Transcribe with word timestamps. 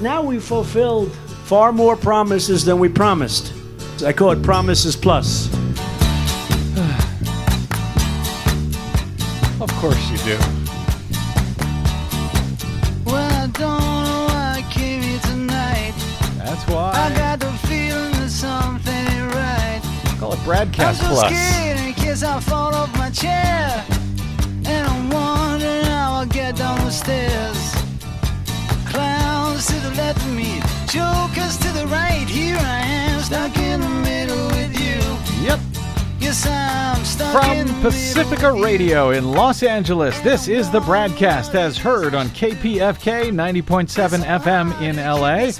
now 0.00 0.22
we've 0.22 0.42
fulfilled 0.44 1.12
far 1.44 1.72
more 1.72 1.96
promises 1.96 2.64
than 2.64 2.78
we 2.78 2.88
promised. 2.88 3.52
I 4.04 4.12
call 4.12 4.32
it 4.32 4.42
Promises 4.42 4.96
Plus. 4.96 5.48
Of 9.58 9.72
course 9.76 10.10
you 10.10 10.18
do. 10.18 10.38
Well, 13.06 13.16
I 13.42 13.46
don't 13.46 14.04
know 14.04 14.26
why 14.28 14.56
I 14.58 14.66
came 14.70 15.00
here 15.00 15.18
tonight. 15.20 15.94
That's 16.36 16.68
why 16.68 16.92
I 16.92 17.14
got 17.16 17.40
the 17.40 17.50
feeling 17.66 18.12
that 18.12 18.28
something 18.30 18.92
ain't 18.92 19.34
right. 19.34 19.80
Call 20.20 20.34
it 20.34 20.46
I'm 20.46 20.94
so 20.94 21.08
Plus. 21.08 21.26
scared 21.28 21.78
in 21.80 21.94
case 21.94 22.22
I 22.22 22.38
fall 22.40 22.74
off 22.74 22.94
my 22.98 23.10
chair. 23.10 23.84
And 24.66 24.86
I'm 24.86 25.08
wondering 25.10 25.84
how 25.86 26.16
I'll 26.16 26.26
get 26.26 26.56
down 26.56 26.78
the 26.84 26.90
stairs. 26.90 27.75
The 29.86 29.92
left 29.92 30.18
of 30.18 30.34
me, 30.34 30.60
jokers 30.88 31.56
to 31.58 31.70
the 31.72 31.86
right. 31.86 32.26
Here 32.28 32.56
I 32.56 32.80
am, 32.80 33.20
stuck 33.20 33.56
in 33.56 33.80
the 33.80 33.88
middle 33.88 34.46
with 34.48 34.74
you. 34.80 35.46
Yep. 35.46 35.60
Yes, 36.18 36.44
I'm 36.44 37.04
stuck 37.04 37.32
From 37.32 37.82
Pacifica 37.82 38.52
Radio 38.52 39.10
in 39.10 39.30
Los 39.30 39.62
Angeles, 39.62 40.18
this 40.20 40.48
is 40.48 40.72
the 40.72 40.80
BradCast 40.80 41.54
as 41.54 41.78
heard 41.78 42.16
on 42.16 42.26
KPFK 42.30 43.30
90.7 43.30 44.24
FM 44.24 44.82
in 44.82 44.96
LA, 44.96 45.52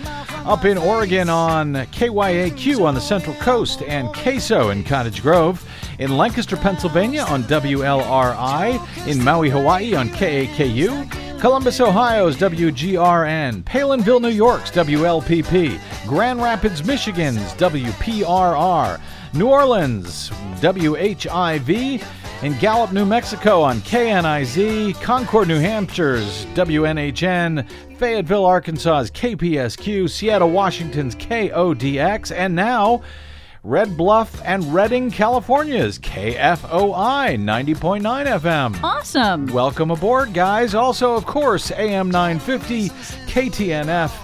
up 0.51 0.65
in 0.65 0.77
Oregon 0.77 1.29
on 1.29 1.75
KYAQ 1.75 2.85
on 2.85 2.95
the 2.95 3.01
Central 3.01 3.37
Coast 3.37 3.83
and 3.83 4.09
KSO 4.09 4.73
in 4.73 4.83
Cottage 4.83 5.23
Grove, 5.23 5.65
in 6.01 6.17
Lancaster, 6.17 6.57
Pennsylvania 6.57 7.23
on 7.23 7.45
WLRI, 7.45 9.07
in 9.07 9.23
Maui, 9.23 9.51
Hawaii 9.51 9.95
on 9.95 10.09
KAKU, 10.09 11.26
Columbus, 11.41 11.81
Ohio's 11.81 12.35
WGRN, 12.37 13.63
Palenville, 13.65 14.21
New 14.21 14.31
York's 14.31 14.71
WLPP, 14.71 15.79
Grand 16.07 16.41
Rapids, 16.41 16.83
Michigan's 16.83 17.53
WPRR, 17.55 18.99
New 19.35 19.47
Orleans, 19.47 20.31
WHIV, 20.61 22.03
in 22.43 22.59
Gallup, 22.59 22.93
New 22.93 23.05
Mexico 23.05 23.61
on 23.61 23.81
KNIZ, 23.81 25.01
Concord, 25.03 25.49
New 25.49 25.61
Hampshire's 25.61 26.47
WNHN, 26.55 27.69
Fayetteville, 27.99 28.47
Arkansas's 28.47 29.11
KPSQ, 29.11 30.09
Seattle, 30.09 30.51
Washington's 30.51 31.15
KODX, 31.17 32.35
and 32.35 32.55
now 32.55 33.03
Red 33.67 33.97
Bluff 33.97 34.41
and 34.45 34.73
Redding, 34.73 35.11
California's 35.11 35.99
KFOI 35.99 37.37
90.9 37.37 38.01
FM. 38.39 38.81
Awesome. 38.81 39.47
Welcome 39.49 39.91
aboard, 39.91 40.33
guys. 40.33 40.77
Also, 40.77 41.15
of 41.15 41.27
course, 41.27 41.73
AM 41.73 42.09
950 42.09 42.91
KTNF 43.27 44.15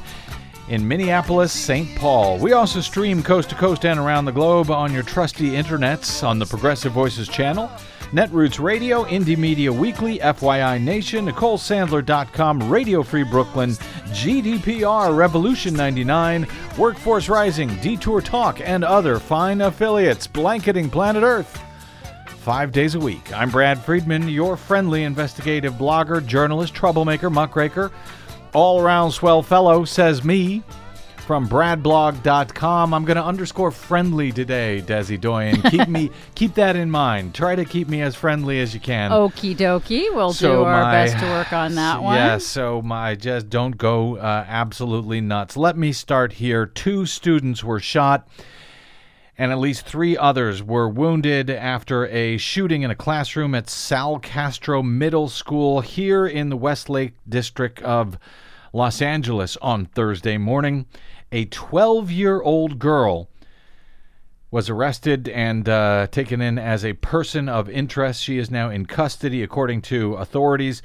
in 0.69 0.87
Minneapolis, 0.87 1.51
St. 1.51 1.93
Paul. 1.97 2.39
We 2.39 2.53
also 2.53 2.81
stream 2.81 3.21
coast 3.21 3.51
to 3.51 3.57
coast 3.57 3.85
and 3.85 3.99
around 3.99 4.27
the 4.27 4.31
globe 4.33 4.71
on 4.71 4.93
your 4.93 5.03
trusty 5.03 5.51
internets 5.51 6.23
on 6.23 6.39
the 6.39 6.47
Progressive 6.47 6.93
Voices 6.93 7.27
channel, 7.27 7.69
Netroots 8.13 8.63
Radio, 8.63 9.05
Indie 9.05 9.39
Media 9.39 9.73
Weekly, 9.73 10.19
FYI 10.19 10.79
Nation, 10.83 11.27
NicoleSandler.com, 11.27 12.69
Radio 12.69 13.03
Free 13.03 13.23
Brooklyn, 13.23 13.71
GDPR, 14.11 15.17
Revolution 15.17 15.73
99, 15.73 16.47
Workforce 16.77 17.31
Rising, 17.31 17.75
Detour 17.81 18.21
Talk, 18.21 18.61
and 18.61 18.85
other 18.85 19.19
fine 19.19 19.63
affiliates 19.63 20.27
blanketing 20.27 20.91
planet 20.91 21.23
Earth 21.23 21.59
five 22.43 22.71
days 22.71 22.97
a 22.97 23.01
week. 23.01 23.33
I'm 23.33 23.51
Brad 23.51 23.79
Friedman, 23.83 24.29
your 24.29 24.59
friendly 24.59 25.05
investigative 25.05 25.75
blogger, 25.75 26.25
journalist, 26.27 26.75
troublemaker, 26.75 27.31
muckraker, 27.31 27.93
all 28.53 28.81
around 28.83 29.13
swell 29.13 29.43
fellow, 29.43 29.87
says 29.87 30.23
me. 30.23 30.63
From 31.27 31.49
bradblog.com. 31.49 32.93
I'm 32.93 33.05
going 33.05 33.17
to 33.17 33.25
underscore 33.25 33.71
friendly 33.71 34.33
today, 34.33 34.83
Desi 34.85 35.19
Doyen. 35.19 35.63
Keep 35.63 35.89
me 35.89 36.11
keep 36.35 36.55
that 36.55 36.75
in 36.77 36.91
mind. 36.91 37.35
Try 37.35 37.55
to 37.55 37.65
keep 37.65 37.89
me 37.89 38.03
as 38.03 38.15
friendly 38.17 38.61
as 38.61 38.75
you 38.75 38.81
can. 38.81 39.11
Okie 39.13 39.57
dokie. 39.57 40.15
We'll 40.15 40.33
So 40.33 40.57
do 40.57 40.65
our 40.65 40.83
my- 40.83 40.93
best 40.93 41.19
to 41.19 41.25
work 41.31 41.53
on 41.53 41.77
that 41.77 42.03
one. 42.03 42.17
Yeah, 42.17 42.39
so 42.39 42.83
my 42.83 43.15
just 43.15 43.49
don't 43.49 43.79
go 43.79 44.17
uh, 44.17 44.45
absolutely 44.49 45.21
nuts. 45.21 45.57
Let 45.57 45.79
me 45.79 45.93
start 45.93 46.35
here. 46.35 46.67
Two 46.67 47.07
students 47.07 47.63
were 47.65 47.81
shot 47.81 48.27
and 49.39 49.51
at 49.53 49.59
least 49.59 49.87
three 49.87 50.19
others 50.19 50.63
were 50.63 50.89
wounded 50.89 51.49
after 51.49 52.07
a 52.09 52.37
shooting 52.37 52.83
in 52.83 52.91
a 52.91 52.97
classroom 52.97 53.55
at 53.55 53.71
Sal 53.71 54.19
Castro 54.19 54.83
Middle 54.83 55.29
School 55.29 55.81
here 55.81 56.27
in 56.27 56.51
the 56.51 56.57
Westlake 56.57 57.15
district 57.27 57.81
of 57.81 58.19
Los 58.75 59.01
Angeles 59.01 59.57
on 59.63 59.87
Thursday 59.87 60.37
morning. 60.37 60.85
A 61.35 61.47
12 61.47 62.11
year 62.11 62.43
old 62.43 62.79
girl 62.79 63.31
was 64.51 64.69
arrested 64.69 65.31
and 65.31 65.67
uh, 65.67 66.07
taken 66.09 66.43
in 66.43 66.59
as 66.59 66.85
a 66.85 66.93
person 66.93 67.49
of 67.49 67.71
interest. 67.71 68.23
She 68.23 68.37
is 68.37 68.51
now 68.51 68.69
in 68.69 68.85
custody, 68.85 69.43
according 69.43 69.81
to 69.83 70.15
authorities. 70.17 70.83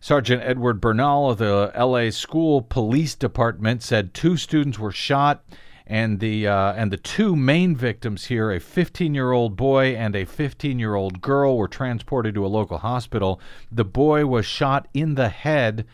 Sergeant 0.00 0.42
Edward 0.42 0.80
Bernal 0.80 1.30
of 1.30 1.38
the 1.38 1.72
LA 1.78 2.10
School 2.10 2.60
Police 2.60 3.14
Department 3.14 3.84
said 3.84 4.14
two 4.14 4.36
students 4.36 4.80
were 4.80 4.90
shot, 4.90 5.44
and 5.86 6.18
the 6.18 6.48
uh, 6.48 6.72
and 6.72 6.92
the 6.92 6.96
two 6.96 7.36
main 7.36 7.76
victims 7.76 8.24
here, 8.24 8.50
a 8.50 8.58
15-year-old 8.58 9.56
boy 9.56 9.94
and 9.94 10.16
a 10.16 10.26
15-year-old 10.26 11.20
girl, 11.20 11.56
were 11.56 11.68
transported 11.68 12.34
to 12.34 12.44
a 12.44 12.48
local 12.48 12.78
hospital. 12.78 13.40
The 13.70 13.84
boy 13.84 14.26
was 14.26 14.44
shot 14.44 14.88
in 14.92 15.14
the 15.14 15.28
head. 15.28 15.86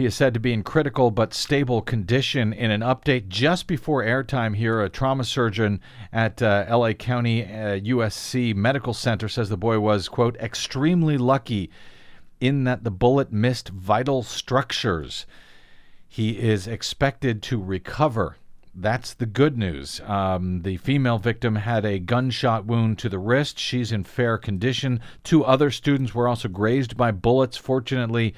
He 0.00 0.06
is 0.06 0.14
said 0.14 0.32
to 0.32 0.40
be 0.40 0.54
in 0.54 0.62
critical 0.62 1.10
but 1.10 1.34
stable 1.34 1.82
condition. 1.82 2.54
In 2.54 2.70
an 2.70 2.80
update 2.80 3.28
just 3.28 3.66
before 3.66 4.02
airtime 4.02 4.56
here, 4.56 4.80
a 4.80 4.88
trauma 4.88 5.24
surgeon 5.24 5.78
at 6.10 6.40
uh, 6.40 6.64
LA 6.70 6.94
County 6.94 7.44
uh, 7.44 7.78
USC 7.78 8.54
Medical 8.54 8.94
Center 8.94 9.28
says 9.28 9.50
the 9.50 9.58
boy 9.58 9.78
was, 9.78 10.08
quote, 10.08 10.38
extremely 10.38 11.18
lucky 11.18 11.70
in 12.40 12.64
that 12.64 12.82
the 12.82 12.90
bullet 12.90 13.30
missed 13.30 13.68
vital 13.68 14.22
structures. 14.22 15.26
He 16.08 16.38
is 16.38 16.66
expected 16.66 17.42
to 17.42 17.62
recover. 17.62 18.36
That's 18.74 19.12
the 19.12 19.26
good 19.26 19.58
news. 19.58 20.00
Um, 20.06 20.62
the 20.62 20.78
female 20.78 21.18
victim 21.18 21.56
had 21.56 21.84
a 21.84 21.98
gunshot 21.98 22.64
wound 22.64 22.98
to 23.00 23.10
the 23.10 23.18
wrist. 23.18 23.58
She's 23.58 23.92
in 23.92 24.04
fair 24.04 24.38
condition. 24.38 25.00
Two 25.24 25.44
other 25.44 25.70
students 25.70 26.14
were 26.14 26.26
also 26.26 26.48
grazed 26.48 26.96
by 26.96 27.10
bullets. 27.10 27.58
Fortunately, 27.58 28.34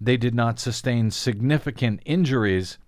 they 0.00 0.16
did 0.16 0.34
not 0.34 0.58
sustain 0.58 1.10
significant 1.10 2.00
injuries. 2.04 2.78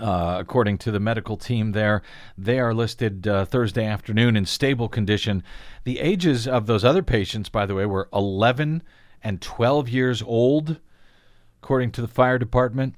Uh, 0.00 0.38
according 0.40 0.78
to 0.78 0.90
the 0.90 0.98
medical 0.98 1.36
team 1.36 1.72
there, 1.72 2.00
they 2.38 2.58
are 2.58 2.72
listed 2.72 3.28
uh, 3.28 3.44
Thursday 3.44 3.84
afternoon 3.84 4.36
in 4.36 4.46
stable 4.46 4.88
condition. 4.88 5.42
The 5.84 6.00
ages 6.00 6.48
of 6.48 6.66
those 6.66 6.82
other 6.82 7.02
patients, 7.02 7.50
by 7.50 7.66
the 7.66 7.74
way, 7.74 7.84
were 7.84 8.08
11 8.10 8.82
and 9.22 9.42
12 9.42 9.90
years 9.90 10.22
old, 10.22 10.80
according 11.62 11.92
to 11.92 12.00
the 12.00 12.08
fire 12.08 12.38
department. 12.38 12.94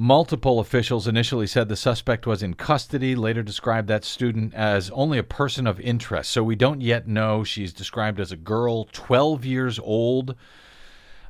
Multiple 0.00 0.60
officials 0.60 1.08
initially 1.08 1.48
said 1.48 1.68
the 1.68 1.74
suspect 1.74 2.24
was 2.24 2.40
in 2.40 2.54
custody, 2.54 3.16
later 3.16 3.42
described 3.42 3.88
that 3.88 4.04
student 4.04 4.54
as 4.54 4.90
only 4.90 5.18
a 5.18 5.24
person 5.24 5.66
of 5.66 5.80
interest. 5.80 6.30
So 6.30 6.44
we 6.44 6.54
don't 6.54 6.80
yet 6.80 7.08
know. 7.08 7.42
She's 7.42 7.72
described 7.72 8.20
as 8.20 8.30
a 8.30 8.36
girl, 8.36 8.84
12 8.92 9.44
years 9.44 9.78
old. 9.80 10.36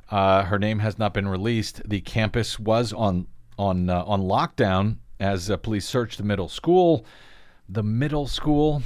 Uh, 0.09 0.43
her 0.43 0.57
name 0.57 0.79
has 0.79 0.97
not 0.97 1.13
been 1.13 1.27
released. 1.27 1.81
The 1.87 2.01
campus 2.01 2.59
was 2.59 2.93
on 2.93 3.27
on 3.57 3.89
uh, 3.89 4.03
on 4.05 4.21
lockdown 4.21 4.97
as 5.19 5.49
uh, 5.49 5.57
police 5.57 5.85
searched 5.85 6.17
the 6.17 6.23
middle 6.23 6.49
school. 6.49 7.05
The 7.67 7.83
middle 7.83 8.25
school, 8.25 8.81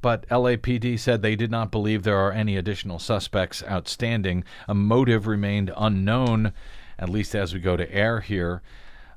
but 0.00 0.28
LAPD 0.28 0.98
said 0.98 1.22
they 1.22 1.34
did 1.34 1.50
not 1.50 1.72
believe 1.72 2.02
there 2.02 2.18
are 2.18 2.30
any 2.30 2.56
additional 2.56 3.00
suspects 3.00 3.64
outstanding. 3.68 4.44
A 4.68 4.74
motive 4.74 5.26
remained 5.26 5.72
unknown, 5.76 6.52
at 6.98 7.08
least 7.08 7.34
as 7.34 7.52
we 7.52 7.58
go 7.58 7.76
to 7.76 7.92
air 7.92 8.20
here. 8.20 8.62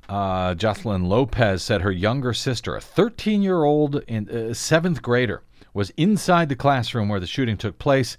Uh, 0.09 0.55
Jocelyn 0.55 1.05
Lopez 1.05 1.61
said 1.63 1.81
her 1.81 1.91
younger 1.91 2.33
sister, 2.33 2.75
a 2.75 2.81
13 2.81 3.43
year 3.43 3.63
old 3.63 4.03
in 4.07 4.29
uh, 4.29 4.53
seventh 4.53 5.01
grader, 5.01 5.43
was 5.73 5.91
inside 5.91 6.49
the 6.49 6.55
classroom 6.55 7.09
where 7.09 7.19
the 7.19 7.27
shooting 7.27 7.57
took 7.57 7.77
place 7.77 8.17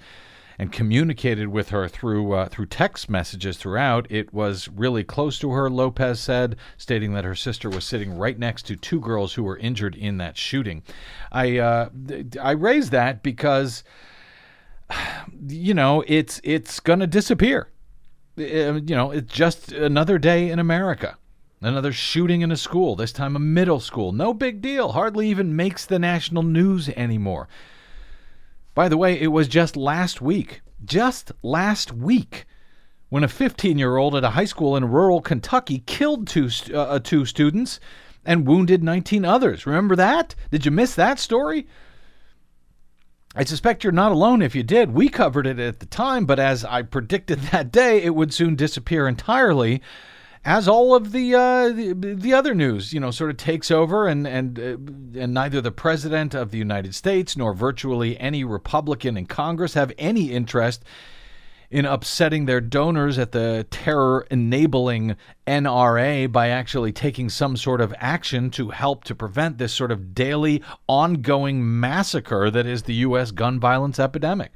and 0.58 0.72
communicated 0.72 1.48
with 1.48 1.70
her 1.70 1.88
through 1.88 2.32
uh, 2.32 2.48
through 2.48 2.66
text 2.66 3.10
messages 3.10 3.56
throughout. 3.56 4.06
It 4.10 4.32
was 4.32 4.68
really 4.68 5.04
close 5.04 5.38
to 5.40 5.50
her, 5.50 5.68
Lopez 5.68 6.20
said, 6.20 6.56
stating 6.76 7.12
that 7.14 7.24
her 7.24 7.34
sister 7.34 7.68
was 7.68 7.84
sitting 7.84 8.16
right 8.16 8.38
next 8.38 8.66
to 8.66 8.76
two 8.76 9.00
girls 9.00 9.34
who 9.34 9.42
were 9.42 9.58
injured 9.58 9.94
in 9.94 10.18
that 10.18 10.36
shooting. 10.36 10.82
I 11.30 11.58
uh, 11.58 11.88
I 12.40 12.52
raised 12.52 12.92
that 12.92 13.22
because 13.22 13.84
you 15.48 15.74
know 15.74 16.04
it's 16.06 16.40
it's 16.44 16.80
going 16.80 17.00
to 17.00 17.06
disappear. 17.06 17.68
Uh, 18.38 18.74
you 18.74 18.94
know, 18.94 19.12
it's 19.12 19.32
just 19.32 19.72
another 19.72 20.18
day 20.18 20.50
in 20.50 20.58
America. 20.58 21.16
Another 21.62 21.90
shooting 21.90 22.42
in 22.42 22.52
a 22.52 22.56
school, 22.56 22.94
this 22.94 23.12
time 23.12 23.34
a 23.34 23.38
middle 23.38 23.80
school. 23.80 24.12
No 24.12 24.34
big 24.34 24.60
deal. 24.60 24.92
Hardly 24.92 25.30
even 25.30 25.56
makes 25.56 25.86
the 25.86 25.98
national 25.98 26.42
news 26.42 26.90
anymore. 26.90 27.48
By 28.76 28.90
the 28.90 28.98
way, 28.98 29.18
it 29.18 29.28
was 29.28 29.48
just 29.48 29.74
last 29.74 30.20
week, 30.20 30.60
just 30.84 31.32
last 31.42 31.92
week, 31.92 32.44
when 33.08 33.24
a 33.24 33.28
15 33.28 33.78
year 33.78 33.96
old 33.96 34.14
at 34.14 34.22
a 34.22 34.30
high 34.30 34.44
school 34.44 34.76
in 34.76 34.90
rural 34.90 35.22
Kentucky 35.22 35.82
killed 35.86 36.28
two, 36.28 36.50
uh, 36.74 36.98
two 36.98 37.24
students 37.24 37.80
and 38.22 38.46
wounded 38.46 38.84
19 38.84 39.24
others. 39.24 39.64
Remember 39.64 39.96
that? 39.96 40.34
Did 40.50 40.66
you 40.66 40.70
miss 40.70 40.94
that 40.94 41.18
story? 41.18 41.66
I 43.34 43.44
suspect 43.44 43.82
you're 43.82 43.94
not 43.94 44.12
alone 44.12 44.42
if 44.42 44.54
you 44.54 44.62
did. 44.62 44.92
We 44.92 45.08
covered 45.08 45.46
it 45.46 45.58
at 45.58 45.80
the 45.80 45.86
time, 45.86 46.26
but 46.26 46.38
as 46.38 46.62
I 46.62 46.82
predicted 46.82 47.38
that 47.52 47.72
day, 47.72 48.02
it 48.02 48.14
would 48.14 48.34
soon 48.34 48.56
disappear 48.56 49.08
entirely 49.08 49.80
as 50.46 50.68
all 50.68 50.94
of 50.94 51.10
the, 51.10 51.34
uh, 51.34 51.70
the 51.70 51.92
the 51.92 52.32
other 52.32 52.54
news, 52.54 52.92
you 52.92 53.00
know, 53.00 53.10
sort 53.10 53.30
of 53.30 53.36
takes 53.36 53.68
over, 53.68 54.06
and 54.06 54.28
and 54.28 54.58
uh, 54.58 55.20
and 55.20 55.34
neither 55.34 55.60
the 55.60 55.72
president 55.72 56.34
of 56.34 56.52
the 56.52 56.58
United 56.58 56.94
States 56.94 57.36
nor 57.36 57.52
virtually 57.52 58.18
any 58.20 58.44
Republican 58.44 59.16
in 59.16 59.26
Congress 59.26 59.74
have 59.74 59.92
any 59.98 60.30
interest 60.30 60.84
in 61.68 61.84
upsetting 61.84 62.46
their 62.46 62.60
donors 62.60 63.18
at 63.18 63.32
the 63.32 63.66
terror 63.72 64.24
enabling 64.30 65.16
NRA 65.48 66.30
by 66.30 66.48
actually 66.48 66.92
taking 66.92 67.28
some 67.28 67.56
sort 67.56 67.80
of 67.80 67.92
action 67.98 68.48
to 68.50 68.70
help 68.70 69.02
to 69.02 69.16
prevent 69.16 69.58
this 69.58 69.74
sort 69.74 69.90
of 69.90 70.14
daily 70.14 70.62
ongoing 70.86 71.80
massacre 71.80 72.52
that 72.52 72.66
is 72.66 72.84
the 72.84 72.94
U.S. 72.94 73.32
gun 73.32 73.58
violence 73.58 73.98
epidemic. 73.98 74.52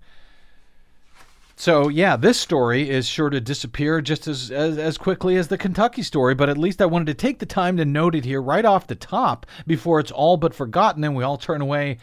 So 1.61 1.89
yeah, 1.89 2.17
this 2.17 2.41
story 2.41 2.89
is 2.89 3.07
sure 3.07 3.29
to 3.29 3.39
disappear 3.39 4.01
just 4.01 4.27
as, 4.27 4.51
as 4.51 4.79
as 4.79 4.97
quickly 4.97 5.37
as 5.37 5.49
the 5.49 5.59
Kentucky 5.59 6.03
story, 6.03 6.35
but 6.35 6.49
at 6.49 6.57
least 6.57 6.81
I 6.81 6.87
wanted 6.87 7.09
to 7.09 7.15
take 7.15 7.39
the 7.39 7.45
time 7.45 7.77
to 7.77 7.85
note 7.85 8.15
it 8.15 8.25
here 8.25 8.41
right 8.41 8.65
off 8.65 8.87
the 8.87 8.95
top 8.95 9.45
before 9.67 10.01
it's 10.01 10.11
all 10.11 10.39
but 10.39 10.55
forgotten 10.55 11.05
and 11.05 11.15
we 11.15 11.23
all 11.23 11.37
turn 11.37 11.61
away 11.61 11.99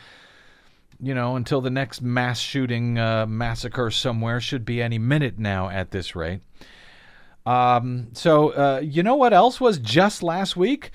you 1.01 1.15
know, 1.15 1.37
until 1.37 1.59
the 1.59 1.71
next 1.71 2.03
mass 2.03 2.39
shooting 2.39 2.99
uh, 2.99 3.25
massacre 3.25 3.89
somewhere 3.89 4.39
should 4.39 4.63
be 4.63 4.79
any 4.79 4.99
minute 4.99 5.39
now 5.39 5.69
at 5.69 5.89
this 5.89 6.15
rate. 6.15 6.41
Um, 7.47 8.09
so, 8.13 8.49
uh, 8.49 8.81
you 8.83 9.01
know 9.01 9.15
what 9.15 9.33
else 9.33 9.59
was 9.59 9.79
just 9.79 10.21
last 10.21 10.55
week? 10.55 10.91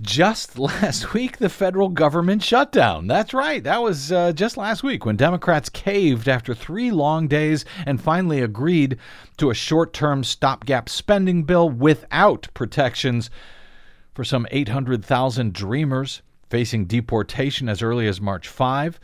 Just 0.00 0.58
last 0.58 1.12
week, 1.14 1.38
the 1.38 1.48
federal 1.48 1.88
government 1.88 2.42
shutdown. 2.42 3.06
That's 3.06 3.34
right. 3.34 3.62
That 3.62 3.82
was 3.82 4.12
uh, 4.12 4.32
just 4.32 4.56
last 4.56 4.82
week 4.82 5.04
when 5.04 5.16
Democrats 5.16 5.68
caved 5.68 6.28
after 6.28 6.54
three 6.54 6.90
long 6.90 7.28
days 7.28 7.64
and 7.86 8.00
finally 8.00 8.40
agreed 8.40 8.98
to 9.38 9.50
a 9.50 9.54
short 9.54 9.92
term 9.92 10.24
stopgap 10.24 10.88
spending 10.88 11.42
bill 11.42 11.68
without 11.68 12.48
protections 12.54 13.30
for 14.14 14.24
some 14.24 14.46
800,000 14.50 15.52
dreamers 15.52 16.22
facing 16.48 16.86
deportation 16.86 17.68
as 17.68 17.82
early 17.82 18.06
as 18.06 18.20
March 18.20 18.48
5. 18.48 18.98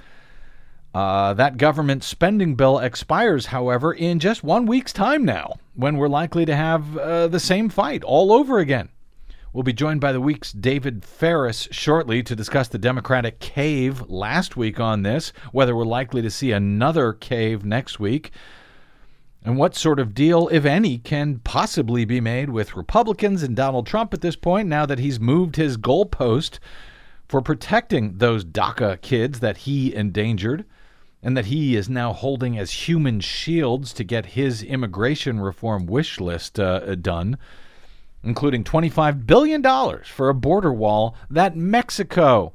Uh, 0.95 1.35
that 1.35 1.57
government 1.57 2.05
spending 2.05 2.55
bill 2.55 2.79
expires, 2.79 3.47
however, 3.47 3.93
in 3.93 4.21
just 4.21 4.45
one 4.45 4.65
week's 4.65 4.93
time 4.93 5.25
now, 5.25 5.55
when 5.75 5.97
we're 5.97 6.09
likely 6.09 6.45
to 6.45 6.55
have 6.55 6.97
uh, 6.97 7.27
the 7.27 7.41
same 7.41 7.69
fight 7.69 8.05
all 8.05 8.33
over 8.33 8.61
again. 8.61 8.89
We'll 9.55 9.63
be 9.63 9.73
joined 9.73 10.01
by 10.01 10.11
the 10.11 10.21
week's 10.21 10.51
David 10.51 11.05
Faris 11.05 11.69
shortly 11.71 12.25
to 12.25 12.35
discuss 12.35 12.67
the 12.67 12.77
Democratic 12.77 13.39
cave 13.39 14.03
last 14.11 14.57
week 14.57 14.81
on 14.81 15.05
this, 15.05 15.33
whether 15.53 15.77
we're 15.77 15.85
likely 15.85 16.23
to 16.23 16.31
see 16.31 16.51
another 16.51 17.13
cave 17.13 17.65
next 17.65 18.01
week, 18.01 18.33
and 19.45 19.57
what 19.57 19.77
sort 19.77 20.01
of 20.01 20.13
deal, 20.13 20.49
if 20.49 20.65
any, 20.65 20.99
can 20.99 21.39
possibly 21.39 22.05
be 22.05 22.21
made 22.21 22.51
with 22.51 22.75
Republicans 22.75 23.45
and 23.45 23.55
Donald 23.55 23.87
Trump 23.87 24.13
at 24.13 24.23
this 24.23 24.35
point 24.35 24.69
now 24.69 24.87
that 24.87 24.99
he's 24.99 25.21
moved 25.21 25.55
his 25.55 25.77
goalpost 25.77 26.59
for 27.29 27.41
protecting 27.41 28.19
those 28.19 28.45
DACA 28.45 29.01
kids 29.03 29.39
that 29.39 29.59
he 29.59 29.95
endangered 29.95 30.65
and 31.23 31.37
that 31.37 31.47
he 31.47 31.77
is 31.77 31.89
now 31.89 32.13
holding 32.13 32.59
as 32.59 32.89
human 32.89 33.21
shields 33.21 33.93
to 33.93 34.03
get 34.03 34.27
his 34.27 34.65
immigration 34.65 35.39
reform 35.39 35.87
wish 35.87 36.19
list 36.19 36.59
uh, 36.59 36.97
done, 36.97 37.39
including 38.25 38.65
$25 38.65 39.27
billion 39.27 39.63
for 40.05 40.29
a 40.29 40.35
border 40.35 40.73
wall 40.73 41.15
that 41.31 41.57
Mexico, 41.57 42.53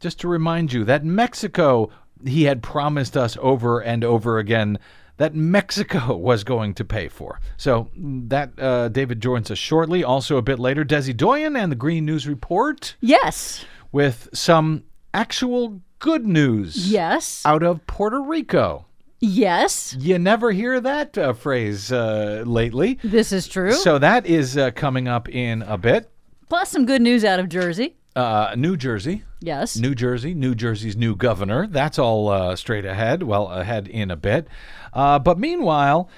just 0.00 0.20
to 0.20 0.28
remind 0.28 0.72
you, 0.72 0.84
that 0.84 1.04
Mexico, 1.04 1.90
he 2.24 2.44
had 2.44 2.62
promised 2.62 3.16
us 3.16 3.36
over 3.40 3.80
and 3.80 4.04
over 4.04 4.38
again 4.38 4.78
that 5.16 5.34
Mexico 5.34 6.16
was 6.16 6.42
going 6.44 6.74
to 6.74 6.84
pay 6.84 7.08
for. 7.08 7.40
So 7.56 7.90
that 7.96 8.58
uh, 8.58 8.88
David 8.88 9.20
joins 9.20 9.50
us 9.50 9.58
shortly. 9.58 10.02
Also, 10.02 10.36
a 10.36 10.42
bit 10.42 10.58
later, 10.58 10.84
Desi 10.84 11.16
Doyen 11.16 11.56
and 11.56 11.70
the 11.70 11.76
Green 11.76 12.04
News 12.04 12.26
Report 12.26 12.96
Yes. 13.00 13.64
with 13.92 14.28
some 14.32 14.84
actual 15.12 15.80
good 16.00 16.26
news 16.26 16.90
Yes. 16.90 17.42
out 17.46 17.62
of 17.62 17.86
Puerto 17.86 18.20
Rico. 18.20 18.86
Yes. 19.24 19.96
You 19.98 20.18
never 20.18 20.52
hear 20.52 20.80
that 20.80 21.16
uh, 21.16 21.32
phrase 21.32 21.90
uh, 21.90 22.44
lately. 22.46 22.98
This 23.02 23.32
is 23.32 23.48
true. 23.48 23.72
So 23.72 23.98
that 23.98 24.26
is 24.26 24.56
uh, 24.56 24.70
coming 24.72 25.08
up 25.08 25.28
in 25.28 25.62
a 25.62 25.78
bit. 25.78 26.10
Plus 26.48 26.70
some 26.70 26.84
good 26.84 27.00
news 27.00 27.24
out 27.24 27.40
of 27.40 27.48
Jersey. 27.48 27.96
Uh, 28.14 28.54
New 28.56 28.76
Jersey. 28.76 29.24
Yes. 29.40 29.76
New 29.76 29.94
Jersey, 29.94 30.34
New 30.34 30.54
Jersey's 30.54 30.96
new 30.96 31.16
governor. 31.16 31.66
That's 31.66 31.98
all 31.98 32.28
uh, 32.28 32.54
straight 32.54 32.84
ahead. 32.84 33.22
Well, 33.22 33.48
ahead 33.48 33.88
in 33.88 34.10
a 34.10 34.16
bit. 34.16 34.46
Uh, 34.92 35.18
but 35.18 35.38
meanwhile, 35.38 36.08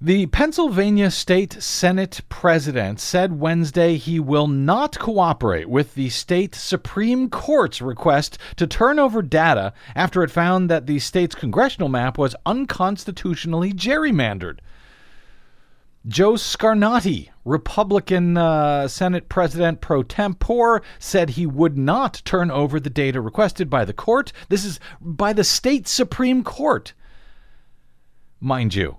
the 0.00 0.26
Pennsylvania 0.26 1.10
State 1.10 1.60
Senate 1.60 2.20
president 2.28 3.00
said 3.00 3.40
Wednesday 3.40 3.96
he 3.96 4.20
will 4.20 4.46
not 4.46 4.96
cooperate 4.96 5.68
with 5.68 5.96
the 5.96 6.08
state 6.08 6.54
Supreme 6.54 7.28
Court's 7.28 7.82
request 7.82 8.38
to 8.54 8.68
turn 8.68 9.00
over 9.00 9.22
data 9.22 9.72
after 9.96 10.22
it 10.22 10.30
found 10.30 10.70
that 10.70 10.86
the 10.86 11.00
state's 11.00 11.34
congressional 11.34 11.88
map 11.88 12.16
was 12.16 12.36
unconstitutionally 12.46 13.72
gerrymandered. 13.72 14.60
Joe 16.06 16.34
Scarnati, 16.34 17.30
Republican 17.44 18.36
uh, 18.36 18.86
Senate 18.86 19.28
President 19.28 19.80
pro 19.80 20.04
tempore, 20.04 20.80
said 21.00 21.30
he 21.30 21.44
would 21.44 21.76
not 21.76 22.22
turn 22.24 22.52
over 22.52 22.78
the 22.78 22.88
data 22.88 23.20
requested 23.20 23.68
by 23.68 23.84
the 23.84 23.92
court. 23.92 24.32
This 24.48 24.64
is 24.64 24.78
by 25.00 25.32
the 25.32 25.42
state 25.42 25.88
Supreme 25.88 26.44
Court, 26.44 26.92
mind 28.40 28.76
you. 28.76 28.98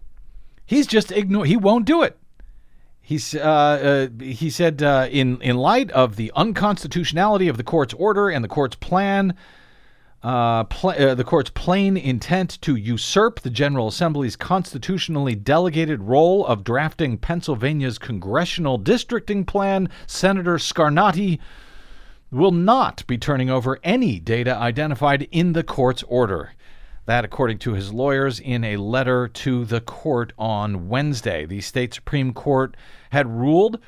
He's 0.69 0.85
just 0.85 1.11
ignore. 1.11 1.45
He 1.45 1.57
won't 1.57 1.85
do 1.85 2.03
it. 2.03 2.15
He's 3.01 3.33
uh, 3.33 3.39
uh, 3.39 4.23
he 4.23 4.51
said 4.51 4.83
uh, 4.83 5.07
in 5.09 5.41
in 5.41 5.57
light 5.57 5.89
of 5.93 6.15
the 6.15 6.31
unconstitutionality 6.35 7.47
of 7.47 7.57
the 7.57 7.63
court's 7.63 7.95
order 7.95 8.29
and 8.29 8.43
the 8.43 8.47
court's 8.47 8.75
plan. 8.75 9.33
Uh, 10.21 10.65
pl- 10.65 10.91
uh, 10.91 11.15
the 11.15 11.23
court's 11.23 11.49
plain 11.49 11.97
intent 11.97 12.61
to 12.61 12.75
usurp 12.75 13.39
the 13.39 13.49
General 13.49 13.87
Assembly's 13.87 14.35
constitutionally 14.35 15.33
delegated 15.33 16.03
role 16.03 16.45
of 16.45 16.63
drafting 16.63 17.17
Pennsylvania's 17.17 17.97
congressional 17.97 18.77
districting 18.77 19.45
plan, 19.45 19.89
Senator 20.05 20.59
Scarnati 20.59 21.39
will 22.29 22.51
not 22.51 23.07
be 23.07 23.17
turning 23.17 23.49
over 23.49 23.79
any 23.83 24.19
data 24.19 24.55
identified 24.55 25.27
in 25.31 25.53
the 25.53 25.63
court's 25.63 26.03
order. 26.03 26.51
That, 27.09 27.25
according 27.25 27.57
to 27.59 27.73
his 27.73 27.91
lawyers, 27.91 28.39
in 28.39 28.63
a 28.63 28.77
letter 28.77 29.27
to 29.27 29.65
the 29.65 29.81
court 29.81 30.31
on 30.37 30.89
Wednesday. 30.89 31.43
The 31.43 31.59
state 31.59 31.91
Supreme 31.91 32.33
Court 32.33 32.77
had 33.09 33.25
ruled 33.25 33.79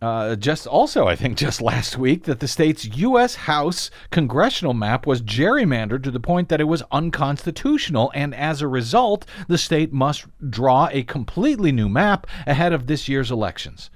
uh, 0.00 0.36
just 0.36 0.66
also, 0.66 1.06
I 1.06 1.16
think, 1.16 1.36
just 1.46 1.60
last 1.60 1.98
week, 1.98 2.24
that 2.24 2.40
the 2.40 2.48
state's 2.48 2.86
U.S. 2.96 3.34
House 3.34 3.90
congressional 4.10 4.72
map 4.72 5.06
was 5.06 5.20
gerrymandered 5.20 6.02
to 6.04 6.10
the 6.10 6.18
point 6.18 6.48
that 6.48 6.62
it 6.62 6.64
was 6.64 6.82
unconstitutional, 6.90 8.10
and 8.14 8.34
as 8.34 8.62
a 8.62 8.68
result, 8.68 9.26
the 9.48 9.58
state 9.58 9.92
must 9.92 10.24
draw 10.48 10.88
a 10.92 11.02
completely 11.02 11.72
new 11.72 11.90
map 11.90 12.26
ahead 12.46 12.72
of 12.72 12.86
this 12.86 13.06
year's 13.06 13.30
elections, 13.30 13.90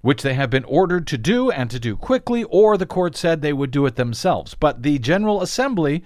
which 0.00 0.22
they 0.22 0.34
have 0.34 0.48
been 0.48 0.64
ordered 0.66 1.08
to 1.08 1.18
do 1.18 1.50
and 1.50 1.72
to 1.72 1.80
do 1.80 1.96
quickly, 1.96 2.44
or 2.44 2.78
the 2.78 2.86
court 2.86 3.16
said 3.16 3.42
they 3.42 3.52
would 3.52 3.72
do 3.72 3.84
it 3.84 3.96
themselves. 3.96 4.54
But 4.54 4.84
the 4.84 5.00
General 5.00 5.42
Assembly 5.42 6.04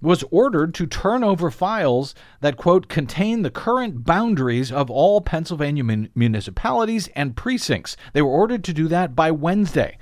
was 0.00 0.24
ordered 0.30 0.74
to 0.74 0.86
turn 0.86 1.22
over 1.22 1.50
files 1.50 2.14
that, 2.40 2.56
quote, 2.56 2.88
contain 2.88 3.42
the 3.42 3.50
current 3.50 4.04
boundaries 4.04 4.72
of 4.72 4.90
all 4.90 5.20
Pennsylvania 5.20 5.84
mun- 5.84 6.10
municipalities 6.14 7.08
and 7.14 7.36
precincts. 7.36 7.96
They 8.12 8.22
were 8.22 8.30
ordered 8.30 8.64
to 8.64 8.72
do 8.72 8.88
that 8.88 9.14
by 9.14 9.30
Wednesday, 9.30 9.98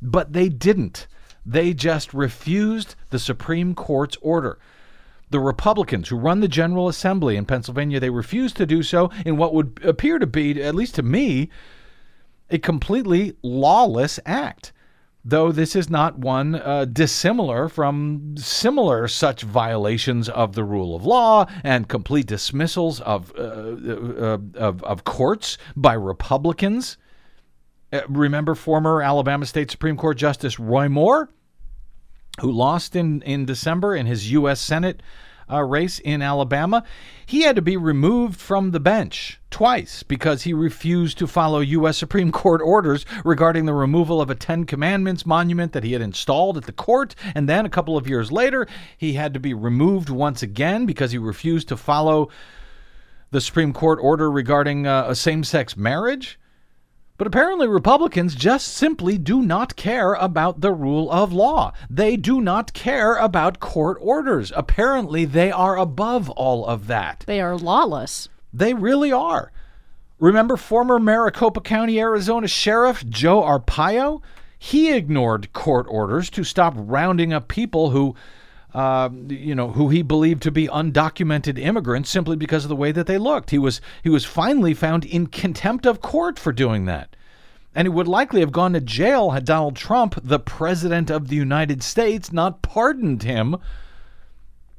but 0.00 0.32
they 0.32 0.48
didn't. 0.48 1.06
They 1.44 1.74
just 1.74 2.14
refused 2.14 2.94
the 3.10 3.18
Supreme 3.18 3.74
Court's 3.74 4.16
order. 4.22 4.58
The 5.30 5.40
Republicans 5.40 6.08
who 6.08 6.16
run 6.16 6.40
the 6.40 6.48
General 6.48 6.88
Assembly 6.88 7.36
in 7.36 7.46
Pennsylvania, 7.46 8.00
they 8.00 8.10
refused 8.10 8.56
to 8.58 8.66
do 8.66 8.82
so 8.82 9.10
in 9.24 9.36
what 9.36 9.54
would 9.54 9.80
appear 9.82 10.18
to 10.18 10.26
be, 10.26 10.62
at 10.62 10.74
least 10.74 10.94
to 10.96 11.02
me, 11.02 11.48
a 12.50 12.58
completely 12.58 13.34
lawless 13.42 14.20
act 14.26 14.72
though 15.24 15.52
this 15.52 15.76
is 15.76 15.88
not 15.88 16.18
one 16.18 16.54
uh, 16.56 16.84
dissimilar 16.84 17.68
from 17.68 18.34
similar 18.36 19.06
such 19.06 19.42
violations 19.42 20.28
of 20.28 20.54
the 20.54 20.64
rule 20.64 20.96
of 20.96 21.04
law 21.04 21.46
and 21.62 21.88
complete 21.88 22.26
dismissals 22.26 23.00
of, 23.00 23.32
uh, 23.38 23.42
uh, 23.42 24.38
of, 24.54 24.82
of 24.82 25.04
courts 25.04 25.58
by 25.76 25.94
Republicans. 25.94 26.96
Uh, 27.92 28.00
remember 28.08 28.54
former 28.54 29.02
Alabama 29.02 29.46
State 29.46 29.70
Supreme 29.70 29.96
Court 29.96 30.16
Justice 30.16 30.58
Roy 30.58 30.88
Moore, 30.88 31.28
who 32.40 32.50
lost 32.50 32.96
in, 32.96 33.22
in 33.22 33.44
December 33.44 33.94
in 33.94 34.06
his 34.06 34.32
U.S. 34.32 34.60
Senate 34.60 35.02
uh, 35.52 35.62
race 35.62 35.98
in 35.98 36.22
Alabama, 36.22 36.84
he 37.26 37.42
had 37.42 37.56
to 37.56 37.62
be 37.62 37.76
removed 37.76 38.40
from 38.40 38.70
the 38.70 38.80
bench 38.80 39.40
twice 39.50 40.02
because 40.02 40.42
he 40.42 40.52
refused 40.52 41.18
to 41.18 41.26
follow 41.26 41.60
U.S. 41.60 41.98
Supreme 42.02 42.32
Court 42.32 42.60
orders 42.62 43.04
regarding 43.24 43.66
the 43.66 43.74
removal 43.74 44.20
of 44.20 44.30
a 44.30 44.34
Ten 44.34 44.64
Commandments 44.64 45.26
monument 45.26 45.72
that 45.72 45.84
he 45.84 45.92
had 45.92 46.02
installed 46.02 46.56
at 46.56 46.64
the 46.64 46.72
court. 46.72 47.14
And 47.34 47.48
then 47.48 47.66
a 47.66 47.70
couple 47.70 47.96
of 47.96 48.08
years 48.08 48.32
later, 48.32 48.66
he 48.96 49.12
had 49.14 49.34
to 49.34 49.40
be 49.40 49.54
removed 49.54 50.08
once 50.08 50.42
again 50.42 50.86
because 50.86 51.12
he 51.12 51.18
refused 51.18 51.68
to 51.68 51.76
follow 51.76 52.30
the 53.30 53.40
Supreme 53.40 53.72
Court 53.72 53.98
order 54.00 54.30
regarding 54.30 54.86
uh, 54.86 55.06
a 55.08 55.14
same 55.14 55.44
sex 55.44 55.76
marriage. 55.76 56.38
But 57.22 57.28
apparently, 57.28 57.68
Republicans 57.68 58.34
just 58.34 58.66
simply 58.66 59.16
do 59.16 59.42
not 59.42 59.76
care 59.76 60.14
about 60.14 60.60
the 60.60 60.72
rule 60.72 61.08
of 61.08 61.32
law. 61.32 61.72
They 61.88 62.16
do 62.16 62.40
not 62.40 62.72
care 62.72 63.14
about 63.14 63.60
court 63.60 63.96
orders. 64.00 64.52
Apparently, 64.56 65.24
they 65.24 65.52
are 65.52 65.78
above 65.78 66.30
all 66.30 66.66
of 66.66 66.88
that. 66.88 67.22
They 67.28 67.40
are 67.40 67.56
lawless. 67.56 68.28
They 68.52 68.74
really 68.74 69.12
are. 69.12 69.52
Remember 70.18 70.56
former 70.56 70.98
Maricopa 70.98 71.60
County, 71.60 72.00
Arizona 72.00 72.48
Sheriff 72.48 73.06
Joe 73.08 73.42
Arpaio? 73.42 74.20
He 74.58 74.92
ignored 74.92 75.52
court 75.52 75.86
orders 75.88 76.28
to 76.30 76.42
stop 76.42 76.74
rounding 76.76 77.32
up 77.32 77.46
people 77.46 77.90
who 77.90 78.16
uh, 78.74 79.10
you 79.28 79.54
know, 79.54 79.70
who 79.70 79.90
he 79.90 80.02
believed 80.02 80.42
to 80.42 80.50
be 80.50 80.66
undocumented 80.68 81.58
immigrants 81.58 82.10
simply 82.10 82.36
because 82.36 82.64
of 82.64 82.68
the 82.68 82.76
way 82.76 82.90
that 82.92 83.06
they 83.06 83.18
looked. 83.18 83.50
He 83.50 83.58
was 83.58 83.80
he 84.02 84.08
was 84.08 84.24
finally 84.24 84.74
found 84.74 85.04
in 85.04 85.26
contempt 85.26 85.86
of 85.86 86.00
court 86.00 86.38
for 86.38 86.52
doing 86.52 86.86
that. 86.86 87.11
And 87.74 87.86
he 87.86 87.90
would 87.90 88.08
likely 88.08 88.40
have 88.40 88.52
gone 88.52 88.74
to 88.74 88.80
jail 88.80 89.30
had 89.30 89.44
Donald 89.44 89.76
Trump, 89.76 90.18
the 90.22 90.38
president 90.38 91.10
of 91.10 91.28
the 91.28 91.36
United 91.36 91.82
States, 91.82 92.32
not 92.32 92.62
pardoned 92.62 93.22
him. 93.22 93.56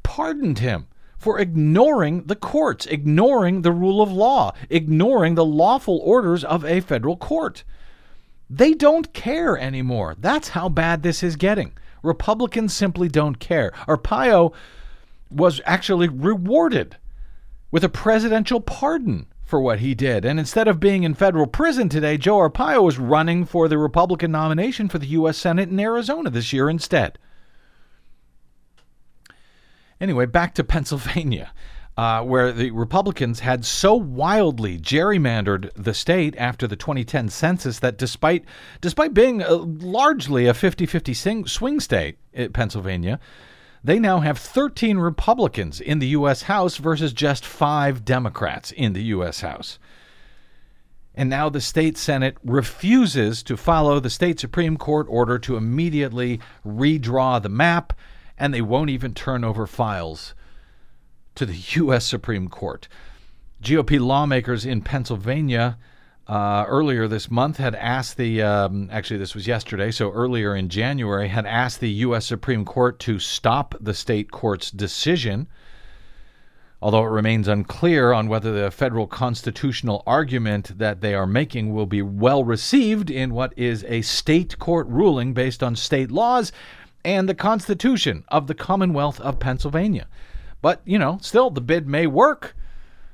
Pardoned 0.04 0.60
him 0.60 0.88
for 1.18 1.40
ignoring 1.40 2.24
the 2.26 2.36
courts, 2.36 2.86
ignoring 2.86 3.62
the 3.62 3.72
rule 3.72 4.02
of 4.02 4.12
law, 4.12 4.54
ignoring 4.70 5.36
the 5.36 5.46
lawful 5.46 6.00
orders 6.04 6.44
of 6.44 6.66
a 6.66 6.82
federal 6.82 7.16
court. 7.16 7.64
They 8.50 8.74
don't 8.74 9.14
care 9.14 9.58
anymore. 9.58 10.16
That's 10.20 10.50
how 10.50 10.70
bad 10.70 11.02
this 11.02 11.24
is 11.24 11.36
getting. 11.38 11.72
Republicans 12.04 12.74
simply 12.74 13.08
don't 13.08 13.40
care. 13.40 13.72
Arpaio 13.88 14.54
was 15.32 15.62
actually 15.66 16.10
rewarded 16.10 16.98
with 17.72 17.84
a 17.84 17.90
presidential 17.90 18.60
pardon 18.60 19.26
for 19.54 19.62
what 19.62 19.82
he 19.82 19.94
did. 19.94 20.26
And 20.26 20.40
instead 20.40 20.68
of 20.68 20.80
being 20.80 21.04
in 21.04 21.14
federal 21.14 21.46
prison 21.46 21.88
today, 21.88 22.18
Joe 22.18 22.38
Arpaio 22.38 22.90
is 22.90 22.98
running 22.98 23.46
for 23.46 23.68
the 23.68 23.78
Republican 23.78 24.32
nomination 24.32 24.90
for 24.90 24.98
the 24.98 25.06
U.S. 25.10 25.38
Senate 25.38 25.70
in 25.70 25.80
Arizona 25.80 26.32
this 26.32 26.52
year 26.52 26.72
instead. 26.72 27.20
Anyway, 30.02 30.26
back 30.26 30.56
to 30.56 30.64
Pennsylvania. 30.64 31.54
Uh, 31.96 32.24
where 32.24 32.52
the 32.52 32.72
Republicans 32.72 33.42
had 33.42 33.64
so 33.64 33.94
wildly 33.94 34.80
gerrymandered 34.80 35.70
the 35.76 35.94
state 35.94 36.34
after 36.40 36.66
the 36.66 36.76
2010 36.76 37.30
census 37.30 37.78
that 37.78 38.00
despite 38.00 38.44
despite 38.82 39.14
being 39.14 39.44
uh, 39.44 39.58
largely 39.58 40.48
a 40.48 40.54
50-50 40.54 41.48
swing 41.48 41.80
state 41.80 42.18
Pennsylvania, 42.54 43.20
they 43.84 44.00
now 44.00 44.22
have 44.22 44.38
13 44.38 44.98
Republicans 44.98 45.82
in 45.82 46.00
the 46.00 46.08
U.S. 46.08 46.44
House 46.44 46.78
versus 46.78 47.12
just 47.12 47.46
five 47.46 48.06
Democrats 48.06 48.72
in 48.72 48.94
the 48.94 49.04
U.S. 49.04 49.42
House. 49.42 49.78
And 51.16 51.30
now 51.30 51.50
the 51.50 51.62
state 51.62 51.98
Senate 51.98 52.38
refuses 52.44 53.44
to 53.44 53.58
follow 53.58 54.00
the 54.00 54.10
state 54.10 54.40
Supreme 54.40 54.78
Court 54.78 55.06
order 55.10 55.38
to 55.40 55.58
immediately 55.58 56.40
redraw 56.66 57.42
the 57.42 57.50
map, 57.50 57.94
and 58.38 58.54
they 58.54 58.62
won't 58.62 58.90
even 58.90 59.14
turn 59.14 59.44
over 59.44 59.68
files 59.68 60.34
to 61.36 61.46
the 61.46 61.56
U.S. 61.80 62.06
Supreme 62.06 62.48
Court. 62.48 62.88
GOP 63.62 64.00
lawmakers 64.00 64.66
in 64.66 64.82
Pennsylvania 64.82 65.78
uh, 66.28 66.66
earlier 66.68 67.08
this 67.08 67.30
month 67.30 67.58
had 67.58 67.76
asked 67.76 68.18
the, 68.18 68.42
um, 68.42 68.90
actually, 68.92 69.18
this 69.18 69.36
was 69.36 69.46
yesterday, 69.46 69.92
so 69.92 70.12
earlier 70.12 70.56
in 70.56 70.70
January, 70.70 71.28
had 71.28 71.46
asked 71.46 71.80
the 71.82 71.90
U.S. 71.90 72.26
Supreme 72.26 72.64
Court 72.64 72.98
to 73.00 73.20
stop 73.20 73.76
the 73.82 73.94
state 73.94 74.32
court's 74.32 74.72
decision. 74.72 75.48
Although 76.82 77.06
it 77.06 77.10
remains 77.10 77.48
unclear 77.48 78.12
on 78.12 78.28
whether 78.28 78.52
the 78.52 78.72
federal 78.72 79.08
constitutional 79.08 80.04
argument 80.06 80.78
that 80.78 81.02
they 81.02 81.14
are 81.14 81.28
making 81.28 81.74
will 81.74 81.86
be 81.86 82.02
well 82.02 82.44
received 82.44 83.10
in 83.10 83.34
what 83.34 83.54
is 83.58 83.86
a 83.86 84.02
state 84.02 84.60
court 84.60 84.88
ruling 84.88 85.34
based 85.34 85.64
on 85.64 85.76
state 85.76 86.12
laws 86.12 86.52
and 87.06 87.28
the 87.28 87.36
Constitution 87.36 88.24
of 88.30 88.48
the 88.48 88.56
Commonwealth 88.56 89.20
of 89.22 89.40
Pennsylvania. 89.40 90.08
But, 90.62 90.82
you 90.86 90.98
know, 90.98 91.20
still, 91.22 91.50
the 91.50 91.62
bid 91.62 91.88
may 91.88 92.08
work. 92.08 92.56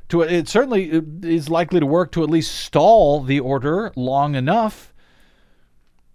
To 0.09 0.21
It 0.21 0.49
certainly 0.49 1.03
is 1.21 1.49
likely 1.49 1.79
to 1.79 1.85
work 1.85 2.11
to 2.13 2.23
at 2.23 2.29
least 2.29 2.53
stall 2.53 3.21
the 3.21 3.39
order 3.39 3.91
long 3.95 4.35
enough 4.35 4.91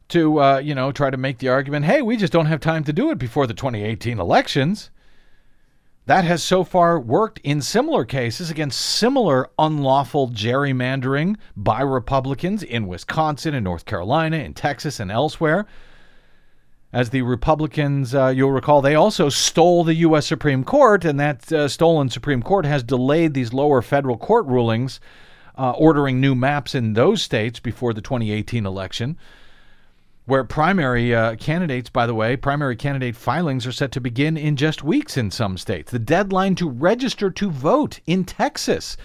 to, 0.09 0.41
uh, 0.41 0.59
you 0.59 0.75
know, 0.75 0.93
try 0.93 1.11
to 1.11 1.17
make 1.17 1.39
the 1.39 1.49
argument 1.49 1.87
hey, 1.87 2.03
we 2.03 2.17
just 2.17 2.33
don't 2.33 2.47
have 2.47 2.61
time 2.61 2.85
to 2.85 2.93
do 2.93 3.11
it 3.11 3.19
before 3.19 3.47
the 3.47 3.55
2018 3.55 4.19
elections. 4.19 4.91
That 6.07 6.25
has 6.25 6.43
so 6.43 6.65
far 6.65 7.01
worked 7.01 7.39
in 7.45 7.63
similar 7.63 8.05
cases 8.05 8.51
against 8.51 8.79
similar 8.79 9.49
unlawful 9.59 10.29
gerrymandering 10.29 11.37
by 11.57 11.81
Republicans 11.81 12.63
in 12.63 12.87
Wisconsin 12.87 13.55
and 13.55 13.65
North 13.65 13.87
Carolina, 13.87 14.37
in 14.37 14.53
Texas, 14.53 15.01
and 15.01 15.11
elsewhere 15.11 15.67
as 16.95 17.11
the 17.11 17.23
Republicans, 17.23 18.15
uh, 18.15 18.29
you'll 18.29 18.53
recall, 18.53 18.81
they 18.81 18.95
also 18.95 19.29
stole 19.29 19.83
the 19.83 19.97
U.S. 19.97 20.27
Supreme 20.27 20.63
Court, 20.63 21.05
and 21.05 21.19
that 21.19 21.53
uh, 21.53 21.67
stolen 21.67 22.09
Supreme 22.09 22.41
Court 22.41 22.65
has 22.65 22.85
delayed 22.85 23.35
these 23.35 23.53
lower 23.53 23.83
federal 23.83 24.17
court 24.17 24.47
rulings 24.47 25.01
uh, 25.59 25.73
ordering 25.73 26.21
new 26.21 26.37
maps 26.37 26.73
in 26.73 26.93
those 26.93 27.21
states 27.21 27.59
before 27.59 27.93
the 27.93 28.01
2018 28.01 28.65
election. 28.65 29.19
Where 30.27 30.45
primary 30.45 31.13
uh, 31.13 31.35
candidates, 31.35 31.91
by 31.91 32.07
the 32.07 32.15
way, 32.15 32.37
primary 32.37 32.77
candidate 32.77 33.17
filings 33.17 33.67
are 33.67 33.73
set 33.73 33.91
to 33.93 34.01
begin 34.01 34.37
in 34.37 34.55
just 34.55 34.85
weeks 34.85 35.17
in 35.17 35.33
some 35.33 35.59
states. 35.59 35.91
The 35.91 35.99
deadline 35.99 36.55
to 36.55 36.71
register 36.71 37.29
to 37.29 37.51
vote 37.51 37.99
in 38.07 38.25
Texas 38.25 38.97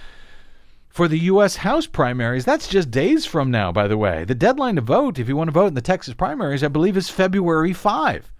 for 0.89 1.07
the 1.07 1.19
U.S. 1.19 1.57
House 1.57 1.85
primaries. 1.85 2.45
That's 2.45 2.67
just 2.67 2.91
days 2.91 3.25
from 3.25 3.51
now, 3.51 3.71
by 3.71 3.87
the 3.87 3.97
way. 3.97 4.25
The 4.25 4.35
deadline 4.35 4.75
to 4.75 4.81
vote, 4.81 5.19
if 5.19 5.29
you 5.29 5.35
want 5.35 5.47
to 5.47 5.53
vote 5.53 5.67
in 5.67 5.75
the 5.75 5.81
Texas 5.81 6.15
primaries, 6.15 6.63
I 6.63 6.67
believe 6.67 6.97
is 6.97 7.09
February 7.09 7.73
5. 7.73 8.31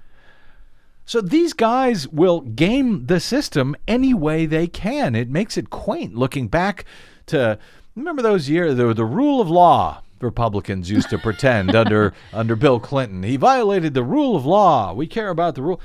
So 1.05 1.21
these 1.21 1.53
guys 1.53 2.07
will 2.07 2.41
game 2.41 3.07
the 3.07 3.19
system 3.19 3.75
any 3.87 4.13
way 4.13 4.45
they 4.45 4.67
can. 4.67 5.15
It 5.15 5.29
makes 5.29 5.57
it 5.57 5.69
quaint 5.69 6.15
looking 6.15 6.47
back 6.47 6.85
to 7.27 7.57
remember 7.95 8.21
those 8.21 8.49
years 8.49 8.75
the, 8.75 8.93
the 8.93 9.05
rule 9.05 9.41
of 9.41 9.49
law 9.49 10.01
Republicans 10.19 10.89
used 10.89 11.09
to 11.09 11.17
pretend 11.17 11.75
under 11.75 12.13
under 12.33 12.55
Bill 12.55 12.79
Clinton. 12.79 13.23
He 13.23 13.37
violated 13.37 13.93
the 13.93 14.03
rule 14.03 14.35
of 14.35 14.45
law. 14.45 14.93
We 14.93 15.07
care 15.07 15.29
about 15.29 15.55
the 15.55 15.61
rule. 15.61 15.81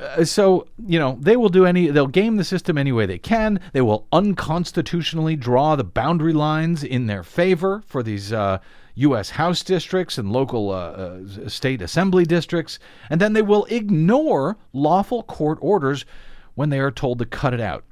Uh, 0.00 0.24
so 0.24 0.66
you 0.86 0.98
know 0.98 1.18
they 1.20 1.36
will 1.36 1.48
do 1.48 1.66
any 1.66 1.88
they'll 1.88 2.06
game 2.06 2.36
the 2.36 2.44
system 2.44 2.78
any 2.78 2.92
way 2.92 3.06
they 3.06 3.18
can. 3.18 3.60
They 3.72 3.82
will 3.82 4.06
unconstitutionally 4.12 5.36
draw 5.36 5.76
the 5.76 5.84
boundary 5.84 6.32
lines 6.32 6.82
in 6.82 7.06
their 7.06 7.22
favor 7.22 7.82
for 7.86 8.02
these 8.02 8.32
uh, 8.32 8.58
u.s 8.94 9.30
house 9.30 9.62
districts 9.62 10.16
and 10.16 10.32
local 10.32 10.70
uh, 10.70 10.74
uh, 10.74 11.48
state 11.48 11.82
assembly 11.82 12.24
districts. 12.24 12.78
And 13.10 13.20
then 13.20 13.34
they 13.34 13.42
will 13.42 13.66
ignore 13.66 14.56
lawful 14.72 15.22
court 15.22 15.58
orders 15.60 16.06
when 16.54 16.70
they 16.70 16.80
are 16.80 16.90
told 16.90 17.18
to 17.18 17.26
cut 17.26 17.54
it 17.54 17.60
out. 17.60 17.84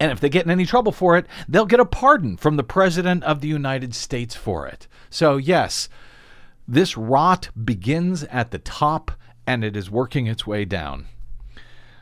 And 0.00 0.12
if 0.12 0.20
they 0.20 0.28
get 0.28 0.44
in 0.44 0.50
any 0.50 0.66
trouble 0.66 0.92
for 0.92 1.16
it 1.16 1.26
they'll 1.48 1.66
get 1.66 1.80
a 1.80 1.86
pardon 1.86 2.36
from 2.36 2.56
the 2.56 2.62
president 2.62 3.24
of 3.24 3.40
the 3.40 3.48
united 3.48 3.94
states 3.94 4.34
for 4.34 4.66
it. 4.66 4.86
So 5.08 5.38
yes 5.38 5.88
this 6.70 6.98
rot 6.98 7.48
begins 7.64 8.24
at 8.24 8.50
the 8.50 8.58
top 8.58 9.12
and 9.48 9.64
it 9.64 9.74
is 9.74 9.90
working 9.90 10.26
its 10.26 10.46
way 10.46 10.66
down. 10.66 11.06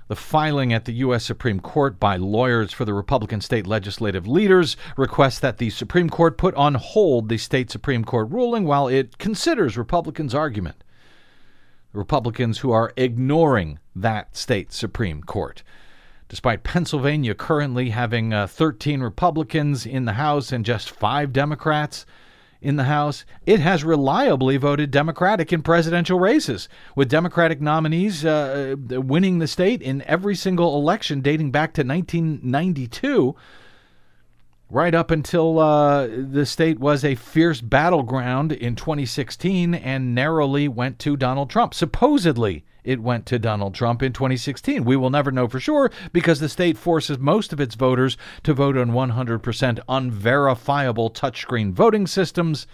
The 0.09 0.17
filing 0.17 0.73
at 0.73 0.85
the 0.85 0.95
U.S. 0.95 1.25
Supreme 1.25 1.61
Court 1.61 2.00
by 2.00 2.17
lawyers 2.17 2.73
for 2.73 2.85
the 2.85 2.93
Republican 2.93 3.41
state 3.41 3.69
legislative 3.69 4.26
leaders 4.26 4.76
requests 4.97 5.38
that 5.38 5.59
the 5.59 5.71
Supreme 5.71 6.11
Court 6.11 6.38
put 6.38 6.57
on 6.57 6.75
hold 6.75 7.29
the 7.29 7.38
state 7.38 7.71
Supreme 7.71 8.05
Court 8.05 8.33
ruling 8.33 8.65
while 8.65 8.88
it 8.88 9.19
considers 9.19 9.79
Republicans' 9.79 10.35
argument. 10.35 10.83
Republicans 11.93 12.59
who 12.59 12.73
are 12.73 12.93
ignoring 12.97 13.79
that 13.95 14.37
state 14.37 14.73
Supreme 14.73 15.23
Court. 15.23 15.62
Despite 16.29 16.65
Pennsylvania 16.65 17.37
currently 17.37 17.91
having 17.91 18.35
uh, 18.35 18.49
13 18.49 19.00
Republicans 19.00 19.87
in 19.87 20.05
the 20.05 20.15
House 20.15 20.50
and 20.50 20.65
just 20.65 20.91
five 20.91 21.33
Democrats, 21.33 22.07
in 22.61 22.77
the 22.77 22.85
House, 22.85 23.25
it 23.45 23.61
has 23.61 23.85
reliably 23.85 24.57
voted 24.57 24.91
Democratic 24.91 25.53
in 25.53 25.63
presidential 25.63 26.19
races, 26.19 26.69
with 26.95 27.09
Democratic 27.09 27.61
nominees 27.61 28.25
uh, 28.25 28.77
winning 28.79 29.39
the 29.39 29.47
state 29.47 29.83
in 29.83 30.03
every 30.03 30.35
single 30.35 30.77
election 30.77 31.21
dating 31.21 31.51
back 31.51 31.73
to 31.75 31.83
1992. 31.83 33.35
Right 34.69 34.95
up 34.95 35.11
until 35.11 35.59
uh, 35.59 36.07
the 36.07 36.45
state 36.45 36.81
was 36.81 37.05
a 37.05 37.15
fierce 37.15 37.61
battleground 37.61 38.53
in 38.53 38.75
2016 38.75 39.75
and 39.75 40.15
narrowly 40.15 40.67
went 40.67 40.99
to 40.99 41.17
Donald 41.17 41.49
Trump. 41.49 41.73
Supposedly, 41.73 42.65
it 42.83 43.01
went 43.01 43.27
to 43.27 43.39
Donald 43.39 43.75
Trump 43.75 44.03
in 44.03 44.13
2016. 44.13 44.85
We 44.85 44.97
will 44.97 45.11
never 45.11 45.31
know 45.31 45.49
for 45.49 45.61
sure 45.61 45.91
because 46.13 46.41
the 46.41 46.49
state 46.49 46.79
forces 46.79 47.19
most 47.19 47.53
of 47.53 47.61
its 47.61 47.75
voters 47.75 48.17
to 48.45 48.55
vote 48.55 48.77
on 48.77 48.91
100% 48.91 49.81
unverifiable 49.89 51.11
touchscreen 51.11 51.73
voting 51.73 52.07
systems. 52.07 52.67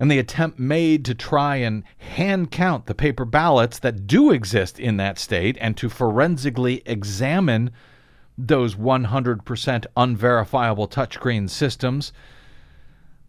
And 0.00 0.10
the 0.10 0.18
attempt 0.20 0.60
made 0.60 1.04
to 1.06 1.14
try 1.14 1.56
and 1.56 1.82
hand 1.98 2.52
count 2.52 2.86
the 2.86 2.94
paper 2.94 3.24
ballots 3.24 3.80
that 3.80 4.06
do 4.06 4.30
exist 4.30 4.78
in 4.78 4.96
that 4.98 5.18
state 5.18 5.56
and 5.60 5.76
to 5.76 5.88
forensically 5.88 6.82
examine 6.86 7.72
those 8.38 8.76
100% 8.76 9.86
unverifiable 9.96 10.88
touchscreen 10.88 11.50
systems. 11.50 12.12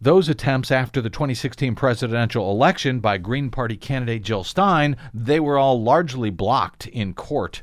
Those 0.00 0.28
attempts 0.28 0.70
after 0.70 1.02
the 1.02 1.10
2016 1.10 1.74
presidential 1.74 2.50
election 2.50 3.00
by 3.00 3.18
Green 3.18 3.50
Party 3.50 3.76
candidate 3.76 4.22
Jill 4.22 4.44
Stein, 4.44 4.96
they 5.12 5.40
were 5.40 5.58
all 5.58 5.82
largely 5.82 6.30
blocked 6.30 6.86
in 6.86 7.12
court 7.12 7.62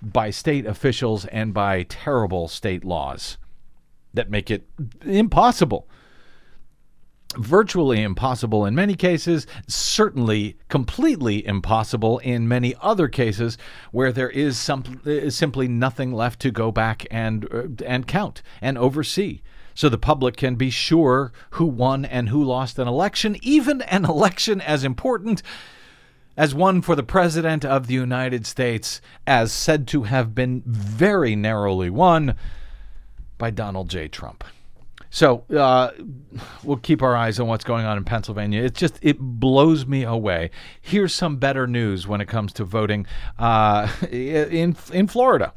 by 0.00 0.30
state 0.30 0.64
officials 0.64 1.26
and 1.26 1.52
by 1.52 1.82
terrible 1.82 2.48
state 2.48 2.84
laws 2.84 3.36
that 4.14 4.30
make 4.30 4.50
it 4.50 4.66
impossible 5.04 5.88
virtually 7.36 8.02
impossible 8.02 8.64
in 8.64 8.74
many 8.74 8.94
cases, 8.94 9.46
certainly 9.66 10.56
completely 10.68 11.46
impossible 11.46 12.18
in 12.18 12.48
many 12.48 12.74
other 12.80 13.08
cases 13.08 13.58
where 13.90 14.12
there 14.12 14.30
is 14.30 14.58
some, 14.58 15.00
simply 15.28 15.68
nothing 15.68 16.12
left 16.12 16.40
to 16.40 16.50
go 16.50 16.70
back 16.70 17.06
and 17.10 17.46
uh, 17.52 17.84
and 17.84 18.06
count 18.06 18.42
and 18.60 18.78
oversee. 18.78 19.42
So 19.74 19.90
the 19.90 19.98
public 19.98 20.36
can 20.36 20.54
be 20.54 20.70
sure 20.70 21.32
who 21.50 21.66
won 21.66 22.06
and 22.06 22.30
who 22.30 22.42
lost 22.42 22.78
an 22.78 22.88
election, 22.88 23.36
even 23.42 23.82
an 23.82 24.06
election 24.06 24.62
as 24.62 24.84
important 24.84 25.42
as 26.36 26.54
one 26.54 26.80
for 26.82 26.94
the 26.94 27.02
President 27.02 27.64
of 27.64 27.86
the 27.86 27.94
United 27.94 28.46
States, 28.46 29.00
as 29.26 29.52
said 29.52 29.86
to 29.88 30.04
have 30.04 30.34
been 30.34 30.62
very 30.66 31.36
narrowly 31.36 31.90
won 31.90 32.36
by 33.38 33.50
Donald 33.50 33.90
J. 33.90 34.08
Trump. 34.08 34.44
So 35.16 35.44
uh, 35.56 35.92
we'll 36.62 36.76
keep 36.76 37.00
our 37.00 37.16
eyes 37.16 37.40
on 37.40 37.46
what's 37.46 37.64
going 37.64 37.86
on 37.86 37.96
in 37.96 38.04
Pennsylvania. 38.04 38.62
It's 38.62 38.78
just 38.78 38.98
it 39.00 39.18
blows 39.18 39.86
me 39.86 40.02
away. 40.02 40.50
Here's 40.78 41.14
some 41.14 41.38
better 41.38 41.66
news 41.66 42.06
when 42.06 42.20
it 42.20 42.28
comes 42.28 42.52
to 42.52 42.64
voting 42.64 43.06
uh, 43.38 43.90
in 44.10 44.76
in 44.92 45.06
Florida. 45.06 45.54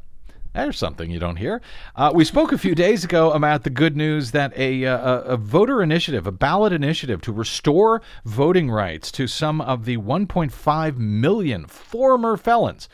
There's 0.54 0.78
something 0.78 1.10
you 1.10 1.18
don't 1.18 1.36
hear. 1.36 1.60
Uh, 1.94 2.10
we 2.14 2.24
spoke 2.24 2.52
a 2.52 2.58
few 2.58 2.74
days 2.74 3.04
ago 3.04 3.32
about 3.32 3.64
the 3.64 3.70
good 3.70 3.98
news 3.98 4.30
that 4.30 4.56
a, 4.56 4.86
uh, 4.86 4.96
a, 4.96 5.20
a, 5.34 5.36
voter 5.36 5.82
initiative, 5.82 6.26
a 6.26 6.32
ballot 6.32 6.72
initiative 6.72 7.20
to 7.20 7.32
restore 7.32 8.00
voting 8.24 8.70
rights 8.70 9.12
to 9.12 9.26
some 9.26 9.60
of 9.60 9.84
the 9.84 9.98
1.5 9.98 10.96
million 10.96 11.66
former 11.66 12.38
felons 12.38 12.88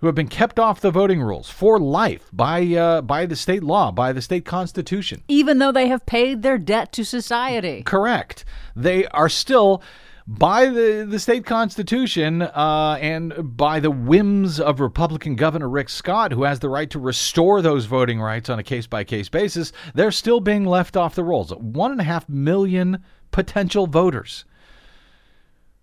who 0.00 0.06
have 0.06 0.14
been 0.14 0.28
kept 0.28 0.58
off 0.58 0.80
the 0.80 0.90
voting 0.90 1.22
rolls 1.22 1.50
for 1.50 1.78
life 1.78 2.28
by 2.32 2.64
uh, 2.74 3.02
by 3.02 3.26
the 3.26 3.36
state 3.36 3.62
law, 3.62 3.90
by 3.90 4.12
the 4.12 4.22
state 4.22 4.44
constitution. 4.44 5.22
Even 5.28 5.58
though 5.58 5.72
they 5.72 5.88
have 5.88 6.04
paid 6.06 6.42
their 6.42 6.58
debt 6.58 6.92
to 6.92 7.04
society. 7.04 7.82
Correct. 7.82 8.44
They 8.74 9.06
are 9.06 9.28
still 9.28 9.82
by 10.26 10.66
the, 10.66 11.06
the 11.08 11.18
state 11.18 11.44
constitution 11.44 12.42
uh, 12.42 12.98
and 13.00 13.56
by 13.56 13.80
the 13.80 13.90
whims 13.90 14.60
of 14.60 14.78
Republican 14.78 15.34
Governor 15.34 15.68
Rick 15.68 15.88
Scott, 15.88 16.30
who 16.32 16.44
has 16.44 16.60
the 16.60 16.68
right 16.68 16.88
to 16.90 17.00
restore 17.00 17.60
those 17.60 17.86
voting 17.86 18.20
rights 18.20 18.48
on 18.48 18.58
a 18.58 18.62
case 18.62 18.86
by 18.86 19.02
case 19.02 19.28
basis, 19.28 19.72
they're 19.94 20.12
still 20.12 20.38
being 20.38 20.64
left 20.64 20.96
off 20.96 21.16
the 21.16 21.24
rolls. 21.24 21.52
One 21.56 21.90
and 21.90 22.00
a 22.00 22.04
half 22.04 22.28
million 22.28 23.02
potential 23.32 23.86
voters 23.88 24.44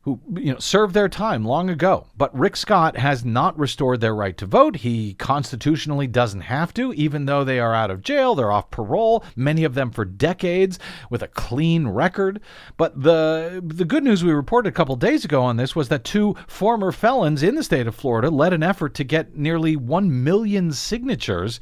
who 0.08 0.22
you 0.40 0.54
know 0.54 0.60
served 0.60 0.94
their 0.94 1.10
time 1.10 1.44
long 1.44 1.70
ago. 1.70 2.08
But 2.18 2.34
Rick 2.34 2.56
Scott 2.56 2.96
has 2.96 3.26
not 3.26 3.60
restored 3.60 4.00
their 4.00 4.16
right 4.16 4.38
to 4.38 4.46
vote. 4.46 4.78
He 4.78 5.16
constitutionally 5.16 6.08
doesn't 6.08 6.42
have 6.42 6.74
to, 6.76 6.94
even 6.94 7.26
though 7.26 7.44
they 7.44 7.60
are 7.60 7.76
out 7.76 7.92
of 7.92 8.04
jail, 8.04 8.34
they're 8.34 8.54
off 8.54 8.72
parole, 8.72 9.26
many 9.36 9.66
of 9.66 9.74
them 9.74 9.92
for 9.92 10.06
decades 10.06 10.80
with 11.10 11.24
a 11.24 11.28
clean 11.28 11.90
record. 11.90 12.40
But 12.78 13.04
the 13.04 13.62
the 13.62 13.84
good 13.84 14.06
news 14.06 14.24
we 14.24 14.32
reported 14.32 14.70
a 14.70 14.72
couple 14.72 14.96
days 14.96 15.26
ago 15.26 15.44
on 15.44 15.58
this 15.58 15.76
was 15.76 15.90
that 15.90 16.06
two 16.06 16.38
former 16.48 16.94
felons 16.94 17.44
in 17.44 17.56
the 17.56 17.64
state 17.64 17.86
of 17.86 17.94
Florida 17.94 18.30
led 18.30 18.54
an 18.54 18.64
effort 18.64 18.94
to 18.94 19.04
get 19.04 19.36
nearly 19.36 19.76
1 19.76 20.24
million 20.24 20.72
signatures 20.72 21.60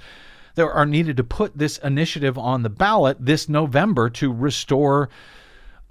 that 0.54 0.68
are 0.68 0.86
needed 0.86 1.18
to 1.18 1.24
put 1.24 1.58
this 1.58 1.80
initiative 1.80 2.38
on 2.38 2.62
the 2.62 2.70
ballot 2.70 3.18
this 3.20 3.50
November 3.50 4.08
to 4.12 4.32
restore 4.32 5.10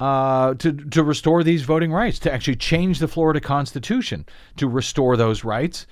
uh, 0.01 0.55
to 0.55 0.73
to 0.73 1.03
restore 1.03 1.45
these 1.45 1.63
voting 1.63 1.93
rights, 1.93 2.19
to 2.21 2.33
actually 2.33 2.57
change 2.57 2.99
the 2.99 3.09
Florida 3.09 3.41
Constitution 3.41 4.27
to 4.57 4.69
restore 4.69 5.17
those 5.17 5.45
rights. 5.45 5.87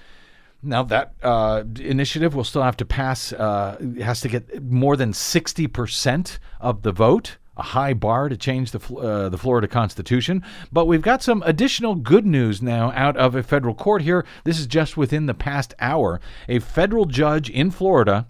Now 0.63 0.83
that 0.85 1.15
uh, 1.23 1.65
initiative 1.81 2.35
will 2.35 2.45
still 2.45 2.63
have 2.63 2.77
to 2.77 2.85
pass. 2.85 3.33
Uh, 3.33 3.77
has 4.01 4.21
to 4.21 4.29
get 4.29 4.63
more 4.63 4.97
than 4.97 5.13
sixty 5.13 5.67
percent 5.67 6.39
of 6.61 6.83
the 6.83 6.93
vote. 6.93 7.39
A 7.55 7.63
high 7.63 7.93
bar 7.93 8.31
to 8.31 8.37
change 8.37 8.71
the 8.71 8.95
uh, 8.95 9.29
the 9.29 9.37
Florida 9.37 9.69
Constitution, 9.69 10.43
but 10.73 10.87
we've 10.87 11.03
got 11.03 11.23
some 11.23 11.43
additional 11.45 11.95
good 11.95 12.25
news 12.25 12.63
now 12.63 12.91
out 12.93 13.15
of 13.19 13.35
a 13.35 13.43
federal 13.43 13.75
court 13.75 14.01
here. 14.01 14.25
This 14.45 14.59
is 14.59 14.67
just 14.67 14.97
within 14.97 15.27
the 15.27 15.35
past 15.35 15.75
hour. 15.79 16.19
A 16.49 16.61
federal 16.61 17.05
judge 17.05 17.51
in 17.51 17.71
Florida 17.71 18.27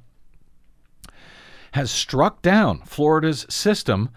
has 1.72 1.90
struck 1.90 2.42
down 2.42 2.82
Florida's 2.84 3.46
system 3.48 4.10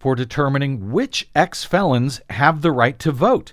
for 0.00 0.14
determining 0.14 0.90
which 0.90 1.28
ex 1.34 1.62
felons 1.62 2.22
have 2.30 2.62
the 2.62 2.72
right 2.72 2.98
to 2.98 3.12
vote, 3.12 3.52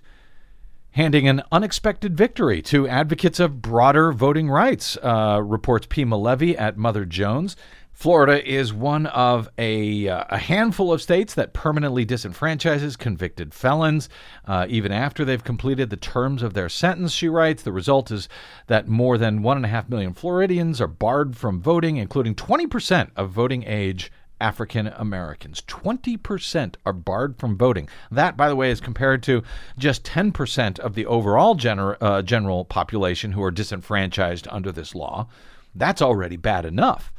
handing 0.91 1.27
an 1.27 1.43
unexpected 1.51 2.17
victory 2.17 2.61
to 2.61 2.87
advocates 2.87 3.39
of 3.39 3.61
broader 3.61 4.13
voting 4.13 4.49
rights, 4.49 4.97
uh, 5.03 5.41
reports 5.43 5.85
Pema 5.87 6.19
Levy 6.19 6.57
at 6.57 6.77
Mother 6.77 7.03
Jones. 7.03 7.57
Florida 7.91 8.47
is 8.47 8.71
one 8.71 9.07
of 9.07 9.49
a, 9.57 10.07
uh, 10.07 10.23
a 10.29 10.37
handful 10.37 10.93
of 10.93 11.01
states 11.01 11.33
that 11.33 11.51
permanently 11.51 12.05
disenfranchises 12.05 12.97
convicted 12.97 13.53
felons, 13.53 14.07
uh, 14.45 14.67
even 14.69 14.91
after 14.91 15.25
they've 15.25 15.43
completed 15.43 15.89
the 15.89 15.97
terms 15.97 16.43
of 16.43 16.53
their 16.53 16.69
sentence, 16.69 17.11
she 17.11 17.27
writes. 17.27 17.63
The 17.63 17.71
result 17.71 18.09
is 18.09 18.29
that 18.67 18.87
more 18.87 19.17
than 19.17 19.41
1.5 19.41 19.89
million 19.89 20.13
Floridians 20.13 20.79
are 20.79 20.87
barred 20.87 21.35
from 21.35 21.59
voting, 21.59 21.97
including 21.97 22.35
20% 22.35 23.09
of 23.17 23.31
voting 23.31 23.63
age 23.65 24.11
African 24.39 24.87
Americans. 24.87 25.61
20% 25.67 26.75
are 26.85 26.93
barred 26.93 27.37
from 27.37 27.57
voting. 27.57 27.89
That, 28.11 28.37
by 28.37 28.49
the 28.49 28.55
way, 28.55 28.71
is 28.71 28.79
compared 28.79 29.23
to 29.23 29.43
just 29.77 30.03
10% 30.03 30.79
of 30.79 30.95
the 30.95 31.05
overall 31.05 31.55
gener- 31.55 31.97
uh, 32.01 32.21
general 32.21 32.65
population 32.65 33.31
who 33.31 33.43
are 33.43 33.51
disenfranchised 33.51 34.47
under 34.51 34.71
this 34.71 34.93
law. 34.93 35.27
That's 35.73 36.01
already 36.01 36.37
bad 36.37 36.65
enough. 36.65 37.11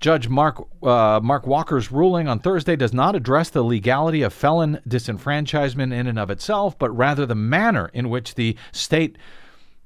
Judge 0.00 0.28
Mark 0.28 0.64
uh, 0.82 1.18
Mark 1.20 1.44
Walker's 1.44 1.90
ruling 1.90 2.28
on 2.28 2.38
Thursday 2.38 2.76
does 2.76 2.92
not 2.92 3.16
address 3.16 3.50
the 3.50 3.64
legality 3.64 4.22
of 4.22 4.32
felon 4.32 4.80
disenfranchisement 4.88 5.92
in 5.92 6.06
and 6.06 6.20
of 6.20 6.30
itself, 6.30 6.78
but 6.78 6.96
rather 6.96 7.26
the 7.26 7.34
manner 7.34 7.90
in 7.92 8.08
which 8.08 8.36
the 8.36 8.56
state 8.70 9.18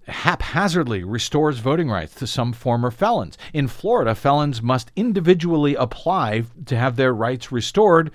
haphazardly 0.07 1.05
restores 1.05 1.59
voting 1.59 1.91
rights 1.91 2.15
to 2.17 2.27
some 2.27 2.53
former 2.53 2.91
felons. 2.91 3.39
In 3.53 3.69
Florida, 3.69 4.15
felons 4.15 4.63
must 4.63 4.91
individually 4.97 5.75
apply 5.75 6.45
to 6.67 6.77
have 6.77 6.97
their 6.97 7.15
rights 7.15 7.53
restored, 7.53 8.11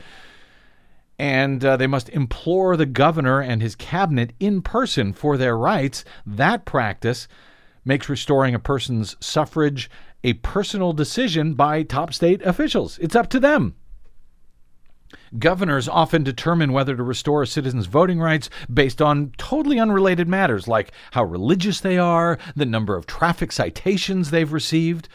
and 1.18 1.64
uh, 1.64 1.78
they 1.78 1.88
must 1.88 2.10
implore 2.10 2.78
the 2.78 2.86
governor 2.86 3.42
and 3.42 3.62
his 3.62 3.76
cabinet 3.76 4.34
in 4.40 4.62
person 4.62 5.14
for 5.14 5.38
their 5.38 5.58
rights. 5.58 6.04
That 6.26 6.66
practice 6.66 7.28
makes 7.86 8.10
restoring 8.10 8.54
a 8.54 8.60
person's 8.60 9.16
suffrage 9.20 9.90
a 10.24 10.34
personal 10.34 10.94
decision 10.94 11.54
by 11.54 11.84
top 11.84 12.14
state 12.14 12.42
officials. 12.42 12.98
It's 13.00 13.16
up 13.16 13.30
to 13.30 13.40
them. 13.40 13.76
Governors 15.38 15.90
often 15.90 16.24
determine 16.24 16.72
whether 16.72 16.96
to 16.96 17.04
restore 17.04 17.42
a 17.42 17.48
citizen's 17.48 17.86
voting 17.86 18.20
rights 18.20 18.50
based 18.74 19.02
on 19.02 19.32
totally 19.38 19.80
unrelated 19.80 20.28
matters 20.28 20.68
like 20.68 20.92
how 21.12 21.24
religious 21.24 21.80
they 21.82 21.98
are, 21.98 22.38
the 22.56 22.66
number 22.66 22.96
of 22.96 23.06
traffic 23.06 23.52
citations 23.52 24.32
they've 24.32 24.52
received. 24.54 25.10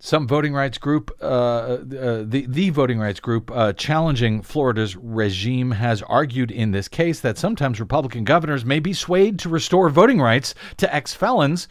Some 0.00 0.28
voting 0.28 0.54
rights 0.54 0.78
group, 0.78 1.10
uh, 1.20 1.24
uh, 1.24 1.78
the, 2.24 2.46
the 2.48 2.70
voting 2.70 3.00
rights 3.00 3.18
group 3.18 3.50
uh, 3.50 3.72
challenging 3.72 4.42
Florida's 4.42 4.94
regime, 4.94 5.72
has 5.72 6.02
argued 6.02 6.52
in 6.52 6.70
this 6.70 6.86
case 6.86 7.18
that 7.20 7.36
sometimes 7.36 7.80
Republican 7.80 8.22
governors 8.22 8.64
may 8.64 8.78
be 8.78 8.92
swayed 8.92 9.40
to 9.40 9.48
restore 9.48 9.90
voting 9.90 10.20
rights 10.20 10.54
to 10.76 10.94
ex 10.94 11.14
felons 11.14 11.66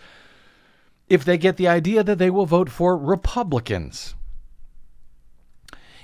if 1.08 1.24
they 1.24 1.38
get 1.38 1.56
the 1.56 1.70
idea 1.70 2.04
that 2.04 2.18
they 2.18 2.30
will 2.30 2.46
vote 2.46 2.70
for 2.70 2.98
Republicans. 2.98 4.14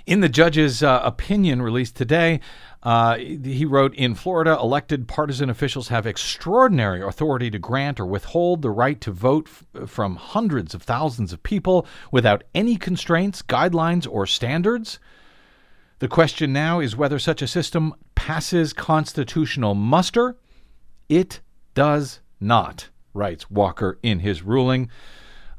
In 0.05 0.19
the 0.19 0.29
judge's 0.29 0.83
uh, 0.83 0.99
opinion 1.03 1.61
released 1.61 1.95
today, 1.95 2.41
uh, 2.81 3.15
he 3.15 3.63
wrote 3.63 3.95
In 3.95 4.15
Florida, 4.15 4.57
elected 4.61 5.07
partisan 5.07 5.49
officials 5.49 5.87
have 5.87 6.05
extraordinary 6.05 7.01
authority 7.01 7.49
to 7.49 7.57
grant 7.57 8.01
or 8.01 8.05
withhold 8.05 8.61
the 8.61 8.69
right 8.69 8.99
to 8.99 9.11
vote 9.11 9.47
f- 9.47 9.89
from 9.89 10.17
hundreds 10.17 10.73
of 10.73 10.83
thousands 10.83 11.31
of 11.31 11.41
people 11.41 11.87
without 12.11 12.43
any 12.53 12.75
constraints, 12.75 13.41
guidelines, 13.41 14.05
or 14.09 14.27
standards. 14.27 14.99
The 15.99 16.09
question 16.09 16.51
now 16.51 16.81
is 16.81 16.97
whether 16.97 17.17
such 17.17 17.41
a 17.41 17.47
system 17.47 17.93
passes 18.13 18.73
constitutional 18.73 19.73
muster. 19.73 20.35
It 21.07 21.39
does 21.75 22.19
not, 22.41 22.89
writes 23.13 23.49
Walker 23.49 23.99
in 24.03 24.19
his 24.19 24.43
ruling, 24.43 24.89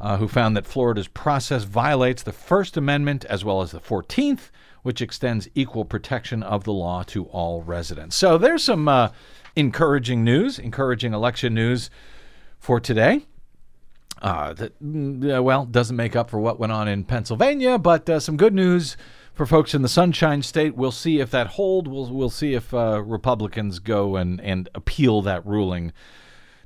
uh, 0.00 0.16
who 0.18 0.28
found 0.28 0.56
that 0.56 0.66
Florida's 0.66 1.08
process 1.08 1.64
violates 1.64 2.22
the 2.22 2.32
First 2.32 2.76
Amendment 2.76 3.24
as 3.26 3.44
well 3.44 3.62
as 3.62 3.70
the 3.70 3.80
14th, 3.80 4.50
which 4.82 5.00
extends 5.00 5.48
equal 5.54 5.84
protection 5.84 6.42
of 6.42 6.64
the 6.64 6.72
law 6.72 7.02
to 7.04 7.24
all 7.26 7.62
residents. 7.62 8.16
So 8.16 8.36
there's 8.36 8.62
some 8.62 8.88
uh, 8.88 9.10
encouraging 9.56 10.24
news, 10.24 10.58
encouraging 10.58 11.14
election 11.14 11.54
news 11.54 11.90
for 12.58 12.80
today. 12.80 13.26
Uh, 14.22 14.52
that, 14.54 14.82
mm, 14.82 15.42
well, 15.42 15.66
doesn't 15.66 15.96
make 15.96 16.16
up 16.16 16.30
for 16.30 16.38
what 16.38 16.58
went 16.58 16.72
on 16.72 16.88
in 16.88 17.04
Pennsylvania, 17.04 17.78
but 17.78 18.08
uh, 18.08 18.20
some 18.20 18.36
good 18.36 18.54
news 18.54 18.96
for 19.34 19.44
folks 19.44 19.74
in 19.74 19.82
the 19.82 19.88
Sunshine 19.88 20.42
State. 20.42 20.76
We'll 20.76 20.92
see 20.92 21.18
if 21.18 21.30
that 21.32 21.48
hold. 21.48 21.88
We'll 21.88 22.10
we'll 22.10 22.30
see 22.30 22.54
if 22.54 22.72
uh, 22.72 23.02
Republicans 23.02 23.80
go 23.80 24.16
and 24.16 24.40
and 24.40 24.68
appeal 24.74 25.20
that 25.22 25.44
ruling 25.44 25.92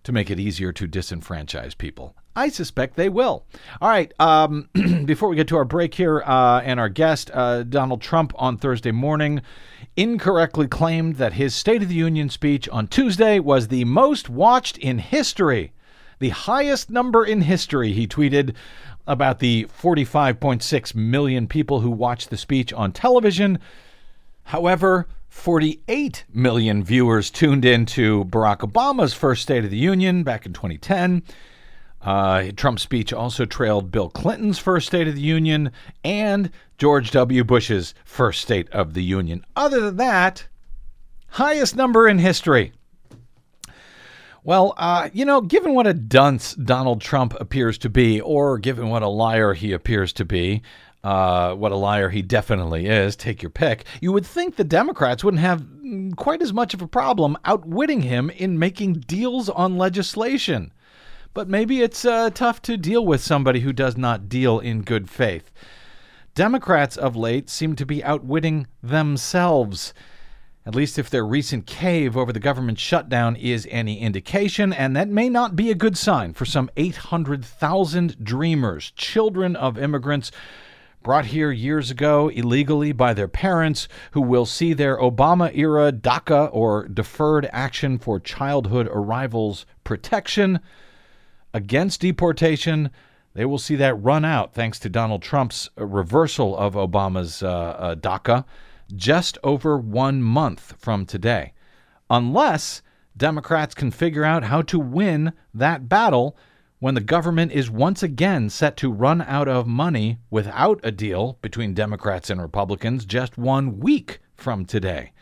to 0.04 0.12
make 0.12 0.30
it 0.30 0.38
easier 0.38 0.72
to 0.72 0.86
disenfranchise 0.86 1.76
people. 1.76 2.14
I 2.38 2.50
suspect 2.50 2.94
they 2.94 3.08
will. 3.08 3.44
All 3.80 3.88
right. 3.88 4.14
Um, 4.20 4.68
before 5.04 5.28
we 5.28 5.34
get 5.34 5.48
to 5.48 5.56
our 5.56 5.64
break 5.64 5.92
here 5.92 6.22
uh, 6.24 6.60
and 6.60 6.78
our 6.78 6.88
guest, 6.88 7.32
uh, 7.34 7.64
Donald 7.64 8.00
Trump 8.00 8.32
on 8.36 8.56
Thursday 8.56 8.92
morning 8.92 9.42
incorrectly 9.96 10.68
claimed 10.68 11.16
that 11.16 11.32
his 11.32 11.52
State 11.52 11.82
of 11.82 11.88
the 11.88 11.96
Union 11.96 12.30
speech 12.30 12.68
on 12.68 12.86
Tuesday 12.86 13.40
was 13.40 13.66
the 13.66 13.84
most 13.86 14.30
watched 14.30 14.78
in 14.78 14.98
history. 15.00 15.72
The 16.20 16.28
highest 16.28 16.90
number 16.90 17.24
in 17.24 17.40
history, 17.40 17.92
he 17.92 18.06
tweeted 18.06 18.54
about 19.08 19.40
the 19.40 19.66
45.6 19.82 20.94
million 20.94 21.48
people 21.48 21.80
who 21.80 21.90
watched 21.90 22.30
the 22.30 22.36
speech 22.36 22.72
on 22.72 22.92
television. 22.92 23.58
However, 24.44 25.08
48 25.28 26.24
million 26.32 26.84
viewers 26.84 27.30
tuned 27.30 27.64
in 27.64 27.84
to 27.86 28.26
Barack 28.26 28.58
Obama's 28.58 29.12
first 29.12 29.42
State 29.42 29.64
of 29.64 29.70
the 29.70 29.76
Union 29.76 30.22
back 30.22 30.46
in 30.46 30.52
2010. 30.52 31.24
Uh, 32.00 32.50
Trump's 32.56 32.82
speech 32.82 33.12
also 33.12 33.44
trailed 33.44 33.90
Bill 33.90 34.08
Clinton's 34.08 34.58
first 34.58 34.86
State 34.86 35.08
of 35.08 35.14
the 35.14 35.20
Union 35.20 35.72
and 36.04 36.50
George 36.78 37.10
W. 37.10 37.42
Bush's 37.42 37.94
first 38.04 38.40
State 38.40 38.68
of 38.70 38.94
the 38.94 39.02
Union. 39.02 39.44
Other 39.56 39.80
than 39.80 39.96
that, 39.96 40.46
highest 41.28 41.74
number 41.74 42.08
in 42.08 42.18
history. 42.18 42.72
Well, 44.44 44.74
uh, 44.78 45.10
you 45.12 45.24
know, 45.24 45.40
given 45.40 45.74
what 45.74 45.86
a 45.86 45.92
dunce 45.92 46.54
Donald 46.54 47.00
Trump 47.00 47.34
appears 47.40 47.76
to 47.78 47.90
be, 47.90 48.20
or 48.20 48.58
given 48.58 48.88
what 48.88 49.02
a 49.02 49.08
liar 49.08 49.52
he 49.52 49.72
appears 49.72 50.12
to 50.14 50.24
be, 50.24 50.62
uh, 51.04 51.54
what 51.54 51.72
a 51.72 51.76
liar 51.76 52.08
he 52.08 52.22
definitely 52.22 52.86
is, 52.86 53.16
take 53.16 53.42
your 53.42 53.50
pick, 53.50 53.84
you 54.00 54.12
would 54.12 54.24
think 54.24 54.56
the 54.56 54.64
Democrats 54.64 55.22
wouldn't 55.22 55.42
have 55.42 55.60
mm, 55.60 56.14
quite 56.16 56.40
as 56.40 56.52
much 56.52 56.74
of 56.74 56.80
a 56.80 56.88
problem 56.88 57.36
outwitting 57.44 58.02
him 58.02 58.30
in 58.30 58.58
making 58.58 58.94
deals 58.94 59.48
on 59.48 59.76
legislation. 59.76 60.72
But 61.34 61.48
maybe 61.48 61.82
it's 61.82 62.04
uh, 62.04 62.30
tough 62.30 62.60
to 62.62 62.76
deal 62.76 63.04
with 63.04 63.20
somebody 63.20 63.60
who 63.60 63.72
does 63.72 63.96
not 63.96 64.28
deal 64.28 64.58
in 64.58 64.82
good 64.82 65.08
faith. 65.10 65.50
Democrats 66.34 66.96
of 66.96 67.16
late 67.16 67.48
seem 67.48 67.76
to 67.76 67.86
be 67.86 68.02
outwitting 68.04 68.66
themselves 68.82 69.92
at 70.68 70.74
least 70.74 70.98
if 70.98 71.08
their 71.08 71.24
recent 71.24 71.64
cave 71.64 72.14
over 72.14 72.30
the 72.30 72.38
government 72.38 72.78
shutdown 72.78 73.36
is 73.36 73.66
any 73.70 74.00
indication, 74.00 74.70
and 74.70 74.94
that 74.94 75.08
may 75.08 75.30
not 75.30 75.56
be 75.56 75.70
a 75.70 75.74
good 75.74 75.96
sign 75.96 76.34
for 76.34 76.44
some 76.44 76.68
800,000 76.76 78.22
dreamers, 78.22 78.90
children 78.90 79.56
of 79.56 79.78
immigrants 79.78 80.30
brought 81.02 81.24
here 81.24 81.50
years 81.50 81.90
ago 81.90 82.28
illegally 82.28 82.92
by 82.92 83.14
their 83.14 83.28
parents, 83.28 83.88
who 84.10 84.20
will 84.20 84.44
see 84.44 84.74
their 84.74 84.98
Obama 84.98 85.50
era 85.56 85.90
DACA 85.90 86.50
or 86.52 86.86
Deferred 86.86 87.48
Action 87.50 87.96
for 87.98 88.20
Childhood 88.20 88.90
Arrivals 88.92 89.64
protection 89.84 90.60
against 91.52 92.00
deportation. 92.00 92.90
They 93.34 93.44
will 93.44 93.58
see 93.58 93.76
that 93.76 94.02
run 94.02 94.24
out 94.24 94.54
thanks 94.54 94.78
to 94.80 94.88
Donald 94.88 95.22
Trump's 95.22 95.68
reversal 95.76 96.56
of 96.56 96.74
Obama's 96.74 97.42
uh, 97.42 97.48
uh, 97.48 97.94
DACA 97.94 98.44
just 98.94 99.38
over 99.44 99.78
one 99.78 100.22
month 100.22 100.74
from 100.78 101.04
today, 101.04 101.52
unless 102.08 102.82
Democrats 103.16 103.74
can 103.74 103.90
figure 103.90 104.24
out 104.24 104.44
how 104.44 104.62
to 104.62 104.78
win 104.78 105.32
that 105.52 105.88
battle 105.88 106.36
when 106.78 106.94
the 106.94 107.00
government 107.00 107.50
is 107.52 107.70
once 107.70 108.02
again 108.02 108.48
set 108.48 108.76
to 108.76 108.92
run 108.92 109.20
out 109.22 109.48
of 109.48 109.66
money 109.66 110.18
without 110.30 110.80
a 110.84 110.92
deal 110.92 111.36
between 111.42 111.74
Democrats 111.74 112.30
and 112.30 112.40
Republicans 112.40 113.04
just 113.04 113.36
one 113.36 113.80
week 113.80 114.20
from 114.36 114.64
today. 114.64 115.12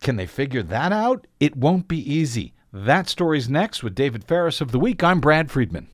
Can 0.00 0.16
they 0.16 0.26
figure 0.26 0.62
that 0.62 0.92
out? 0.92 1.26
It 1.40 1.56
won't 1.56 1.88
be 1.88 1.98
easy. 1.98 2.54
That 2.72 3.08
story's 3.08 3.48
next 3.48 3.82
with 3.82 3.96
David 3.96 4.22
Faris 4.22 4.60
of 4.60 4.70
the 4.70 4.78
Week. 4.78 5.02
I'm 5.02 5.20
Brad 5.20 5.50
Friedman. 5.50 5.88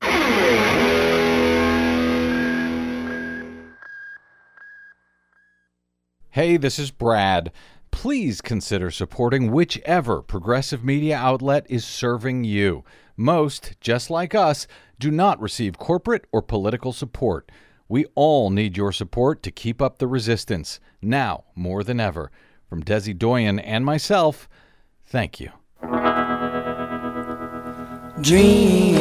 Hey, 6.29 6.57
this 6.57 6.77
is 6.77 6.91
Brad. 6.91 7.51
Please 7.89 8.41
consider 8.41 8.91
supporting 8.91 9.51
whichever 9.51 10.21
progressive 10.21 10.83
media 10.83 11.17
outlet 11.17 11.65
is 11.67 11.83
serving 11.83 12.43
you. 12.43 12.83
Most, 13.15 13.73
just 13.81 14.11
like 14.11 14.35
us, 14.35 14.67
do 14.99 15.09
not 15.09 15.41
receive 15.41 15.79
corporate 15.79 16.25
or 16.31 16.43
political 16.43 16.93
support. 16.93 17.51
We 17.89 18.05
all 18.13 18.51
need 18.51 18.77
your 18.77 18.91
support 18.91 19.41
to 19.41 19.49
keep 19.49 19.81
up 19.81 19.97
the 19.97 20.05
resistance, 20.05 20.79
now 21.01 21.45
more 21.55 21.83
than 21.83 21.99
ever. 21.99 22.29
From 22.69 22.83
Desi 22.83 23.17
Doyen 23.17 23.57
and 23.57 23.83
myself, 23.83 24.47
thank 25.07 25.39
you. 25.39 25.49
Dream, 28.19 28.95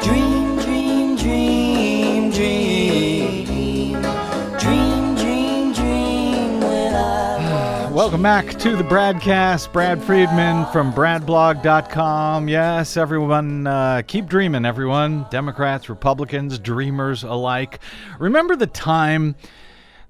dream, 0.00 0.56
dream, 0.60 1.16
dream, 1.16 2.30
dream, 2.30 3.10
dream, 4.56 5.72
dream, 5.72 6.60
Welcome 7.92 8.22
back 8.22 8.56
to 8.60 8.76
the 8.76 8.84
Bradcast. 8.84 9.72
Brad 9.72 10.00
Friedman 10.00 10.64
from 10.66 10.92
BradBlog.com. 10.92 12.48
Yes, 12.48 12.96
everyone, 12.96 13.66
uh, 13.66 14.02
keep 14.06 14.26
dreaming, 14.26 14.64
everyone. 14.64 15.26
Democrats, 15.32 15.88
Republicans, 15.88 16.56
dreamers 16.56 17.24
alike. 17.24 17.80
Remember 18.20 18.54
the 18.54 18.68
time 18.68 19.34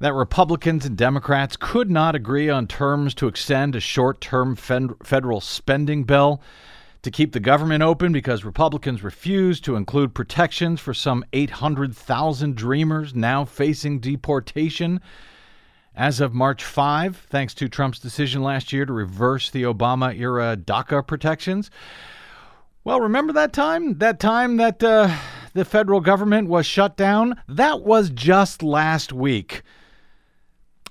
that 0.01 0.13
Republicans 0.13 0.85
and 0.85 0.95
Democrats 0.95 1.57
could 1.59 1.91
not 1.91 2.15
agree 2.15 2.51
on 2.51 2.67
terms 2.67 3.15
to 3.15 3.29
extend 3.29 3.75
a 3.75 3.81
short 3.81 4.21
term 4.21 4.57
federal 4.57 5.41
spending 5.41 6.05
bill? 6.05 6.43
To 7.03 7.11
keep 7.11 7.33
the 7.33 7.41
government 7.41 7.83
open 7.83 8.13
because 8.13 8.45
Republicans 8.45 9.03
refused 9.03 9.65
to 9.65 9.77
include 9.77 10.15
protections 10.15 10.81
for 10.81 10.93
some 10.93 11.25
800,000 11.33 12.55
dreamers 12.55 13.15
now 13.15 13.45
facing 13.45 14.01
deportation. 14.01 15.01
As 15.95 16.21
of 16.21 16.35
March 16.35 16.65
5, 16.65 17.17
thanks 17.29 17.55
to 17.55 17.69
Trump's 17.69 17.99
decision 17.99 18.43
last 18.43 18.73
year 18.73 18.87
to 18.87 18.93
reverse 18.93 19.51
the 19.51 19.63
Obama 19.63 20.19
era 20.19 20.57
DACA 20.57 21.07
protections. 21.07 21.71
Well, 22.85 23.01
remember 23.01 23.33
that 23.35 23.53
time? 23.53 23.99
That 23.99 24.21
time 24.21 24.57
that 24.59 24.83
uh, 24.83 25.15
the 25.53 25.65
federal 25.65 26.01
government 26.01 26.49
was 26.49 26.65
shut 26.65 26.97
down? 26.97 27.41
That 27.49 27.83
was 27.83 28.11
just 28.11 28.63
last 28.63 29.13
week. 29.13 29.63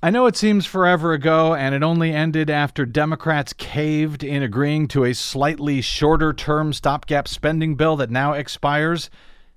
I 0.01 0.11
know 0.11 0.27
it 0.27 0.37
seems 0.37 0.65
forever 0.65 1.11
ago, 1.11 1.53
and 1.53 1.75
it 1.75 1.83
only 1.83 2.13
ended 2.13 2.49
after 2.49 2.85
Democrats 2.85 3.51
caved 3.51 4.23
in 4.23 4.41
agreeing 4.41 4.87
to 4.89 5.03
a 5.03 5.13
slightly 5.13 5.81
shorter 5.81 6.31
term 6.31 6.71
stopgap 6.71 7.27
spending 7.27 7.75
bill 7.75 7.97
that 7.97 8.09
now 8.09 8.31
expires 8.31 9.09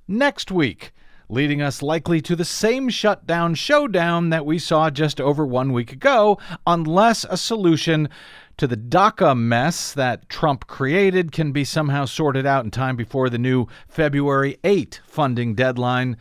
next 0.08 0.50
week, 0.50 0.90
leading 1.28 1.62
us 1.62 1.80
likely 1.80 2.20
to 2.22 2.34
the 2.34 2.44
same 2.44 2.88
shutdown 2.88 3.54
showdown 3.54 4.30
that 4.30 4.44
we 4.44 4.58
saw 4.58 4.90
just 4.90 5.20
over 5.20 5.46
one 5.46 5.72
week 5.72 5.92
ago, 5.92 6.40
unless 6.66 7.24
a 7.30 7.36
solution 7.36 8.08
to 8.56 8.66
the 8.66 8.76
DACA 8.76 9.38
mess 9.38 9.92
that 9.92 10.28
Trump 10.28 10.66
created 10.66 11.30
can 11.30 11.52
be 11.52 11.62
somehow 11.62 12.04
sorted 12.04 12.46
out 12.46 12.64
in 12.64 12.72
time 12.72 12.96
before 12.96 13.30
the 13.30 13.38
new 13.38 13.68
February 13.86 14.58
8 14.64 15.02
funding 15.06 15.54
deadline 15.54 16.16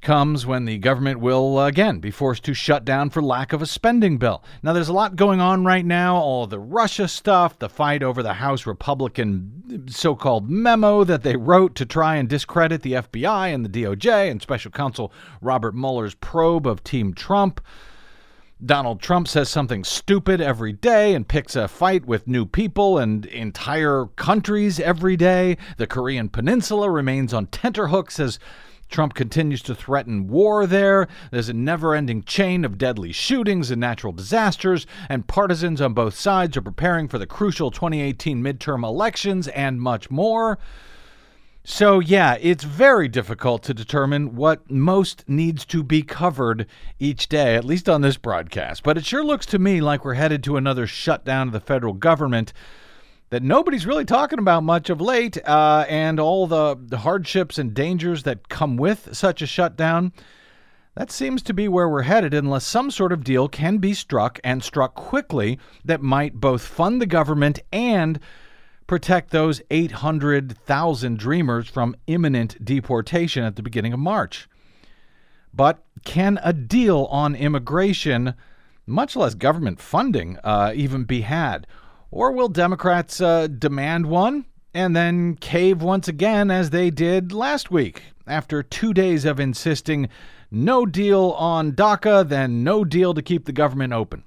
comes 0.00 0.46
when 0.46 0.64
the 0.64 0.78
government 0.78 1.20
will 1.20 1.58
uh, 1.58 1.66
again 1.66 1.98
be 1.98 2.10
forced 2.10 2.44
to 2.44 2.54
shut 2.54 2.84
down 2.84 3.10
for 3.10 3.22
lack 3.22 3.52
of 3.52 3.60
a 3.60 3.66
spending 3.66 4.18
bill. 4.18 4.42
Now, 4.62 4.72
there's 4.72 4.88
a 4.88 4.94
lot 4.94 5.16
going 5.16 5.40
on 5.40 5.64
right 5.64 5.84
now 5.84 6.16
all 6.16 6.46
the 6.46 6.58
Russia 6.58 7.08
stuff, 7.08 7.58
the 7.58 7.68
fight 7.68 8.02
over 8.02 8.22
the 8.22 8.34
House 8.34 8.66
Republican 8.66 9.86
so 9.88 10.14
called 10.14 10.50
memo 10.50 11.04
that 11.04 11.22
they 11.22 11.36
wrote 11.36 11.74
to 11.76 11.86
try 11.86 12.16
and 12.16 12.28
discredit 12.28 12.82
the 12.82 12.94
FBI 12.94 13.54
and 13.54 13.64
the 13.64 13.82
DOJ 13.82 14.30
and 14.30 14.40
special 14.40 14.70
counsel 14.70 15.12
Robert 15.40 15.74
Mueller's 15.74 16.14
probe 16.14 16.66
of 16.66 16.82
Team 16.82 17.14
Trump. 17.14 17.60
Donald 18.64 19.00
Trump 19.00 19.26
says 19.26 19.48
something 19.48 19.84
stupid 19.84 20.40
every 20.40 20.72
day 20.72 21.14
and 21.14 21.26
picks 21.26 21.56
a 21.56 21.66
fight 21.66 22.04
with 22.04 22.28
new 22.28 22.44
people 22.44 22.98
and 22.98 23.24
entire 23.26 24.06
countries 24.16 24.78
every 24.78 25.16
day. 25.16 25.56
The 25.78 25.86
Korean 25.86 26.28
Peninsula 26.28 26.90
remains 26.90 27.32
on 27.32 27.46
tenterhooks 27.46 28.20
as 28.20 28.38
Trump 28.90 29.14
continues 29.14 29.62
to 29.62 29.74
threaten 29.74 30.28
war 30.28 30.66
there. 30.66 31.08
There's 31.30 31.48
a 31.48 31.54
never 31.54 31.94
ending 31.94 32.22
chain 32.24 32.64
of 32.64 32.76
deadly 32.76 33.12
shootings 33.12 33.70
and 33.70 33.80
natural 33.80 34.12
disasters, 34.12 34.86
and 35.08 35.26
partisans 35.26 35.80
on 35.80 35.94
both 35.94 36.14
sides 36.14 36.56
are 36.56 36.62
preparing 36.62 37.08
for 37.08 37.18
the 37.18 37.26
crucial 37.26 37.70
2018 37.70 38.42
midterm 38.42 38.84
elections 38.84 39.48
and 39.48 39.80
much 39.80 40.10
more. 40.10 40.58
So, 41.62 42.00
yeah, 42.00 42.38
it's 42.40 42.64
very 42.64 43.06
difficult 43.06 43.62
to 43.64 43.74
determine 43.74 44.34
what 44.34 44.70
most 44.70 45.28
needs 45.28 45.66
to 45.66 45.82
be 45.82 46.02
covered 46.02 46.66
each 46.98 47.28
day, 47.28 47.54
at 47.54 47.66
least 47.66 47.88
on 47.88 48.00
this 48.00 48.16
broadcast. 48.16 48.82
But 48.82 48.96
it 48.96 49.04
sure 49.04 49.22
looks 49.22 49.44
to 49.46 49.58
me 49.58 49.82
like 49.82 50.04
we're 50.04 50.14
headed 50.14 50.42
to 50.44 50.56
another 50.56 50.86
shutdown 50.86 51.48
of 51.48 51.52
the 51.52 51.60
federal 51.60 51.92
government 51.92 52.54
that 53.30 53.42
nobody's 53.42 53.86
really 53.86 54.04
talking 54.04 54.38
about 54.38 54.64
much 54.64 54.90
of 54.90 55.00
late, 55.00 55.38
uh, 55.46 55.86
and 55.88 56.20
all 56.20 56.46
the, 56.46 56.76
the 56.80 56.98
hardships 56.98 57.58
and 57.58 57.72
dangers 57.72 58.24
that 58.24 58.48
come 58.48 58.76
with 58.76 59.08
such 59.12 59.40
a 59.40 59.46
shutdown. 59.46 60.12
That 60.96 61.12
seems 61.12 61.40
to 61.44 61.54
be 61.54 61.68
where 61.68 61.88
we're 61.88 62.02
headed 62.02 62.34
unless 62.34 62.66
some 62.66 62.90
sort 62.90 63.12
of 63.12 63.22
deal 63.22 63.48
can 63.48 63.78
be 63.78 63.94
struck 63.94 64.40
and 64.42 64.62
struck 64.62 64.94
quickly 64.96 65.58
that 65.84 66.02
might 66.02 66.34
both 66.34 66.62
fund 66.62 67.00
the 67.00 67.06
government 67.06 67.60
and 67.72 68.18
protect 68.88 69.30
those 69.30 69.62
800,000 69.70 71.16
dreamers 71.16 71.68
from 71.68 71.94
imminent 72.08 72.62
deportation 72.64 73.44
at 73.44 73.54
the 73.54 73.62
beginning 73.62 73.92
of 73.92 74.00
March. 74.00 74.48
But 75.54 75.84
can 76.04 76.40
a 76.42 76.52
deal 76.52 77.04
on 77.04 77.36
immigration, 77.36 78.34
much 78.86 79.14
less 79.14 79.34
government 79.34 79.80
funding, 79.80 80.38
uh, 80.42 80.72
even 80.74 81.04
be 81.04 81.20
had? 81.20 81.68
Or 82.10 82.32
will 82.32 82.48
Democrats 82.48 83.20
uh, 83.20 83.46
demand 83.46 84.06
one 84.06 84.46
and 84.74 84.96
then 84.96 85.36
cave 85.36 85.82
once 85.82 86.08
again 86.08 86.50
as 86.50 86.70
they 86.70 86.90
did 86.90 87.32
last 87.32 87.70
week 87.70 88.02
after 88.26 88.62
two 88.62 88.92
days 88.92 89.24
of 89.24 89.38
insisting 89.38 90.08
no 90.50 90.86
deal 90.86 91.30
on 91.38 91.72
DACA, 91.72 92.28
then 92.28 92.64
no 92.64 92.84
deal 92.84 93.14
to 93.14 93.22
keep 93.22 93.44
the 93.44 93.52
government 93.52 93.92
open? 93.92 94.24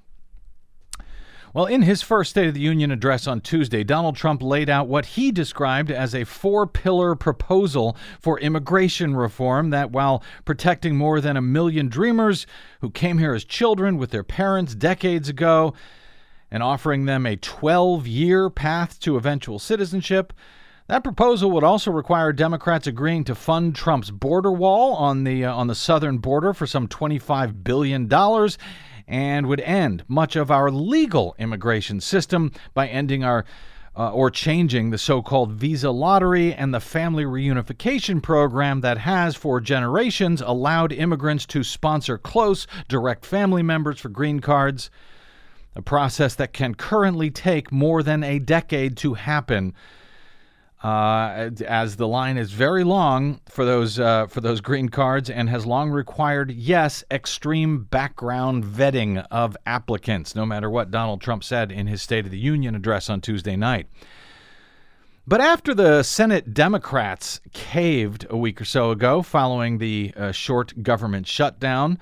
Well, 1.52 1.66
in 1.66 1.82
his 1.82 2.02
first 2.02 2.30
State 2.30 2.48
of 2.48 2.54
the 2.54 2.60
Union 2.60 2.90
address 2.90 3.28
on 3.28 3.40
Tuesday, 3.40 3.84
Donald 3.84 4.16
Trump 4.16 4.42
laid 4.42 4.68
out 4.68 4.88
what 4.88 5.06
he 5.06 5.30
described 5.30 5.88
as 5.88 6.12
a 6.12 6.24
four 6.24 6.66
pillar 6.66 7.14
proposal 7.14 7.96
for 8.18 8.40
immigration 8.40 9.14
reform 9.14 9.70
that, 9.70 9.92
while 9.92 10.24
protecting 10.44 10.96
more 10.96 11.20
than 11.20 11.36
a 11.36 11.42
million 11.42 11.88
dreamers 11.88 12.44
who 12.80 12.90
came 12.90 13.18
here 13.18 13.34
as 13.34 13.44
children 13.44 13.98
with 13.98 14.10
their 14.10 14.24
parents 14.24 14.74
decades 14.74 15.28
ago, 15.28 15.74
and 16.54 16.62
offering 16.62 17.04
them 17.04 17.26
a 17.26 17.34
12 17.34 18.06
year 18.06 18.48
path 18.48 19.00
to 19.00 19.16
eventual 19.16 19.58
citizenship. 19.58 20.32
That 20.86 21.02
proposal 21.02 21.50
would 21.50 21.64
also 21.64 21.90
require 21.90 22.32
Democrats 22.32 22.86
agreeing 22.86 23.24
to 23.24 23.34
fund 23.34 23.74
Trump's 23.74 24.12
border 24.12 24.52
wall 24.52 24.94
on 24.94 25.24
the 25.24 25.44
uh, 25.44 25.52
on 25.52 25.66
the 25.66 25.74
southern 25.74 26.18
border 26.18 26.54
for 26.54 26.64
some 26.64 26.86
25 26.86 27.64
billion 27.64 28.06
dollars 28.06 28.56
and 29.08 29.48
would 29.48 29.62
end 29.62 30.04
much 30.06 30.36
of 30.36 30.52
our 30.52 30.70
legal 30.70 31.34
immigration 31.40 32.00
system 32.00 32.52
by 32.72 32.86
ending 32.86 33.24
our 33.24 33.44
uh, 33.96 34.12
or 34.12 34.30
changing 34.30 34.90
the 34.90 34.98
so 34.98 35.22
called 35.22 35.50
visa 35.50 35.90
lottery 35.90 36.54
and 36.54 36.72
the 36.72 36.78
family 36.78 37.24
reunification 37.24 38.22
program 38.22 38.80
that 38.80 38.98
has, 38.98 39.34
for 39.34 39.60
generations, 39.60 40.40
allowed 40.40 40.92
immigrants 40.92 41.46
to 41.46 41.64
sponsor 41.64 42.16
close, 42.16 42.68
direct 42.86 43.26
family 43.26 43.62
members 43.62 43.98
for 43.98 44.08
green 44.08 44.38
cards 44.38 44.88
a 45.74 45.82
process 45.82 46.34
that 46.36 46.52
can 46.52 46.74
currently 46.74 47.30
take 47.30 47.72
more 47.72 48.02
than 48.02 48.22
a 48.22 48.38
decade 48.38 48.96
to 48.98 49.14
happen. 49.14 49.74
Uh, 50.82 51.50
as 51.66 51.96
the 51.96 52.06
line 52.06 52.36
is 52.36 52.52
very 52.52 52.84
long 52.84 53.40
for 53.48 53.64
those 53.64 53.98
uh, 53.98 54.26
for 54.26 54.42
those 54.42 54.60
green 54.60 54.90
cards 54.90 55.30
and 55.30 55.48
has 55.48 55.64
long 55.64 55.90
required, 55.90 56.50
yes, 56.50 57.02
extreme 57.10 57.84
background 57.84 58.62
vetting 58.64 59.26
of 59.30 59.56
applicants, 59.64 60.34
no 60.34 60.44
matter 60.44 60.68
what 60.68 60.90
Donald 60.90 61.22
Trump 61.22 61.42
said 61.42 61.72
in 61.72 61.86
his 61.86 62.02
State 62.02 62.26
of 62.26 62.30
the 62.30 62.38
Union 62.38 62.74
address 62.74 63.08
on 63.08 63.22
Tuesday 63.22 63.56
night. 63.56 63.86
But 65.26 65.40
after 65.40 65.72
the 65.72 66.02
Senate 66.02 66.52
Democrats 66.52 67.40
caved 67.54 68.26
a 68.28 68.36
week 68.36 68.60
or 68.60 68.66
so 68.66 68.90
ago, 68.90 69.22
following 69.22 69.78
the 69.78 70.12
uh, 70.14 70.32
short 70.32 70.82
government 70.82 71.26
shutdown, 71.26 71.98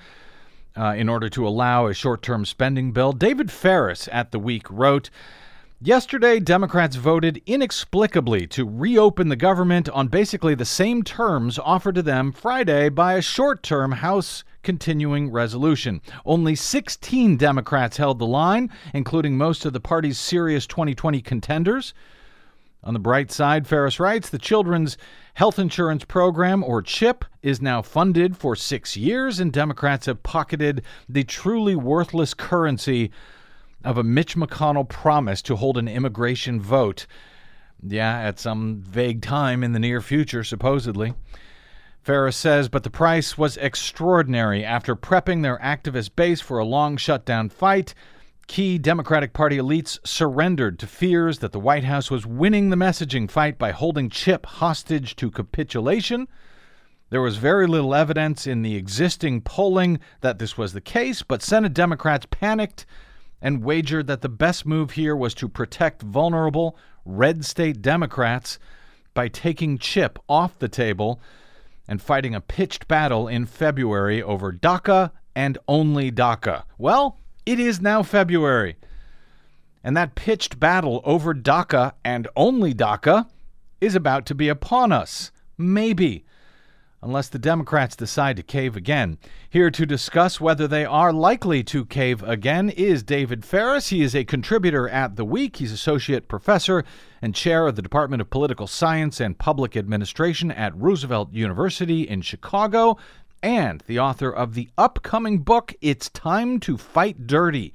uh, 0.76 0.94
in 0.96 1.08
order 1.08 1.28
to 1.28 1.46
allow 1.46 1.86
a 1.86 1.94
short 1.94 2.22
term 2.22 2.44
spending 2.44 2.92
bill. 2.92 3.12
David 3.12 3.50
Faris 3.50 4.08
at 4.12 4.30
The 4.32 4.38
Week 4.38 4.70
wrote 4.70 5.10
Yesterday, 5.84 6.38
Democrats 6.38 6.94
voted 6.94 7.42
inexplicably 7.44 8.46
to 8.46 8.64
reopen 8.64 9.30
the 9.30 9.34
government 9.34 9.88
on 9.88 10.06
basically 10.06 10.54
the 10.54 10.64
same 10.64 11.02
terms 11.02 11.58
offered 11.58 11.96
to 11.96 12.02
them 12.02 12.30
Friday 12.30 12.88
by 12.88 13.14
a 13.14 13.20
short 13.20 13.64
term 13.64 13.90
House 13.90 14.44
continuing 14.62 15.32
resolution. 15.32 16.00
Only 16.24 16.54
16 16.54 17.36
Democrats 17.36 17.96
held 17.96 18.20
the 18.20 18.26
line, 18.26 18.70
including 18.94 19.36
most 19.36 19.64
of 19.64 19.72
the 19.72 19.80
party's 19.80 20.18
serious 20.18 20.68
2020 20.68 21.20
contenders. 21.20 21.94
On 22.84 22.94
the 22.94 23.00
bright 23.00 23.30
side, 23.30 23.68
Faris 23.68 24.00
writes 24.00 24.28
the 24.28 24.38
Children's 24.38 24.98
Health 25.34 25.58
Insurance 25.58 26.04
Program, 26.04 26.64
or 26.64 26.82
CHIP, 26.82 27.24
is 27.40 27.62
now 27.62 27.80
funded 27.80 28.36
for 28.36 28.56
six 28.56 28.96
years, 28.96 29.38
and 29.38 29.52
Democrats 29.52 30.06
have 30.06 30.24
pocketed 30.24 30.82
the 31.08 31.22
truly 31.22 31.76
worthless 31.76 32.34
currency 32.34 33.12
of 33.84 33.98
a 33.98 34.02
Mitch 34.02 34.34
McConnell 34.34 34.88
promise 34.88 35.42
to 35.42 35.56
hold 35.56 35.78
an 35.78 35.86
immigration 35.86 36.60
vote. 36.60 37.06
Yeah, 37.86 38.18
at 38.18 38.40
some 38.40 38.80
vague 38.80 39.22
time 39.22 39.62
in 39.62 39.72
the 39.72 39.78
near 39.78 40.00
future, 40.00 40.42
supposedly. 40.42 41.14
Faris 42.02 42.36
says, 42.36 42.68
but 42.68 42.82
the 42.82 42.90
price 42.90 43.38
was 43.38 43.56
extraordinary. 43.58 44.64
After 44.64 44.96
prepping 44.96 45.42
their 45.42 45.58
activist 45.58 46.16
base 46.16 46.40
for 46.40 46.58
a 46.58 46.64
long 46.64 46.96
shutdown 46.96 47.48
fight, 47.48 47.94
Key 48.46 48.76
Democratic 48.76 49.32
Party 49.32 49.56
elites 49.56 49.98
surrendered 50.04 50.78
to 50.78 50.86
fears 50.86 51.38
that 51.38 51.52
the 51.52 51.60
White 51.60 51.84
House 51.84 52.10
was 52.10 52.26
winning 52.26 52.70
the 52.70 52.76
messaging 52.76 53.30
fight 53.30 53.58
by 53.58 53.70
holding 53.70 54.10
Chip 54.10 54.44
hostage 54.44 55.16
to 55.16 55.30
capitulation. 55.30 56.28
There 57.10 57.22
was 57.22 57.36
very 57.36 57.66
little 57.66 57.94
evidence 57.94 58.46
in 58.46 58.62
the 58.62 58.76
existing 58.76 59.42
polling 59.42 60.00
that 60.20 60.38
this 60.38 60.58
was 60.58 60.72
the 60.72 60.80
case, 60.80 61.22
but 61.22 61.42
Senate 61.42 61.74
Democrats 61.74 62.26
panicked 62.30 62.84
and 63.40 63.64
wagered 63.64 64.06
that 64.06 64.22
the 64.22 64.28
best 64.28 64.66
move 64.66 64.92
here 64.92 65.16
was 65.16 65.34
to 65.34 65.48
protect 65.48 66.02
vulnerable 66.02 66.76
red 67.04 67.44
state 67.44 67.82
Democrats 67.82 68.58
by 69.14 69.28
taking 69.28 69.78
Chip 69.78 70.18
off 70.28 70.58
the 70.58 70.68
table 70.68 71.20
and 71.88 72.00
fighting 72.00 72.34
a 72.34 72.40
pitched 72.40 72.86
battle 72.88 73.28
in 73.28 73.46
February 73.46 74.22
over 74.22 74.52
DACA 74.52 75.10
and 75.34 75.58
only 75.66 76.10
DACA. 76.10 76.64
Well, 76.78 77.18
it 77.44 77.58
is 77.58 77.80
now 77.80 78.02
February. 78.02 78.76
And 79.84 79.96
that 79.96 80.14
pitched 80.14 80.60
battle 80.60 81.00
over 81.04 81.34
DACA 81.34 81.92
and 82.04 82.28
only 82.36 82.72
DACA 82.72 83.26
is 83.80 83.94
about 83.94 84.26
to 84.26 84.34
be 84.34 84.48
upon 84.48 84.92
us. 84.92 85.32
Maybe. 85.58 86.24
Unless 87.04 87.30
the 87.30 87.38
Democrats 87.40 87.96
decide 87.96 88.36
to 88.36 88.44
cave 88.44 88.76
again. 88.76 89.18
Here 89.50 89.72
to 89.72 89.84
discuss 89.84 90.40
whether 90.40 90.68
they 90.68 90.84
are 90.84 91.12
likely 91.12 91.64
to 91.64 91.84
cave 91.84 92.22
again 92.22 92.70
is 92.70 93.02
David 93.02 93.44
Faris. 93.44 93.88
He 93.88 94.02
is 94.02 94.14
a 94.14 94.24
contributor 94.24 94.88
at 94.88 95.16
The 95.16 95.24
Week. 95.24 95.56
He's 95.56 95.72
associate 95.72 96.28
professor 96.28 96.84
and 97.20 97.34
chair 97.34 97.66
of 97.66 97.74
the 97.74 97.82
Department 97.82 98.20
of 98.20 98.30
Political 98.30 98.68
Science 98.68 99.18
and 99.18 99.36
Public 99.36 99.76
Administration 99.76 100.52
at 100.52 100.76
Roosevelt 100.76 101.32
University 101.32 102.02
in 102.02 102.22
Chicago 102.22 102.96
and 103.42 103.82
the 103.86 103.98
author 103.98 104.30
of 104.30 104.54
the 104.54 104.68
upcoming 104.78 105.38
book, 105.40 105.74
It's 105.80 106.08
Time 106.10 106.60
to 106.60 106.76
Fight 106.76 107.26
Dirty 107.26 107.74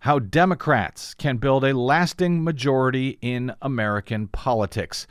How 0.00 0.18
Democrats 0.18 1.14
Can 1.14 1.38
Build 1.38 1.64
a 1.64 1.76
Lasting 1.76 2.44
Majority 2.44 3.18
in 3.20 3.52
American 3.60 4.28
Politics. 4.28 5.06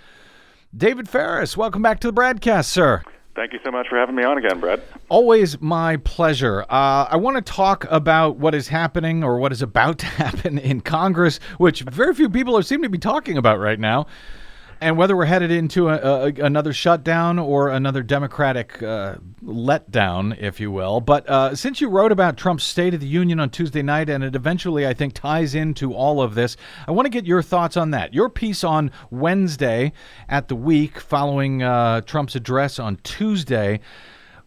David 0.75 1.09
Faris, 1.09 1.57
welcome 1.57 1.81
back 1.81 1.99
to 1.99 2.07
the 2.07 2.13
BradCast, 2.13 2.65
sir. 2.65 3.03
Thank 3.35 3.51
you 3.51 3.59
so 3.65 3.71
much 3.71 3.87
for 3.89 3.97
having 3.97 4.15
me 4.15 4.23
on 4.23 4.37
again, 4.37 4.61
Brad. 4.61 4.81
Always 5.09 5.59
my 5.59 5.97
pleasure. 5.97 6.61
Uh, 6.69 7.07
I 7.09 7.17
want 7.17 7.35
to 7.35 7.41
talk 7.41 7.85
about 7.91 8.37
what 8.37 8.55
is 8.55 8.69
happening 8.69 9.25
or 9.25 9.39
what 9.39 9.51
is 9.51 9.61
about 9.61 9.97
to 9.99 10.05
happen 10.05 10.57
in 10.57 10.79
Congress, 10.79 11.41
which 11.57 11.81
very 11.81 12.13
few 12.13 12.29
people 12.29 12.57
are, 12.57 12.61
seem 12.61 12.81
to 12.81 12.89
be 12.89 12.97
talking 12.97 13.37
about 13.37 13.59
right 13.59 13.79
now. 13.79 14.07
And 14.81 14.97
whether 14.97 15.15
we're 15.15 15.25
headed 15.25 15.51
into 15.51 15.89
a, 15.89 16.27
a, 16.27 16.33
another 16.43 16.73
shutdown 16.73 17.39
or 17.39 17.69
another 17.69 18.03
Democratic 18.03 18.81
uh, 18.83 19.15
letdown, 19.43 20.37
if 20.39 20.59
you 20.59 20.71
will. 20.71 21.01
But 21.01 21.27
uh, 21.29 21.55
since 21.55 21.81
you 21.81 21.89
wrote 21.89 22.11
about 22.11 22.37
Trump's 22.37 22.63
State 22.63 22.93
of 22.93 22.99
the 22.99 23.07
Union 23.07 23.39
on 23.39 23.49
Tuesday 23.49 23.81
night, 23.81 24.09
and 24.09 24.23
it 24.23 24.35
eventually, 24.35 24.85
I 24.85 24.93
think, 24.93 25.13
ties 25.13 25.55
into 25.55 25.93
all 25.93 26.21
of 26.21 26.35
this, 26.35 26.57
I 26.87 26.91
want 26.91 27.05
to 27.05 27.09
get 27.09 27.25
your 27.25 27.41
thoughts 27.41 27.77
on 27.77 27.91
that. 27.91 28.13
Your 28.13 28.29
piece 28.29 28.63
on 28.63 28.91
Wednesday 29.09 29.93
at 30.27 30.47
the 30.47 30.55
week 30.55 30.99
following 30.99 31.63
uh, 31.63 32.01
Trump's 32.01 32.35
address 32.35 32.79
on 32.79 32.97
Tuesday 32.97 33.79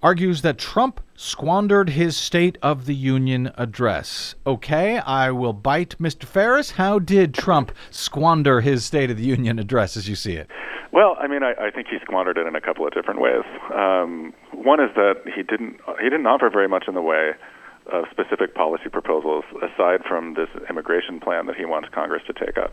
argues 0.02 0.42
that 0.42 0.58
Trump 0.58 1.00
squandered 1.16 1.90
his 1.90 2.16
State 2.16 2.56
of 2.62 2.86
the 2.86 2.94
Union 2.94 3.50
address. 3.56 4.34
Okay, 4.46 4.98
I 4.98 5.30
will 5.30 5.52
bite 5.52 5.96
Mr. 5.98 6.24
Faris. 6.24 6.72
How 6.72 6.98
did 6.98 7.34
Trump 7.34 7.72
squander 7.90 8.60
his 8.60 8.84
State 8.84 9.10
of 9.10 9.16
the 9.16 9.24
Union 9.24 9.58
address 9.58 9.96
as 9.96 10.08
you 10.08 10.14
see 10.14 10.34
it? 10.34 10.48
Well, 10.92 11.16
I 11.20 11.26
mean, 11.26 11.42
I, 11.42 11.52
I 11.60 11.70
think 11.70 11.88
he 11.88 11.98
squandered 12.02 12.38
it 12.38 12.46
in 12.46 12.54
a 12.54 12.60
couple 12.60 12.86
of 12.86 12.94
different 12.94 13.20
ways. 13.20 13.44
Um, 13.74 14.32
one 14.52 14.80
is 14.80 14.90
that 14.94 15.16
he 15.34 15.42
didn't 15.42 15.80
he 16.00 16.08
didn't 16.08 16.26
offer 16.26 16.48
very 16.50 16.68
much 16.68 16.84
in 16.88 16.94
the 16.94 17.02
way 17.02 17.32
of 17.92 18.04
specific 18.10 18.54
policy 18.54 18.88
proposals 18.90 19.44
aside 19.62 20.00
from 20.06 20.34
this 20.34 20.48
immigration 20.68 21.20
plan 21.20 21.46
that 21.46 21.56
he 21.56 21.64
wants 21.64 21.88
Congress 21.92 22.22
to 22.26 22.32
take 22.32 22.56
up. 22.56 22.72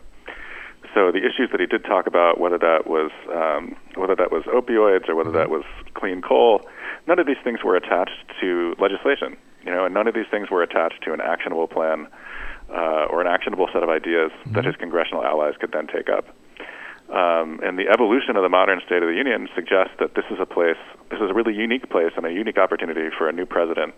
So 0.96 1.12
the 1.12 1.18
issues 1.18 1.50
that 1.52 1.60
he 1.60 1.66
did 1.66 1.84
talk 1.84 2.06
about, 2.06 2.40
whether 2.40 2.56
that 2.56 2.86
was 2.86 3.10
um, 3.28 3.76
whether 3.96 4.16
that 4.16 4.32
was 4.32 4.44
opioids 4.44 5.10
or 5.10 5.14
whether 5.14 5.30
that 5.30 5.50
was 5.50 5.62
clean 5.92 6.22
coal, 6.22 6.62
none 7.06 7.18
of 7.18 7.26
these 7.26 7.36
things 7.44 7.62
were 7.62 7.76
attached 7.76 8.24
to 8.40 8.74
legislation. 8.80 9.36
You 9.62 9.72
know, 9.72 9.84
and 9.84 9.92
none 9.92 10.08
of 10.08 10.14
these 10.14 10.24
things 10.30 10.48
were 10.50 10.62
attached 10.62 11.02
to 11.04 11.12
an 11.12 11.20
actionable 11.20 11.68
plan 11.68 12.06
uh, 12.70 13.12
or 13.12 13.20
an 13.20 13.26
actionable 13.26 13.68
set 13.74 13.82
of 13.82 13.90
ideas 13.90 14.30
mm-hmm. 14.32 14.54
that 14.54 14.64
his 14.64 14.74
congressional 14.76 15.22
allies 15.22 15.52
could 15.60 15.72
then 15.72 15.86
take 15.86 16.08
up. 16.08 16.34
Um, 17.08 17.60
and 17.62 17.78
the 17.78 17.86
evolution 17.86 18.34
of 18.34 18.42
the 18.42 18.48
modern 18.48 18.80
State 18.84 19.02
of 19.02 19.08
the 19.08 19.14
Union 19.14 19.48
suggests 19.54 19.94
that 20.00 20.14
this 20.14 20.24
is 20.30 20.38
a 20.40 20.46
place, 20.46 20.80
this 21.10 21.20
is 21.22 21.30
a 21.30 21.34
really 21.34 21.54
unique 21.54 21.88
place 21.88 22.10
and 22.16 22.26
a 22.26 22.32
unique 22.32 22.58
opportunity 22.58 23.14
for 23.16 23.28
a 23.28 23.32
new 23.32 23.46
president 23.46 23.94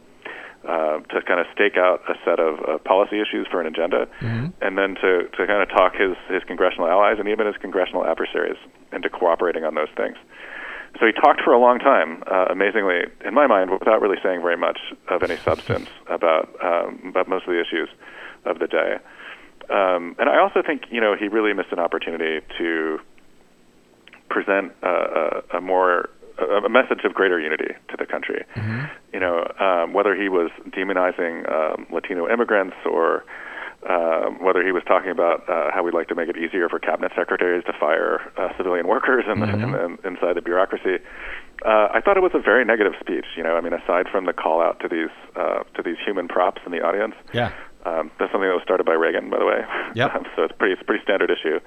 uh, 0.68 1.00
to 1.08 1.22
kind 1.22 1.40
of 1.40 1.46
stake 1.54 1.78
out 1.78 2.02
a 2.08 2.14
set 2.24 2.38
of 2.38 2.60
uh, 2.68 2.78
policy 2.84 3.16
issues 3.20 3.46
for 3.50 3.60
an 3.60 3.66
agenda, 3.66 4.06
mm-hmm. 4.20 4.52
and 4.60 4.76
then 4.76 4.94
to, 5.00 5.24
to 5.32 5.46
kind 5.46 5.62
of 5.62 5.68
talk 5.70 5.94
his, 5.94 6.16
his 6.28 6.42
congressional 6.44 6.86
allies 6.88 7.16
and 7.18 7.28
even 7.28 7.46
his 7.46 7.56
congressional 7.56 8.04
adversaries 8.04 8.58
into 8.92 9.08
cooperating 9.08 9.64
on 9.64 9.74
those 9.74 9.88
things. 9.96 10.16
So 10.98 11.06
he 11.06 11.12
talked 11.12 11.42
for 11.42 11.52
a 11.52 11.60
long 11.60 11.78
time, 11.78 12.24
uh, 12.26 12.46
amazingly, 12.50 13.06
in 13.24 13.34
my 13.34 13.46
mind, 13.46 13.70
without 13.70 14.02
really 14.02 14.16
saying 14.22 14.42
very 14.42 14.56
much 14.56 14.78
of 15.08 15.22
any 15.22 15.36
substance 15.36 15.88
about 16.08 16.48
um, 16.62 17.00
about 17.08 17.28
most 17.28 17.46
of 17.46 17.52
the 17.54 17.60
issues 17.60 17.88
of 18.44 18.58
the 18.58 18.66
day. 18.66 18.96
Um, 19.70 20.16
and 20.18 20.28
I 20.28 20.38
also 20.38 20.62
think 20.66 20.82
you 20.90 21.00
know 21.00 21.14
he 21.18 21.28
really 21.28 21.52
missed 21.52 21.72
an 21.72 21.78
opportunity 21.78 22.44
to 22.58 22.98
present 24.28 24.72
a, 24.82 25.42
a, 25.52 25.58
a 25.58 25.60
more 25.60 26.10
a 26.38 26.68
message 26.68 27.04
of 27.04 27.14
greater 27.14 27.40
unity 27.40 27.74
to 27.88 27.96
the 27.98 28.06
country. 28.06 28.44
Mm-hmm. 28.54 28.84
You 29.12 29.20
know, 29.20 29.50
um, 29.58 29.92
whether 29.92 30.14
he 30.14 30.28
was 30.28 30.50
demonizing 30.70 31.50
um, 31.50 31.86
Latino 31.92 32.28
immigrants 32.28 32.76
or 32.84 33.24
um, 33.88 34.42
whether 34.42 34.64
he 34.64 34.72
was 34.72 34.82
talking 34.86 35.10
about 35.10 35.48
uh, 35.48 35.70
how 35.72 35.82
we'd 35.84 35.94
like 35.94 36.08
to 36.08 36.14
make 36.14 36.28
it 36.28 36.36
easier 36.36 36.68
for 36.68 36.78
cabinet 36.78 37.12
secretaries 37.16 37.64
to 37.64 37.72
fire 37.78 38.20
uh, 38.36 38.48
civilian 38.56 38.88
workers 38.88 39.24
in 39.30 39.40
the, 39.40 39.46
mm-hmm. 39.46 39.62
in 39.62 39.98
the, 40.02 40.06
inside 40.06 40.34
the 40.34 40.42
bureaucracy. 40.42 41.02
Uh, 41.64 41.88
I 41.94 42.00
thought 42.00 42.16
it 42.16 42.22
was 42.22 42.32
a 42.34 42.40
very 42.40 42.64
negative 42.64 42.94
speech. 43.00 43.26
You 43.36 43.42
know, 43.42 43.56
I 43.56 43.60
mean, 43.60 43.72
aside 43.72 44.06
from 44.10 44.26
the 44.26 44.32
call 44.32 44.60
out 44.60 44.80
to 44.80 44.88
these 44.88 45.14
uh, 45.36 45.62
to 45.74 45.82
these 45.82 45.96
human 46.04 46.28
props 46.28 46.62
in 46.66 46.72
the 46.72 46.82
audience, 46.82 47.14
yeah, 47.32 47.52
um, 47.84 48.10
that's 48.18 48.32
something 48.32 48.48
that 48.48 48.54
was 48.54 48.62
started 48.64 48.84
by 48.84 48.94
Reagan, 48.94 49.30
by 49.30 49.38
the 49.38 49.46
way. 49.46 49.60
Yeah. 49.94 50.08
Um, 50.18 50.24
so 50.36 50.42
it's 50.42 50.54
pretty 50.58 50.72
it's 50.72 50.82
a 50.82 50.84
pretty 50.84 51.02
standard 51.02 51.30
issue. 51.30 51.60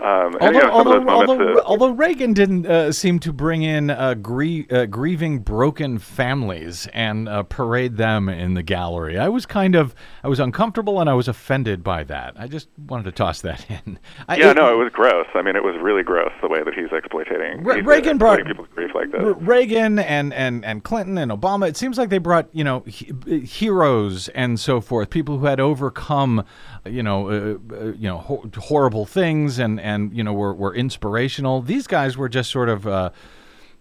Um, 0.00 0.36
although, 0.40 0.46
you 0.46 0.52
know, 0.62 0.70
although, 0.70 1.08
although, 1.08 1.60
although, 1.62 1.90
Reagan 1.90 2.32
didn't 2.32 2.66
uh, 2.66 2.92
seem 2.92 3.18
to 3.20 3.32
bring 3.32 3.62
in 3.62 3.90
uh, 3.90 4.14
grie- 4.14 4.68
uh, 4.70 4.86
grieving 4.86 5.40
broken 5.40 5.98
families 5.98 6.86
and 6.92 7.28
uh, 7.28 7.42
parade 7.42 7.96
them 7.96 8.28
in 8.28 8.54
the 8.54 8.62
gallery, 8.62 9.18
I 9.18 9.28
was 9.28 9.44
kind 9.44 9.74
of 9.74 9.96
I 10.22 10.28
was 10.28 10.38
uncomfortable 10.38 11.00
and 11.00 11.10
I 11.10 11.14
was 11.14 11.26
offended 11.26 11.82
by 11.82 12.04
that. 12.04 12.34
I 12.36 12.46
just 12.46 12.68
wanted 12.86 13.04
to 13.04 13.12
toss 13.12 13.40
that 13.40 13.68
in. 13.86 13.98
I, 14.28 14.36
yeah, 14.36 14.50
it, 14.50 14.56
no, 14.56 14.72
it 14.72 14.82
was 14.84 14.92
gross. 14.92 15.26
I 15.34 15.42
mean, 15.42 15.56
it 15.56 15.64
was 15.64 15.74
really 15.80 16.04
gross 16.04 16.32
the 16.42 16.48
way 16.48 16.62
that 16.62 16.74
he's 16.74 16.92
exploiting 16.92 17.64
Re- 17.64 17.80
Reagan 17.80 18.18
brought 18.18 18.44
people's 18.46 18.68
grief 18.74 18.94
like 18.94 19.10
this. 19.10 19.22
Reagan 19.38 19.98
and, 19.98 20.32
and 20.32 20.64
and 20.64 20.84
Clinton 20.84 21.18
and 21.18 21.32
Obama. 21.32 21.68
It 21.68 21.76
seems 21.76 21.98
like 21.98 22.08
they 22.10 22.18
brought 22.18 22.48
you 22.52 22.62
know 22.62 22.80
he- 22.86 23.40
heroes 23.40 24.28
and 24.28 24.60
so 24.60 24.80
forth, 24.80 25.10
people 25.10 25.38
who 25.38 25.46
had 25.46 25.57
overcome 25.60 26.44
you 26.84 27.02
know 27.02 27.28
uh, 27.28 27.58
uh, 27.74 27.84
you 27.92 28.08
know 28.08 28.18
ho- 28.18 28.50
horrible 28.56 29.06
things 29.06 29.58
and 29.58 29.80
and 29.80 30.16
you 30.16 30.22
know 30.22 30.32
were, 30.32 30.54
were 30.54 30.74
inspirational. 30.74 31.62
These 31.62 31.86
guys 31.86 32.16
were 32.16 32.28
just 32.28 32.50
sort 32.50 32.68
of. 32.68 32.86
Uh, 32.86 33.10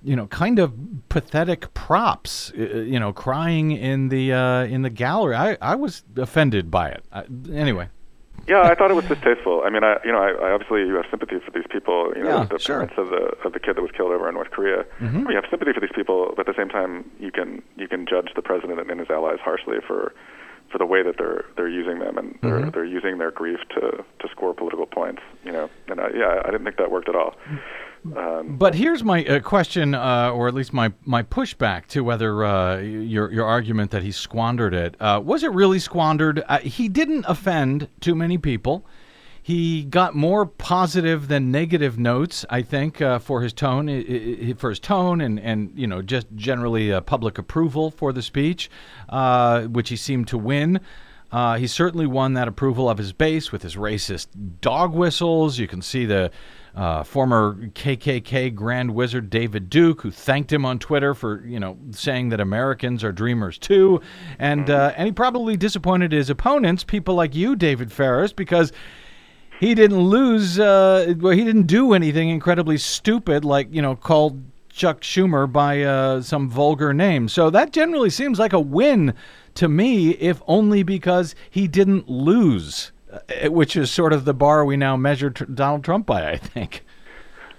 you 0.04 0.16
know, 0.16 0.28
kind 0.28 0.60
of 0.60 0.74
pathetic 1.10 1.74
props. 1.74 2.54
Uh, 2.58 2.62
uh, 2.62 2.78
you 2.82 3.00
know, 3.00 3.12
crying 3.12 3.72
in 3.72 4.10
the 4.10 4.32
uh, 4.32 4.63
in 4.66 4.84
the 4.84 4.90
gallery. 4.90 5.36
I, 5.36 5.58
I 5.62 5.76
was 5.76 6.04
offended 6.16 6.70
by 6.70 6.90
it. 6.90 7.04
I, 7.12 7.24
anyway. 7.52 7.90
Yeah, 8.48 8.62
I 8.62 8.76
thought 8.76 8.92
it 8.92 8.94
was 8.94 9.06
distasteful. 9.06 9.63
I 9.66 9.70
mean, 9.70 9.84
I 9.84 9.98
you 10.06 10.12
know, 10.12 10.20
I, 10.20 10.30
I 10.30 10.52
obviously 10.52 10.82
you 10.82 10.96
have 10.96 11.06
sympathy 11.10 11.40
for 11.44 11.52
these 11.52 11.68
people. 11.70 12.13
You 12.16 12.24
know, 12.24 12.40
yeah, 12.40 12.46
the 12.46 12.60
sure. 12.60 12.78
parents 12.78 12.94
of 12.98 13.10
the 13.10 13.36
of 13.44 13.54
the 13.54 13.60
kid 13.60 13.76
that 13.76 13.82
was 13.82 13.92
killed 13.92 14.12
over 14.12 14.30
in 14.30 14.36
North 14.36 14.52
Korea. 14.52 14.86
Mm-hmm. 15.00 15.30
You 15.30 15.36
have 15.36 15.46
sympathy 15.50 15.74
for 15.74 15.82
these 15.82 15.92
people, 15.94 16.34
but 16.36 16.48
at 16.48 16.56
the 16.56 16.62
same 16.62 16.70
time, 16.70 17.10
you 17.20 17.32
can 17.32 17.62
you 17.76 17.88
can 17.88 18.06
judge 18.06 18.30
the 18.36 18.42
president 18.42 18.80
and 18.80 19.00
his 19.00 19.10
allies 19.10 19.40
harshly 19.44 19.78
for 19.86 20.13
for 20.72 20.78
the 20.78 20.86
way 20.86 21.04
that 21.04 21.16
they're 21.18 21.46
they're 21.56 21.70
using 21.70 22.00
them 22.00 22.18
and 22.18 22.38
they're 22.42 22.58
Mm-hmm. 22.58 22.70
they're 22.72 22.86
using 22.86 23.18
their 23.18 23.32
grief 23.32 23.60
to 23.76 24.04
to 24.20 24.28
score 24.32 24.54
political 24.54 24.86
points. 24.86 25.22
You 25.44 25.52
know, 25.52 25.70
and 25.88 26.00
I, 26.02 26.10
yeah, 26.16 26.42
I 26.44 26.52
didn't 26.52 26.64
think 26.66 26.78
that 26.78 26.92
worked 26.92 27.10
at 27.10 27.16
all. 27.16 27.36
Um, 28.16 28.58
But 28.58 28.76
here's 28.76 29.04
my 29.04 29.26
uh, 29.26 29.40
question, 29.42 29.94
uh, 29.94 30.32
or 30.34 30.48
at 30.48 30.54
least 30.54 30.72
my, 30.72 30.94
my 31.04 31.24
pushback 31.24 31.88
to 31.88 32.04
whether 32.04 32.46
uh, 32.46 32.78
your 32.80 33.32
your 33.32 33.46
argument 33.46 33.92
that 33.92 34.04
he 34.04 34.12
squandered 34.12 34.74
it 34.74 34.96
uh, 35.02 35.20
was 35.24 35.44
it 35.44 35.52
really 35.52 35.80
squandered? 35.80 36.44
Uh, 36.48 36.60
he 36.60 36.88
didn't 36.90 37.26
offend 37.28 37.88
too 38.00 38.16
many 38.16 38.38
people. 38.38 38.86
He 39.48 39.84
got 39.84 40.14
more 40.14 40.46
positive 40.46 41.30
than 41.30 41.52
negative 41.52 41.98
notes, 41.98 42.44
I 42.50 42.64
think, 42.64 43.02
uh, 43.02 43.18
for 43.18 43.44
his 43.44 43.54
tone, 43.54 43.88
for 44.58 44.68
his 44.68 44.78
tone, 44.78 45.22
and, 45.22 45.40
and 45.40 45.72
you 45.74 45.88
know 45.88 46.02
just 46.02 46.28
generally 46.36 46.92
uh, 46.92 47.00
public 47.00 47.38
approval 47.38 47.90
for 47.90 48.12
the 48.12 48.22
speech, 48.22 48.70
uh, 49.08 49.62
which 49.62 49.88
he 49.88 49.96
seemed 49.96 50.28
to 50.28 50.38
win. 50.38 50.82
Uh, 51.32 51.56
he 51.56 51.66
certainly 51.66 52.06
won 52.06 52.34
that 52.34 52.50
approval 52.50 52.90
of 52.90 52.98
his 52.98 53.14
base 53.14 53.50
with 53.50 53.62
his 53.62 53.78
racist 53.78 54.28
dog 54.60 54.94
whistles. 54.94 55.58
You 55.58 55.68
can 55.70 55.82
see 55.82 56.06
the 56.06 56.30
uh, 56.76 57.04
former 57.04 57.56
KKK 57.74 58.54
Grand 58.54 58.94
Wizard 58.94 59.30
David 59.30 59.70
Duke, 59.70 60.02
who 60.02 60.12
thanked 60.12 60.52
him 60.52 60.66
on 60.66 60.78
Twitter 60.78 61.14
for 61.14 61.46
you 61.46 61.62
know 61.62 61.78
saying 61.92 62.30
that 62.30 62.42
Americans 62.42 63.02
are 63.02 63.14
dreamers 63.14 63.58
too, 63.58 64.02
and 64.40 64.70
uh, 64.70 64.92
and 64.98 65.06
he 65.06 65.14
probably 65.14 65.56
disappointed 65.56 66.12
his 66.12 66.30
opponents, 66.30 66.84
people 66.84 67.16
like 67.16 67.34
you, 67.34 67.56
David 67.56 67.94
Faris, 67.94 68.34
because 68.34 68.74
he 69.60 69.76
didn't 69.76 70.00
lose. 70.00 70.60
Uh, 70.60 71.13
well, 71.20 71.34
he 71.34 71.43
didn't 71.43 71.67
do 71.67 71.93
anything 71.93 72.30
incredibly 72.30 72.78
stupid, 72.78 73.43
like 73.46 73.67
you 73.72 73.82
know, 73.82 73.96
called 73.96 74.41
Chuck 74.70 75.02
Schumer 75.02 75.52
by 75.52 75.82
uh, 75.82 76.22
some 76.22 76.50
vulgar 76.50 76.93
name. 76.93 77.28
So 77.28 77.50
that 77.50 77.72
generally 77.72 78.10
seems 78.10 78.39
like 78.39 78.54
a 78.54 78.60
win 78.60 79.13
to 79.56 79.67
me, 79.67 80.12
if 80.12 80.41
only 80.48 80.84
because 80.84 81.34
he 81.50 81.67
didn't 81.67 82.08
lose, 82.08 82.91
uh, 83.12 83.50
which 83.50 83.76
is 83.76 83.89
sort 83.89 84.13
of 84.13 84.26
the 84.26 84.34
bar 84.34 84.63
we 84.63 84.78
now 84.78 84.96
measure 84.96 85.30
Donald 85.30 85.84
Trump 85.84 86.06
by. 86.06 86.30
I 86.30 86.38
think. 86.38 86.84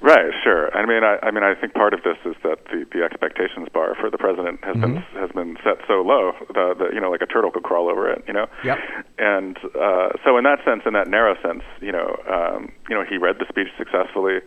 Right, 0.01 0.31
sure. 0.45 0.71
I 0.77 0.87
mean, 0.87 1.03
I, 1.03 1.19
I 1.23 1.31
mean, 1.33 1.43
I 1.43 1.55
think 1.55 1.75
part 1.75 1.93
of 1.93 2.03
this 2.05 2.17
is 2.25 2.37
that 2.45 2.65
the, 2.67 2.87
the 2.93 3.03
expectations 3.03 3.69
bar 3.73 3.97
for 4.01 4.11
the 4.11 4.19
president 4.19 4.63
has 4.65 4.77
been 4.77 4.97
has 5.19 5.31
been 5.33 5.57
set 5.65 5.79
so 5.89 6.03
low 6.03 6.33
that, 6.55 6.77
that 6.79 6.95
you 6.95 7.01
know, 7.01 7.11
like 7.11 7.21
a 7.23 7.27
turtle 7.27 7.51
could 7.51 7.65
crawl 7.65 7.89
over 7.91 8.09
it. 8.11 8.23
You 8.29 8.33
know. 8.35 8.47
Yep. 8.65 8.79
And 9.19 9.59
uh, 9.75 10.11
so, 10.25 10.39
in 10.39 10.45
that 10.45 10.61
sense, 10.65 10.83
in 10.87 10.93
that 10.93 11.09
narrow 11.09 11.35
sense, 11.43 11.63
you 11.81 11.91
know, 11.91 12.17
um, 12.31 12.71
you 12.89 12.95
know, 12.95 13.03
he 13.09 13.19
read 13.19 13.37
the 13.41 13.47
speech 13.49 13.69
successfully. 13.77 14.39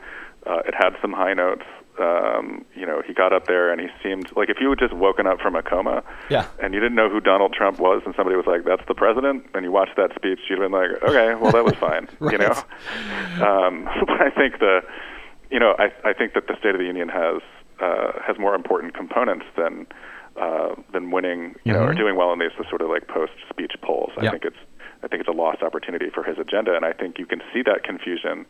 Uh, 0.48 0.60
it 0.66 0.74
had 0.74 0.92
some 1.02 1.12
high 1.12 1.34
notes. 1.34 1.64
Um, 2.00 2.66
you 2.74 2.86
know, 2.86 3.02
he 3.06 3.14
got 3.14 3.34
up 3.34 3.46
there 3.46 3.72
and 3.72 3.80
he 3.82 3.88
seemed 4.02 4.32
like 4.38 4.50
if 4.50 4.58
you 4.62 4.70
had 4.70 4.80
just 4.80 4.94
woken 4.94 5.28
up 5.28 5.40
from 5.40 5.56
a 5.56 5.62
coma 5.62 6.02
Yeah. 6.30 6.48
and 6.64 6.74
you 6.74 6.80
didn't 6.80 6.96
know 6.96 7.10
who 7.10 7.20
Donald 7.20 7.54
Trump 7.54 7.78
was, 7.80 8.02
and 8.06 8.16
somebody 8.16 8.38
was 8.38 8.48
like, 8.48 8.64
"That's 8.64 8.82
the 8.88 8.96
president," 8.96 9.46
and 9.54 9.66
you 9.66 9.72
watched 9.72 9.98
that 9.98 10.16
speech, 10.16 10.40
you'd 10.50 10.60
have 10.62 10.72
been 10.72 10.80
like, 10.80 11.04
"Okay, 11.04 11.36
well, 11.36 11.52
that 11.52 11.66
was 11.66 11.76
fine," 11.76 12.08
you 12.32 12.38
know. 12.38 12.56
Um, 13.46 13.84
but 14.08 14.22
I 14.22 14.30
think 14.32 14.60
the, 14.60 14.82
you 15.52 15.60
know, 15.60 15.76
I 15.78 15.92
I 16.10 16.14
think 16.14 16.34
that 16.34 16.48
the 16.48 16.56
State 16.60 16.74
of 16.76 16.80
the 16.80 16.86
Union 16.86 17.10
has 17.10 17.42
uh, 17.80 18.14
has 18.26 18.38
more 18.40 18.56
important 18.56 18.94
components 18.96 19.46
than 19.58 19.88
uh, 20.40 20.76
than 20.94 21.12
winning, 21.12 21.56
you 21.66 21.74
know, 21.74 21.84
or 21.84 21.94
doing 21.94 22.16
well 22.16 22.32
in 22.34 22.40
these 22.40 22.52
sort 22.70 22.82
of 22.82 22.90
like 22.90 23.08
post 23.08 23.34
speech 23.50 23.74
polls. 23.82 24.12
I 24.18 24.24
Yeah. 24.24 24.32
think 24.32 24.46
it's 24.46 24.58
I 25.04 25.08
think 25.08 25.20
it's 25.22 25.30
a 25.30 25.34
lost 25.34 25.62
opportunity 25.64 26.10
for 26.10 26.24
his 26.24 26.38
agenda, 26.38 26.76
and 26.76 26.86
I 26.86 26.94
think 26.94 27.20
you 27.20 27.26
can 27.26 27.42
see 27.54 27.62
that 27.64 27.84
confusion 27.84 28.46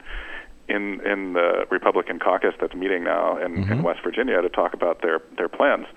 in 0.70 1.02
in 1.06 1.34
the 1.34 1.66
Republican 1.72 2.20
caucus 2.20 2.54
that's 2.62 2.76
meeting 2.76 3.04
now 3.04 3.38
in, 3.38 3.70
in 3.72 3.84
West 3.84 4.02
Virginia 4.04 4.42
to 4.42 4.50
talk 4.50 4.74
about 4.74 5.02
their 5.02 5.22
their 5.38 5.50
plans. 5.50 5.88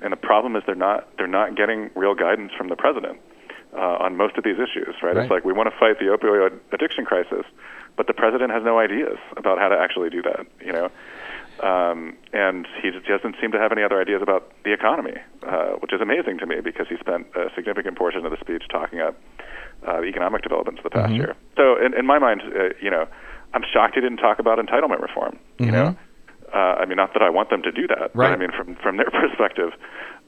And 0.00 0.12
the 0.12 0.16
problem 0.16 0.56
is 0.56 0.62
they're 0.66 0.74
not 0.74 1.08
they're 1.16 1.26
not 1.26 1.56
getting 1.56 1.90
real 1.94 2.14
guidance 2.14 2.52
from 2.56 2.68
the 2.68 2.76
president. 2.76 3.20
Uh, 3.74 4.04
on 4.04 4.16
most 4.16 4.36
of 4.36 4.44
these 4.44 4.56
issues, 4.56 4.94
right? 5.02 5.14
Right. 5.14 5.24
It's 5.24 5.30
like 5.30 5.44
we 5.44 5.52
want 5.52 5.70
to 5.70 5.76
fight 5.78 5.98
the 5.98 6.06
opioid 6.06 6.58
addiction 6.72 7.04
crisis, 7.04 7.44
but 7.96 8.06
the 8.06 8.14
president 8.14 8.52
has 8.52 8.62
no 8.64 8.78
ideas 8.78 9.18
about 9.36 9.58
how 9.58 9.68
to 9.68 9.78
actually 9.78 10.10
do 10.10 10.22
that, 10.22 10.46
you 10.64 10.72
know. 10.72 10.90
Um, 11.60 12.16
and 12.32 12.68
he 12.80 12.90
just 12.90 13.06
doesn't 13.06 13.34
seem 13.40 13.50
to 13.50 13.58
have 13.58 13.72
any 13.72 13.82
other 13.82 14.00
ideas 14.00 14.22
about 14.22 14.52
the 14.64 14.72
economy, 14.72 15.16
uh, 15.42 15.70
which 15.80 15.92
is 15.92 16.00
amazing 16.00 16.38
to 16.38 16.46
me 16.46 16.60
because 16.62 16.86
he 16.88 16.96
spent 16.98 17.26
a 17.34 17.50
significant 17.56 17.98
portion 17.98 18.24
of 18.24 18.30
the 18.30 18.38
speech 18.40 18.62
talking 18.70 19.00
up 19.00 19.16
uh, 19.86 20.02
economic 20.02 20.42
developments 20.42 20.78
of 20.78 20.84
the 20.84 20.90
past 20.90 21.12
year. 21.12 21.34
So, 21.56 21.76
in, 21.84 21.94
in 21.94 22.06
my 22.06 22.18
mind, 22.18 22.42
uh, 22.42 22.74
you 22.80 22.90
know, 22.90 23.08
I'm 23.54 23.62
shocked 23.72 23.94
he 23.94 24.00
didn't 24.00 24.18
talk 24.18 24.38
about 24.38 24.58
entitlement 24.58 25.00
reform. 25.00 25.38
You 25.58 25.72
know, 25.72 25.96
uh, 26.54 26.80
I 26.80 26.86
mean, 26.86 26.96
not 26.96 27.12
that 27.14 27.22
I 27.22 27.30
want 27.30 27.50
them 27.50 27.62
to 27.62 27.72
do 27.72 27.86
that, 27.88 28.12
but 28.14 28.32
I 28.32 28.36
mean, 28.36 28.50
from 28.56 28.76
from 28.76 28.96
their 28.96 29.10
perspective, 29.10 29.70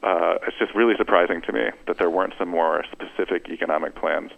uh, 0.02 0.34
it's 0.46 0.58
just 0.58 0.74
really 0.74 0.94
surprising 0.96 1.42
to 1.42 1.52
me 1.52 1.70
that 1.86 1.98
there 1.98 2.10
weren't 2.10 2.34
some 2.38 2.48
more 2.48 2.84
specific 2.92 3.48
economic 3.48 3.94
plans 3.94 4.30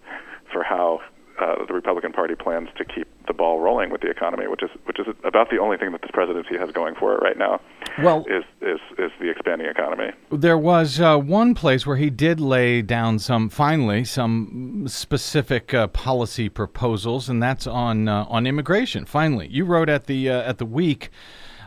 for 0.52 0.62
how 0.62 1.00
uh, 1.40 1.64
the 1.66 1.72
Republican 1.72 2.12
Party 2.12 2.34
plans 2.34 2.68
to 2.76 2.84
keep 2.84 3.08
the 3.26 3.32
ball 3.32 3.60
rolling 3.60 3.90
with 3.90 4.00
the 4.00 4.10
economy, 4.10 4.46
which 4.46 4.62
is 4.62 4.70
which 4.84 4.98
is 4.98 5.06
about 5.24 5.50
the 5.50 5.58
only 5.58 5.76
thing 5.76 5.92
that 5.92 6.02
this 6.02 6.10
presidency 6.12 6.58
has 6.58 6.70
going 6.72 6.94
for 6.94 7.14
it 7.14 7.22
right 7.22 7.38
now. 7.38 7.60
Well- 8.02 8.24
is 8.28 8.44
is 8.60 8.80
is 8.98 9.10
the 9.20 9.30
expanding 9.30 9.66
economy. 9.68 10.12
There 10.30 10.58
was 10.58 11.00
uh, 11.00 11.18
one 11.18 11.54
place 11.54 11.86
where 11.86 11.96
he 11.96 12.10
did 12.10 12.40
lay 12.40 12.82
down 12.82 13.18
some, 13.18 13.48
finally, 13.48 14.04
some 14.04 14.84
specific 14.88 15.74
uh, 15.74 15.88
policy 15.88 16.48
proposals, 16.48 17.28
and 17.28 17.42
that's 17.42 17.66
on 17.66 18.08
uh, 18.08 18.26
on 18.28 18.46
immigration. 18.46 19.04
Finally, 19.04 19.48
you 19.48 19.64
wrote 19.64 19.88
at 19.88 20.06
the 20.06 20.28
uh, 20.28 20.42
at 20.42 20.58
the 20.58 20.66
week 20.66 21.10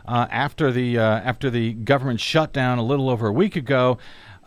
uh, 0.06 0.26
after 0.30 0.70
the 0.72 0.98
uh, 0.98 1.02
after 1.02 1.50
the 1.50 1.72
government 1.72 2.20
shutdown 2.20 2.78
a 2.78 2.82
little 2.82 3.10
over 3.10 3.28
a 3.28 3.32
week 3.32 3.56
ago. 3.56 3.98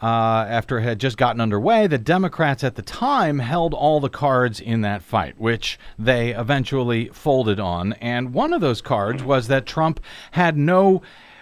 Uh, 0.02 0.46
after 0.48 0.80
it 0.80 0.84
had 0.84 0.98
just 0.98 1.18
gotten 1.18 1.42
underway, 1.42 1.86
the 1.86 1.98
Democrats 1.98 2.64
at 2.64 2.76
the 2.76 2.82
time 2.82 3.40
held 3.40 3.74
all 3.74 4.00
the 4.00 4.08
cards 4.08 4.62
in 4.62 4.80
that 4.80 5.02
fight, 5.02 5.38
which 5.38 5.78
they 5.98 6.34
eventually 6.34 7.10
folded 7.10 7.60
on. 7.60 7.92
And 7.94 8.34
one 8.34 8.54
of 8.54 8.62
those 8.62 8.80
cards 8.80 9.24
was 9.24 9.50
that 9.50 9.66
Trump 9.66 10.00
had 10.32 10.56
no 10.56 11.02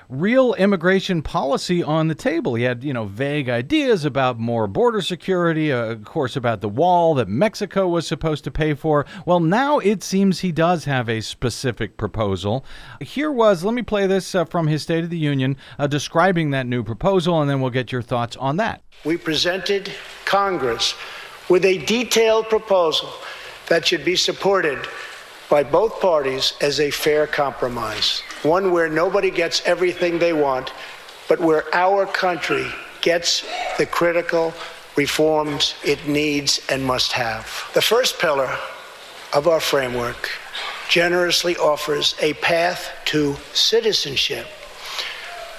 real 0.09 0.53
immigration 0.53 1.21
policy 1.21 1.83
on 1.83 2.07
the 2.07 2.15
table. 2.15 2.55
He 2.55 2.63
had, 2.63 2.83
you 2.83 2.93
know, 2.93 3.05
vague 3.05 3.49
ideas 3.49 4.05
about 4.05 4.39
more 4.39 4.67
border 4.67 5.01
security, 5.01 5.71
uh, 5.71 5.85
of 5.85 6.05
course, 6.05 6.35
about 6.35 6.61
the 6.61 6.69
wall 6.69 7.15
that 7.15 7.27
Mexico 7.27 7.87
was 7.87 8.07
supposed 8.07 8.43
to 8.45 8.51
pay 8.51 8.73
for. 8.73 9.05
Well, 9.25 9.39
now 9.39 9.79
it 9.79 10.03
seems 10.03 10.39
he 10.39 10.51
does 10.51 10.85
have 10.85 11.09
a 11.09 11.21
specific 11.21 11.97
proposal. 11.97 12.65
Here 13.01 13.31
was, 13.31 13.63
let 13.63 13.73
me 13.73 13.81
play 13.81 14.07
this 14.07 14.33
uh, 14.33 14.45
from 14.45 14.67
his 14.67 14.83
State 14.83 15.03
of 15.03 15.09
the 15.09 15.17
Union 15.17 15.57
uh, 15.77 15.87
describing 15.87 16.51
that 16.51 16.65
new 16.65 16.83
proposal, 16.83 17.41
and 17.41 17.49
then 17.49 17.61
we'll 17.61 17.71
get 17.71 17.91
your 17.91 18.01
thoughts 18.01 18.35
on 18.37 18.57
that. 18.57 18.81
we 19.03 19.17
presented 19.17 19.91
Congress 20.25 20.95
with 21.49 21.65
a 21.65 21.77
detailed 21.85 22.49
proposal 22.49 23.09
that 23.67 23.85
should 23.85 24.05
be 24.05 24.15
supported 24.15 24.79
by 25.49 25.63
both 25.63 25.99
parties 26.01 26.53
as 26.61 26.79
a 26.79 26.91
fair 26.91 27.27
compromise. 27.27 28.21
One 28.43 28.71
where 28.71 28.89
nobody 28.89 29.31
gets 29.31 29.61
everything 29.65 30.19
they 30.19 30.33
want, 30.33 30.73
but 31.29 31.39
where 31.39 31.63
our 31.73 32.05
country 32.05 32.67
gets 33.01 33.45
the 33.77 33.85
critical 33.85 34.53
reforms 34.95 35.75
it 35.85 36.07
needs 36.07 36.59
and 36.69 36.83
must 36.83 37.11
have. 37.13 37.69
The 37.73 37.81
first 37.81 38.19
pillar 38.19 38.49
of 39.33 39.47
our 39.47 39.59
framework 39.59 40.29
generously 40.89 41.55
offers 41.57 42.15
a 42.21 42.33
path 42.35 42.89
to 43.05 43.35
citizenship 43.53 44.47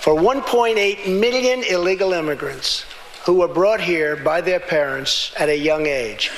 for 0.01 0.15
1.8 0.15 1.21
million 1.21 1.63
illegal 1.65 2.13
immigrants 2.13 2.85
who 3.25 3.35
were 3.35 3.49
brought 3.49 3.81
here 3.81 4.17
by 4.17 4.41
their 4.41 4.61
parents 4.61 5.33
at 5.39 5.49
a 5.49 5.57
young 5.57 5.87
age. 5.87 6.31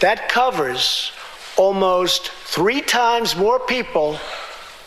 That 0.00 0.28
covers 0.28 1.12
almost 1.56 2.30
three 2.30 2.80
times 2.80 3.36
more 3.36 3.58
people 3.58 4.18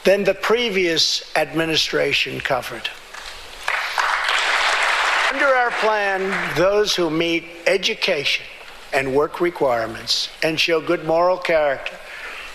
than 0.04 0.24
the 0.24 0.34
previous 0.34 1.36
administration 1.36 2.40
covered. 2.40 2.90
Under 5.32 5.46
our 5.46 5.72
plan, 5.72 6.56
those 6.56 6.96
who 6.96 7.10
meet 7.10 7.46
education 7.68 8.46
and 8.94 9.14
work 9.14 9.40
requirements 9.40 10.30
and 10.42 10.60
show 10.60 10.82
good 10.82 11.06
moral 11.06 11.38
character 11.38 11.96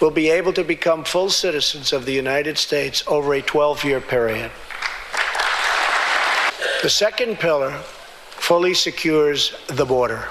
will 0.00 0.10
be 0.10 0.28
able 0.28 0.52
to 0.52 0.64
become 0.64 1.04
full 1.04 1.30
citizens 1.30 1.92
of 1.92 2.04
the 2.04 2.12
United 2.12 2.58
States 2.58 3.04
over 3.06 3.34
a 3.34 3.42
12 3.42 3.84
year 3.84 4.00
period. 4.00 4.50
The 6.82 6.90
second 6.90 7.38
pillar 7.38 7.70
fully 7.70 8.74
secures 8.74 9.54
the 9.68 9.86
border. 9.86 10.28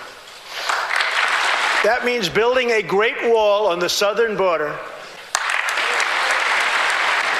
That 1.83 2.05
means 2.05 2.29
building 2.29 2.71
a 2.71 2.81
great 2.81 3.29
wall 3.29 3.67
on 3.67 3.79
the 3.79 3.89
southern 3.89 4.37
border. 4.37 4.69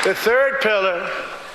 The 0.04 0.14
third 0.14 0.60
pillar 0.60 1.10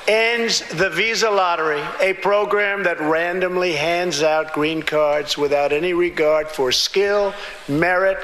ends 0.06 0.66
the 0.70 0.88
visa 0.88 1.30
lottery, 1.30 1.82
a 2.00 2.14
program 2.14 2.84
that 2.84 2.98
randomly 2.98 3.74
hands 3.74 4.22
out 4.22 4.54
green 4.54 4.82
cards 4.82 5.36
without 5.36 5.70
any 5.70 5.92
regard 5.92 6.48
for 6.48 6.72
skill, 6.72 7.34
merit, 7.68 8.16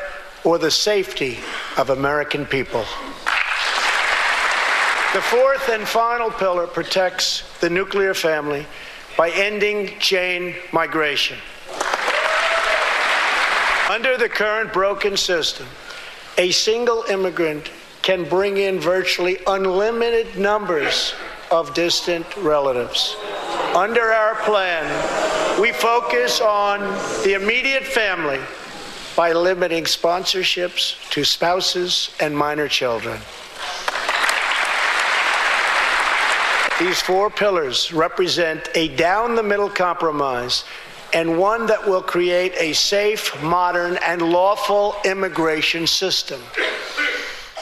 or 0.44 0.58
the 0.58 0.70
safety 0.70 1.38
of 1.76 1.90
American 1.90 2.46
people. 2.46 2.86
The 5.12 5.20
fourth 5.20 5.68
and 5.68 5.86
final 5.86 6.30
pillar 6.30 6.66
protects 6.66 7.44
the 7.60 7.68
nuclear 7.68 8.14
family 8.14 8.66
by 9.18 9.28
ending 9.28 9.98
chain 9.98 10.54
migration. 10.72 11.36
Under 13.94 14.16
the 14.16 14.28
current 14.28 14.72
broken 14.72 15.16
system, 15.16 15.68
a 16.36 16.50
single 16.50 17.04
immigrant 17.08 17.70
can 18.02 18.28
bring 18.28 18.56
in 18.56 18.80
virtually 18.80 19.38
unlimited 19.46 20.36
numbers 20.36 21.14
of 21.52 21.74
distant 21.74 22.26
relatives. 22.38 23.14
Under 23.72 24.02
our 24.02 24.34
plan, 24.42 25.60
we 25.60 25.70
focus 25.70 26.40
on 26.40 26.80
the 27.22 27.34
immediate 27.34 27.84
family 27.84 28.40
by 29.14 29.32
limiting 29.32 29.84
sponsorships 29.84 30.96
to 31.10 31.22
spouses 31.22 32.10
and 32.18 32.36
minor 32.36 32.66
children. 32.66 33.20
These 36.80 37.00
four 37.00 37.30
pillars 37.30 37.92
represent 37.92 38.68
a 38.74 38.88
down 38.88 39.36
the 39.36 39.44
middle 39.44 39.70
compromise 39.70 40.64
and 41.14 41.38
one 41.38 41.66
that 41.66 41.86
will 41.86 42.02
create 42.02 42.52
a 42.56 42.72
safe, 42.72 43.40
modern, 43.42 43.96
and 43.98 44.20
lawful 44.20 44.96
immigration 45.04 45.86
system. 45.86 46.40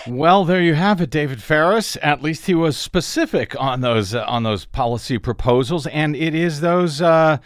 Well, 0.07 0.45
there 0.45 0.61
you 0.61 0.75
have 0.75 1.01
it, 1.01 1.11
David 1.11 1.43
Faris. 1.43 1.97
At 2.03 2.23
least 2.23 2.47
he 2.47 2.55
was 2.55 2.77
specific 2.77 3.55
on 3.61 3.83
those 3.83 4.15
uh, 4.15 4.25
on 4.27 4.43
those 4.43 4.65
policy 4.65 5.19
proposals, 5.19 5.87
and 5.87 6.17
it 6.17 6.35
is 6.35 6.61
those 6.61 7.01
uh, 7.01 7.39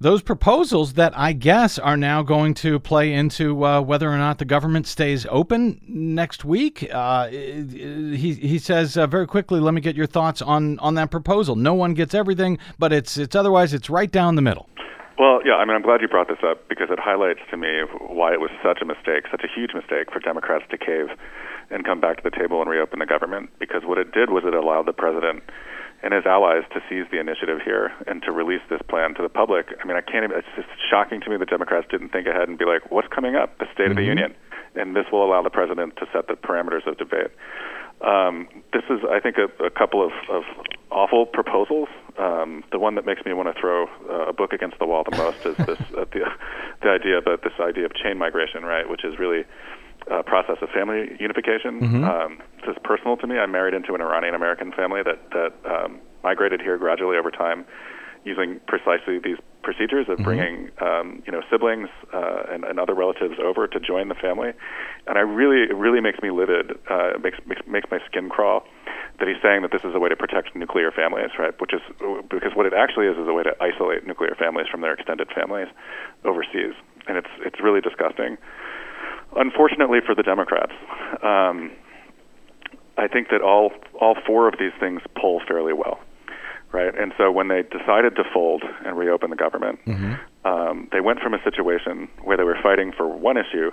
those 0.00 0.20
proposals 0.20 0.94
that 0.94 1.16
I 1.16 1.32
guess 1.32 1.78
are 1.78 1.96
now 1.96 2.22
going 2.22 2.52
to 2.54 2.78
play 2.78 3.14
into 3.14 3.64
uh, 3.64 3.80
whether 3.80 4.10
or 4.10 4.18
not 4.18 4.36
the 4.36 4.44
government 4.44 4.86
stays 4.86 5.24
open 5.30 5.80
next 5.88 6.44
week. 6.44 6.86
Uh, 6.92 7.28
he 7.28 8.34
he 8.34 8.58
says 8.58 8.98
uh, 8.98 9.06
very 9.06 9.26
quickly. 9.26 9.58
Let 9.58 9.72
me 9.72 9.80
get 9.80 9.96
your 9.96 10.06
thoughts 10.06 10.42
on 10.42 10.78
on 10.80 10.96
that 10.96 11.10
proposal. 11.10 11.56
No 11.56 11.72
one 11.72 11.94
gets 11.94 12.12
everything, 12.12 12.58
but 12.78 12.92
it's 12.92 13.16
it's 13.16 13.34
otherwise 13.34 13.72
it's 13.72 13.88
right 13.88 14.10
down 14.10 14.34
the 14.34 14.42
middle. 14.42 14.68
Well, 15.18 15.40
yeah, 15.46 15.54
I 15.54 15.64
mean, 15.64 15.76
I'm 15.76 15.82
glad 15.82 16.00
you 16.00 16.08
brought 16.08 16.26
this 16.26 16.42
up 16.42 16.68
because 16.68 16.90
it 16.90 16.98
highlights 16.98 17.40
to 17.50 17.56
me 17.56 17.86
why 18.00 18.32
it 18.32 18.40
was 18.40 18.50
such 18.62 18.82
a 18.82 18.84
mistake, 18.84 19.30
such 19.30 19.44
a 19.44 19.48
huge 19.48 19.70
mistake 19.72 20.10
for 20.10 20.18
Democrats 20.18 20.64
to 20.70 20.78
cave 20.78 21.06
and 21.70 21.84
come 21.84 22.00
back 22.00 22.16
to 22.18 22.22
the 22.22 22.34
table 22.34 22.60
and 22.60 22.68
reopen 22.68 22.98
the 22.98 23.06
government. 23.06 23.50
Because 23.60 23.82
what 23.84 23.98
it 23.98 24.10
did 24.10 24.30
was 24.30 24.42
it 24.44 24.54
allowed 24.54 24.86
the 24.86 24.92
president 24.92 25.44
and 26.02 26.12
his 26.12 26.26
allies 26.26 26.64
to 26.74 26.82
seize 26.90 27.06
the 27.10 27.20
initiative 27.20 27.60
here 27.64 27.92
and 28.06 28.22
to 28.22 28.32
release 28.32 28.60
this 28.68 28.82
plan 28.90 29.14
to 29.14 29.22
the 29.22 29.28
public. 29.28 29.72
I 29.80 29.86
mean, 29.86 29.96
I 29.96 30.02
can't 30.02 30.24
even, 30.24 30.36
it's 30.36 30.50
just 30.56 30.68
shocking 30.90 31.20
to 31.22 31.30
me 31.30 31.36
that 31.38 31.48
Democrats 31.48 31.86
didn't 31.90 32.10
think 32.10 32.26
ahead 32.26 32.48
and 32.48 32.58
be 32.58 32.66
like, 32.66 32.90
what's 32.90 33.08
coming 33.08 33.36
up? 33.36 33.56
The 33.58 33.66
State 33.72 33.90
of 33.90 33.96
the 33.96 34.04
Union. 34.04 34.34
And 34.74 34.96
this 34.96 35.06
will 35.12 35.24
allow 35.24 35.40
the 35.42 35.50
president 35.50 35.96
to 35.96 36.06
set 36.12 36.26
the 36.26 36.34
parameters 36.34 36.86
of 36.86 36.98
debate. 36.98 37.30
Um, 38.02 38.48
this 38.72 38.82
is, 38.90 39.00
I 39.08 39.20
think, 39.20 39.36
a, 39.38 39.46
a 39.64 39.70
couple 39.70 40.04
of, 40.04 40.10
of 40.28 40.42
awful 40.90 41.24
proposals. 41.26 41.88
Um, 42.18 42.62
the 42.70 42.78
one 42.78 42.94
that 42.94 43.04
makes 43.04 43.24
me 43.24 43.32
want 43.32 43.52
to 43.54 43.60
throw 43.60 43.86
uh, 44.08 44.28
a 44.28 44.32
book 44.32 44.52
against 44.52 44.78
the 44.78 44.86
wall 44.86 45.02
the 45.08 45.16
most 45.16 45.44
is 45.44 45.56
this 45.66 45.80
uh, 45.98 46.04
the, 46.12 46.30
the 46.82 46.88
idea 46.88 47.18
about 47.18 47.42
this 47.42 47.54
idea 47.60 47.84
of 47.86 47.94
chain 47.94 48.18
migration, 48.18 48.64
right? 48.64 48.88
Which 48.88 49.04
is 49.04 49.18
really 49.18 49.44
a 50.10 50.22
process 50.22 50.58
of 50.60 50.68
family 50.70 51.16
unification. 51.18 51.80
Um, 52.04 52.42
this 52.60 52.76
is 52.76 52.82
personal 52.84 53.16
to 53.16 53.26
me. 53.26 53.38
I'm 53.38 53.50
married 53.50 53.74
into 53.74 53.94
an 53.94 54.00
Iranian 54.00 54.34
American 54.34 54.70
family 54.72 55.02
that 55.02 55.18
that 55.30 55.52
um, 55.68 56.00
migrated 56.22 56.60
here 56.60 56.78
gradually 56.78 57.16
over 57.16 57.30
time, 57.30 57.64
using 58.24 58.60
precisely 58.66 59.18
these 59.18 59.38
procedures 59.62 60.06
of 60.08 60.18
bringing 60.24 60.70
um, 60.80 61.22
you 61.26 61.32
know 61.32 61.42
siblings 61.50 61.88
uh, 62.12 62.42
and, 62.50 62.64
and 62.64 62.78
other 62.78 62.94
relatives 62.94 63.34
over 63.42 63.66
to 63.66 63.80
join 63.80 64.08
the 64.08 64.14
family, 64.14 64.52
and 65.06 65.18
I 65.18 65.22
really 65.22 65.62
it 65.64 65.74
really 65.74 66.00
makes 66.00 66.20
me 66.22 66.30
livid. 66.30 66.72
Uh, 66.90 67.14
it 67.14 67.22
makes, 67.22 67.38
makes 67.46 67.62
makes 67.66 67.90
my 67.90 67.98
skin 68.06 68.28
crawl 68.28 68.64
that 69.18 69.28
he's 69.28 69.40
saying 69.42 69.62
that 69.62 69.70
this 69.70 69.84
is 69.84 69.94
a 69.94 70.00
way 70.00 70.08
to 70.08 70.16
protect 70.16 70.54
nuclear 70.56 70.90
families, 70.90 71.30
right? 71.38 71.54
Which 71.60 71.72
is 71.72 71.80
because 72.28 72.52
what 72.54 72.66
it 72.66 72.72
actually 72.74 73.06
is 73.06 73.16
is 73.16 73.28
a 73.28 73.32
way 73.32 73.42
to 73.44 73.54
isolate 73.60 74.06
nuclear 74.06 74.34
families 74.38 74.66
from 74.70 74.80
their 74.80 74.92
extended 74.94 75.28
families 75.34 75.68
overseas. 76.24 76.74
and 77.06 77.16
it's 77.16 77.30
it's 77.40 77.60
really 77.60 77.80
disgusting. 77.80 78.36
Unfortunately 79.36 79.98
for 80.04 80.14
the 80.14 80.22
Democrats, 80.22 80.72
um, 81.22 81.70
I 82.96 83.08
think 83.08 83.28
that 83.30 83.42
all 83.42 83.72
all 84.00 84.16
four 84.26 84.48
of 84.48 84.54
these 84.58 84.72
things 84.78 85.02
pull 85.20 85.40
fairly 85.46 85.72
well, 85.72 85.98
right? 86.72 86.96
And 86.96 87.12
so 87.18 87.30
when 87.30 87.48
they 87.48 87.62
decided 87.62 88.16
to 88.16 88.24
fold 88.32 88.62
and 88.84 88.96
reopen 88.96 89.30
the 89.30 89.36
government, 89.36 89.80
um, 90.44 90.88
they 90.92 91.00
went 91.00 91.20
from 91.20 91.34
a 91.34 91.42
situation 91.42 92.08
where 92.22 92.36
they 92.36 92.44
were 92.44 92.58
fighting 92.62 92.92
for 92.96 93.06
one 93.08 93.36
issue 93.36 93.70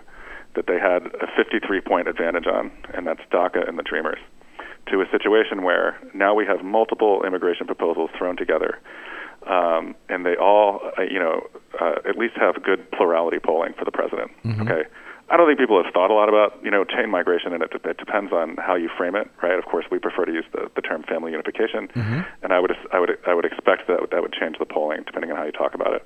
that 0.55 0.67
they 0.67 0.79
had 0.79 1.05
a 1.21 1.27
53 1.37 1.81
point 1.81 2.07
advantage 2.07 2.47
on, 2.47 2.71
and 2.93 3.05
that's 3.07 3.21
DACA 3.31 3.67
and 3.67 3.77
the 3.77 3.83
Dreamers, 3.83 4.19
to 4.87 5.01
a 5.01 5.05
situation 5.11 5.63
where 5.63 5.97
now 6.13 6.33
we 6.33 6.45
have 6.45 6.63
multiple 6.63 7.23
immigration 7.25 7.65
proposals 7.67 8.09
thrown 8.17 8.35
together. 8.37 8.79
Um, 9.47 9.95
and 10.07 10.25
they 10.25 10.35
all, 10.35 10.81
uh, 10.97 11.01
you 11.01 11.17
know, 11.19 11.41
uh, 11.79 11.95
at 12.07 12.15
least 12.17 12.35
have 12.35 12.61
good 12.61 12.89
plurality 12.91 13.39
polling 13.39 13.73
for 13.73 13.85
the 13.85 13.91
president. 13.91 14.31
Okay, 14.61 14.83
I 15.31 15.37
don't 15.37 15.47
think 15.47 15.57
people 15.57 15.81
have 15.81 15.91
thought 15.93 16.11
a 16.11 16.13
lot 16.13 16.29
about, 16.29 16.59
you 16.63 16.69
know, 16.69 16.83
chain 16.83 17.09
migration, 17.09 17.51
and 17.53 17.63
it, 17.63 17.71
it 17.83 17.97
depends 17.97 18.31
on 18.33 18.57
how 18.57 18.75
you 18.75 18.89
frame 18.95 19.15
it, 19.15 19.31
right? 19.41 19.57
Of 19.57 19.65
course, 19.65 19.85
we 19.89 19.97
prefer 19.97 20.25
to 20.25 20.31
use 20.31 20.45
the, 20.51 20.69
the 20.75 20.81
term 20.81 21.03
family 21.03 21.31
unification, 21.31 21.89
and 22.43 22.53
I 22.53 22.59
would, 22.59 22.75
I 22.93 22.99
would, 22.99 23.17
I 23.25 23.33
would 23.33 23.45
expect 23.45 23.87
that 23.87 24.11
that 24.11 24.21
would 24.21 24.33
change 24.33 24.57
the 24.59 24.65
polling 24.65 25.03
depending 25.05 25.31
on 25.31 25.37
how 25.37 25.45
you 25.45 25.51
talk 25.53 25.73
about 25.73 25.93
it. 25.95 26.05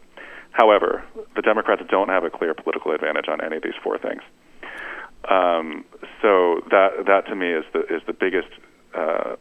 However, 0.51 1.03
the 1.35 1.41
Democrats 1.41 1.81
don't 1.89 2.07
have 2.07 2.23
a 2.23 2.29
clear 2.29 2.53
political 2.53 2.91
advantage 2.93 3.27
on 3.27 3.43
any 3.43 3.57
of 3.57 3.63
these 3.63 3.75
four 3.83 3.97
things. 3.97 4.21
Um, 5.29 5.85
so 6.21 6.61
that 6.71 7.05
that 7.07 7.25
to 7.27 7.35
me 7.35 7.51
is 7.51 7.65
the 7.73 7.81
is 7.81 8.01
the 8.07 8.13
biggest, 8.13 8.49
uh, 8.93 9.35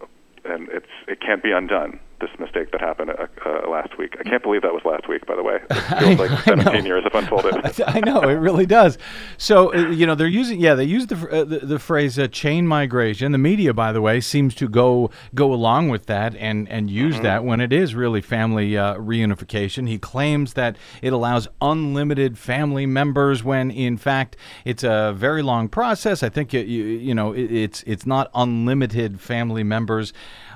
and 0.45 0.69
it's 0.71 0.87
it 1.09 1.21
can't 1.21 1.43
be 1.43 1.53
undone. 1.53 2.01
This 2.25 2.41
mistake 2.41 2.71
that 2.73 2.81
happened 2.81 3.11
uh, 3.11 3.27
uh, 3.45 3.69
last 3.69 3.99
week. 3.99 4.17
I 4.19 4.23
can't 4.23 4.43
believe 4.43 4.63
that 4.63 4.73
was 4.73 4.83
last 4.87 5.07
week. 5.11 5.27
By 5.27 5.37
the 5.37 5.43
way, 5.43 5.57
it 5.71 5.99
feels 5.99 6.19
like 6.19 6.31
I 6.49 6.55
know. 6.55 6.63
17 6.63 6.87
years 6.87 7.05
have 7.05 7.15
unfolded. 7.15 7.83
I 7.87 8.01
know 8.01 8.23
it 8.23 8.35
really 8.37 8.65
does. 8.65 8.97
So 9.37 9.75
uh, 9.75 9.91
you 9.91 10.07
know 10.07 10.15
they're 10.15 10.27
using 10.27 10.59
yeah 10.59 10.75
they 10.75 10.85
use 10.85 11.07
the 11.07 11.17
uh, 11.17 11.45
the, 11.45 11.59
the 11.59 11.79
phrase 11.79 12.19
uh, 12.19 12.27
chain 12.29 12.67
migration. 12.67 13.33
The 13.33 13.39
media, 13.39 13.75
by 13.75 13.93
the 13.93 14.01
way, 14.01 14.23
seems 14.23 14.55
to 14.55 14.71
go 14.71 15.11
go 15.35 15.53
along 15.53 15.91
with 15.91 16.07
that 16.07 16.35
and 16.37 16.67
and 16.71 16.91
use 16.91 17.21
that 17.21 17.45
when 17.45 17.61
it 17.61 17.75
is 17.75 17.95
really 17.95 18.23
family 18.23 18.79
uh, 18.79 18.95
reunification. 18.95 19.87
He 19.87 19.99
claims 19.99 20.55
that 20.55 20.77
it 21.03 21.13
allows 21.13 21.47
unlimited 21.61 22.39
family 22.39 22.87
members 22.87 23.45
when 23.45 23.71
in 23.71 23.99
fact 23.99 24.35
it's 24.65 24.83
a 24.83 25.13
very 25.15 25.43
long 25.43 25.69
process. 25.69 26.23
I 26.23 26.31
think 26.31 26.55
it, 26.55 26.69
you, 26.69 26.85
you 26.85 27.15
know 27.15 27.33
it, 27.33 27.53
it's 27.53 27.83
it's 27.87 28.07
not 28.07 28.31
unlimited 28.35 29.21
family 29.21 29.63
members. 29.63 30.15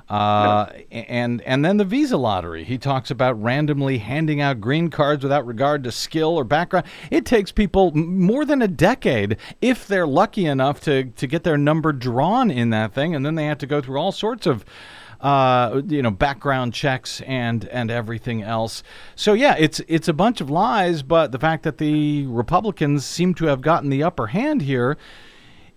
Uh, 0.09 0.65
and 0.91 1.41
and 1.41 1.63
then 1.63 1.77
the 1.77 1.85
visa 1.85 2.17
lottery. 2.17 2.63
He 2.63 2.79
talks 2.79 3.11
about 3.11 3.41
randomly 3.41 3.99
handing 3.99 4.41
out 4.41 4.59
green 4.59 4.89
cards 4.89 5.21
without 5.21 5.45
regard 5.45 5.83
to 5.83 5.91
skill 5.91 6.35
or 6.35 6.43
background. 6.43 6.87
It 7.11 7.25
takes 7.25 7.51
people 7.51 7.95
more 7.95 8.43
than 8.43 8.63
a 8.63 8.67
decade 8.67 9.37
if 9.61 9.85
they're 9.85 10.07
lucky 10.07 10.45
enough 10.45 10.81
to 10.81 11.05
to 11.05 11.27
get 11.27 11.43
their 11.43 11.57
number 11.57 11.91
drawn 11.91 12.49
in 12.49 12.71
that 12.71 12.93
thing, 12.93 13.13
and 13.13 13.23
then 13.23 13.35
they 13.35 13.45
have 13.45 13.59
to 13.59 13.67
go 13.67 13.81
through 13.81 13.99
all 13.99 14.11
sorts 14.11 14.47
of. 14.47 14.65
Uh, 15.21 15.81
you 15.85 16.01
know, 16.01 16.11
background 16.11 16.73
checks 16.73 17.19
and 17.27 17.65
and 17.67 17.91
everything 17.91 18.41
else. 18.41 18.83
So 19.17 19.33
yeah, 19.33 19.53
it's 19.59 19.81
it's 19.89 20.07
a 20.07 20.13
bunch 20.13 20.39
of 20.39 20.49
lies. 20.49 21.03
But 21.03 21.33
the 21.33 21.39
fact 21.39 21.63
that 21.63 21.77
the 21.77 22.25
Republicans 22.27 23.05
seem 23.05 23.33
to 23.33 23.47
have 23.47 23.59
gotten 23.59 23.89
the 23.89 24.01
upper 24.01 24.27
hand 24.27 24.61
here 24.61 24.97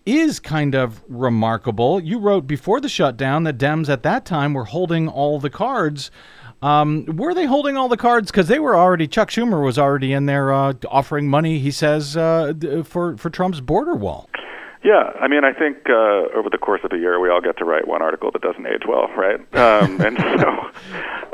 is 0.04 0.40
kind 0.40 0.74
of 0.74 1.02
remarkable. 1.08 2.00
You 2.00 2.18
wrote 2.18 2.46
before 2.46 2.80
the 2.80 2.88
shutdown 2.88 3.44
that 3.44 3.58
Dems 3.58 3.88
at 3.88 4.02
that 4.02 4.24
time 4.24 4.54
were 4.54 4.64
holding 4.64 5.08
all 5.08 5.38
the 5.38 5.50
cards. 5.50 6.10
Um, 6.62 7.06
were 7.06 7.34
they 7.34 7.46
holding 7.46 7.76
all 7.76 7.88
the 7.88 7.96
cards? 7.96 8.30
Because 8.30 8.48
they 8.48 8.60
were 8.60 8.76
already. 8.76 9.08
Chuck 9.08 9.30
Schumer 9.30 9.64
was 9.64 9.78
already 9.78 10.12
in 10.12 10.26
there 10.26 10.52
uh, 10.52 10.74
offering 10.88 11.28
money. 11.28 11.58
He 11.58 11.70
says 11.72 12.16
uh, 12.16 12.54
for 12.84 13.16
for 13.16 13.30
Trump's 13.30 13.60
border 13.60 13.94
wall. 13.94 14.28
Yeah, 14.84 15.12
I 15.20 15.28
mean, 15.28 15.44
I 15.44 15.52
think 15.52 15.88
uh, 15.88 16.26
over 16.34 16.50
the 16.50 16.58
course 16.58 16.80
of 16.82 16.92
a 16.92 16.98
year, 16.98 17.20
we 17.20 17.30
all 17.30 17.40
get 17.40 17.56
to 17.58 17.64
write 17.64 17.86
one 17.86 18.02
article 18.02 18.32
that 18.32 18.42
doesn't 18.42 18.66
age 18.66 18.82
well, 18.88 19.06
right? 19.16 19.38
Um, 19.54 20.00
and 20.04 20.18
so, 20.18 20.70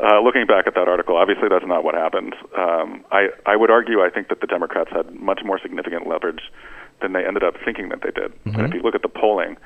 uh, 0.03 0.21
looking 0.21 0.45
back 0.45 0.67
at 0.67 0.75
that 0.75 0.87
article, 0.87 1.17
obviously 1.17 1.47
that's 1.49 1.65
not 1.65 1.83
what 1.83 1.95
happened. 1.95 2.35
Um, 2.55 3.03
I 3.11 3.29
I 3.45 3.55
would 3.55 3.71
argue 3.71 4.01
I 4.01 4.09
think 4.09 4.29
that 4.29 4.41
the 4.41 4.47
Democrats 4.47 4.91
had 4.91 5.13
much 5.15 5.41
more 5.43 5.59
significant 5.59 6.07
leverage 6.07 6.41
than 7.01 7.13
they 7.13 7.25
ended 7.25 7.43
up 7.43 7.55
thinking 7.63 7.89
that 7.89 8.01
they 8.01 8.11
did. 8.11 8.31
And 8.45 8.61
if 8.67 8.73
you 8.73 8.81
look 8.81 8.95
at 8.95 9.01
the 9.01 9.09
polling 9.09 9.57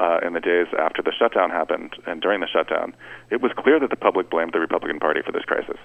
uh, 0.00 0.18
in 0.26 0.32
the 0.32 0.40
days 0.40 0.66
after 0.78 1.02
the 1.02 1.12
shutdown 1.12 1.50
happened 1.50 1.94
and 2.06 2.20
during 2.20 2.40
the 2.40 2.48
shutdown, 2.48 2.94
it 3.30 3.40
was 3.42 3.52
clear 3.56 3.78
that 3.80 3.90
the 3.90 3.96
public 3.96 4.30
blamed 4.30 4.52
the 4.52 4.60
Republican 4.60 4.98
Party 4.98 5.20
for 5.24 5.32
this 5.32 5.44
crisis. 5.44 5.76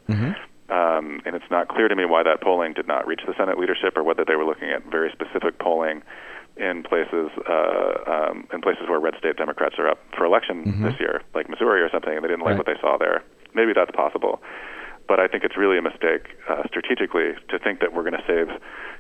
Um, 0.70 1.22
and 1.26 1.36
it's 1.36 1.50
not 1.50 1.70
clear 1.70 1.88
to 1.88 1.96
me 1.96 2.04
why 2.06 2.24
that 2.24 2.42
polling 2.42 2.74
did 2.74 2.88
not 2.88 3.08
reach 3.08 3.22
the 3.26 3.34
Senate 3.38 3.58
leadership, 3.58 3.96
or 3.96 4.04
whether 4.04 4.26
they 4.26 4.36
were 4.36 4.44
looking 4.46 4.70
at 4.70 4.84
very 4.92 5.10
specific 5.12 5.60
polling 5.60 6.02
in 6.58 6.84
places 6.84 7.30
uh, 7.48 7.94
um, 8.08 8.48
in 8.52 8.60
places 8.62 8.84
where 8.90 9.00
red 9.00 9.14
state 9.18 9.38
Democrats 9.38 9.76
are 9.78 9.88
up 9.88 10.00
for 10.18 10.26
election 10.26 10.82
this 10.84 11.00
year, 11.00 11.22
like 11.36 11.48
Missouri 11.50 11.82
or 11.82 11.90
something, 11.90 12.12
and 12.16 12.24
they 12.24 12.28
didn't 12.28 12.42
like 12.44 12.58
Right. 12.58 12.58
what 12.58 12.66
they 12.66 12.80
saw 12.82 12.98
there. 12.98 13.24
Maybe 13.54 13.72
that's 13.74 13.92
possible, 13.92 14.42
but 15.08 15.20
I 15.20 15.28
think 15.28 15.44
it's 15.44 15.58
really 15.58 15.78
a 15.78 15.82
mistake 15.82 16.36
uh, 16.50 16.64
strategically 16.68 17.34
to 17.50 17.60
think 17.60 17.80
that 17.80 17.94
we're 17.94 18.04
going 18.04 18.20
to 18.20 18.28
save 18.28 18.48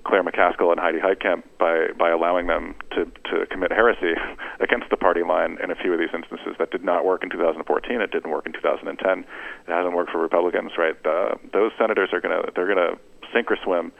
Claire 0.06 0.24
McCaskill 0.24 0.72
and 0.72 0.80
Heidi 0.80 1.00
Heitkamp 1.00 1.44
by 1.60 1.88
by 1.98 2.10
allowing 2.10 2.48
them 2.48 2.76
to 2.92 3.06
to 3.30 3.46
commit 3.48 3.72
heresy 3.72 4.14
against 4.60 4.90
the 4.90 4.98
party 4.98 5.24
line 5.24 5.58
in 5.62 5.72
a 5.72 5.76
few 5.76 5.94
of 5.94 6.00
these 6.00 6.14
instances. 6.14 6.56
That 6.60 6.72
did 6.72 6.84
not 6.84 7.06
work 7.06 7.24
in 7.24 7.30
2014. 7.30 8.02
It 8.02 8.12
didn't 8.12 8.32
work 8.32 8.46
in 8.46 8.54
2010. 8.54 9.20
It 9.20 9.26
hasn't 9.68 9.96
worked 9.96 10.12
for 10.12 10.20
Republicans, 10.20 10.72
right? 10.78 10.96
Uh, 11.06 11.36
those 11.54 11.72
senators 11.78 12.10
are 12.14 12.22
going 12.22 12.42
to 12.42 12.52
they're 12.56 12.74
going 12.74 12.78
to 12.78 12.98
sink 13.34 13.52
or 13.52 13.58
swim 13.64 13.92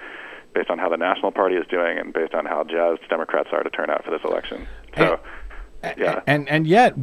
based 0.54 0.70
on 0.70 0.80
how 0.80 0.90
the 0.90 0.98
National 0.98 1.32
Party 1.32 1.56
is 1.56 1.68
doing 1.68 1.98
and 2.00 2.14
based 2.14 2.34
on 2.34 2.46
how 2.46 2.64
jazzed 2.64 3.08
Democrats 3.10 3.50
are 3.52 3.64
to 3.64 3.70
turn 3.70 3.90
out 3.90 4.04
for 4.04 4.12
this 4.12 4.22
election. 4.24 4.66
So, 4.98 5.20
yeah. 5.98 6.22
And 6.26 6.50
and 6.50 6.66
yet 6.66 6.96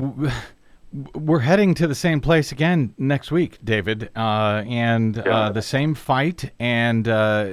we're 1.15 1.41
heading 1.41 1.75
to 1.75 1.89
the 1.89 1.95
same 1.95 2.21
place 2.21 2.53
again 2.53 2.95
next 2.99 3.33
week, 3.33 3.59
David, 3.65 4.11
uh, 4.15 4.63
and 4.65 5.19
uh, 5.19 5.51
the 5.51 5.63
same 5.63 5.95
fight. 5.95 6.53
And 6.61 7.09
uh, 7.09 7.49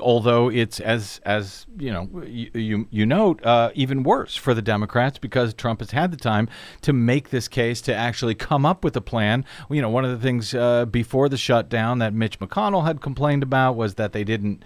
although 0.00 0.48
it's 0.50 0.78
as 0.78 1.20
as 1.24 1.66
you 1.76 1.92
know 1.92 2.08
you 2.24 2.50
you, 2.54 2.88
you 2.90 3.06
note 3.06 3.44
uh, 3.44 3.70
even 3.74 4.04
worse 4.04 4.36
for 4.36 4.54
the 4.54 4.62
Democrats 4.62 5.18
because 5.18 5.52
Trump 5.52 5.80
has 5.80 5.90
had 5.90 6.12
the 6.12 6.16
time 6.16 6.48
to 6.82 6.92
make 6.92 7.30
this 7.30 7.48
case 7.48 7.80
to 7.82 7.94
actually 7.94 8.36
come 8.36 8.64
up 8.64 8.84
with 8.84 8.96
a 8.96 9.00
plan. 9.00 9.44
You 9.68 9.82
know, 9.82 9.90
one 9.90 10.04
of 10.04 10.12
the 10.12 10.24
things 10.24 10.54
uh, 10.54 10.84
before 10.86 11.28
the 11.28 11.36
shutdown 11.36 11.98
that 11.98 12.14
Mitch 12.14 12.38
McConnell 12.38 12.84
had 12.84 13.00
complained 13.00 13.42
about 13.42 13.74
was 13.74 13.94
that 13.94 14.12
they 14.12 14.22
didn't 14.22 14.64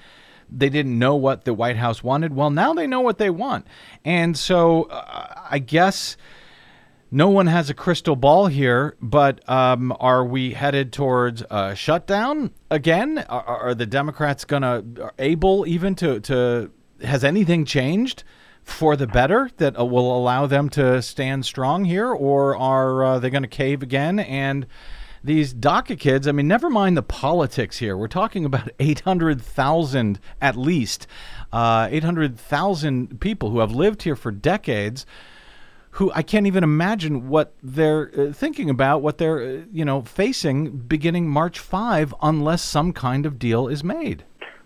they 0.51 0.69
didn't 0.69 0.99
know 0.99 1.17
what 1.17 1.47
the 1.47 1.55
White 1.55 1.77
House 1.77 2.05
wanted. 2.05 2.35
Well, 2.35 2.51
now 2.51 2.75
they 2.75 2.87
know 2.87 3.01
what 3.01 3.17
they 3.17 3.31
want. 3.31 3.67
And 4.05 4.37
so 4.37 4.85
uh, 4.85 5.47
I 5.51 5.59
guess 5.59 6.19
no 7.15 7.29
one 7.29 7.47
has 7.47 7.71
a 7.71 7.75
crystal 7.75 8.17
ball 8.17 8.49
here, 8.49 8.97
but 9.01 9.49
um, 9.49 9.97
are 10.01 10.25
we 10.25 10.53
headed 10.53 10.93
towards 10.93 11.45
a 11.49 11.77
shutdown 11.77 12.51
again? 12.73 13.25
Are, 13.29 13.45
are 13.45 13.75
the 13.75 13.87
Democrats 13.87 14.45
going 14.45 14.63
to 14.63 14.83
be 14.83 15.03
able 15.21 15.65
even 15.65 15.95
to, 15.95 16.19
to 16.19 16.73
has 17.05 17.23
anything 17.23 17.67
changed 17.67 18.25
for 18.65 18.97
the 18.97 19.07
better 19.07 19.49
that 19.59 19.79
uh, 19.79 19.85
will 19.85 20.17
allow 20.17 20.47
them 20.47 20.69
to 20.71 21.01
stand 21.03 21.47
strong 21.47 21.85
here, 21.85 22.11
or 22.11 22.57
are 22.57 23.05
uh, 23.05 23.19
they 23.21 23.31
going 23.31 23.45
to 23.45 23.49
cave 23.49 23.81
again 23.81 24.19
and 24.19 24.67
these 25.23 25.55
DACA 25.55 25.99
kids, 25.99 26.29
I 26.29 26.33
mean, 26.33 26.49
never 26.49 26.69
mind 26.69 26.99
the 26.99 27.03
politics 27.03 27.79
here. 27.79 27.97
We're 27.97 28.09
talking 28.09 28.45
about 28.45 28.71
800,000 28.81 30.19
at 30.43 30.57
least, 30.57 31.07
uh, 31.53 31.89
800,000 31.91 33.21
people 33.21 33.51
who 33.51 33.61
have 33.61 33.73
lived 33.73 34.03
here 34.03 34.17
for 34.17 34.33
decades 34.33 35.07
who 35.95 36.11
I 36.13 36.23
can't 36.23 36.47
even 36.47 36.65
imagine 36.65 37.29
what 37.29 37.55
they're 37.63 38.11
uh, 38.19 38.33
thinking 38.33 38.69
about, 38.69 39.01
what 39.01 39.19
they're, 39.19 39.41
uh, 39.41 39.63
you 39.73 39.85
know, 39.85 40.03
facing 40.03 40.71
beginning 40.77 41.29
March 41.29 41.61
5 41.61 42.13
unless 42.21 42.63
some 42.63 42.93
kind 42.93 43.25
of 43.27 43.39
deal 43.39 43.69
is 43.69 43.85
made. 43.85 44.25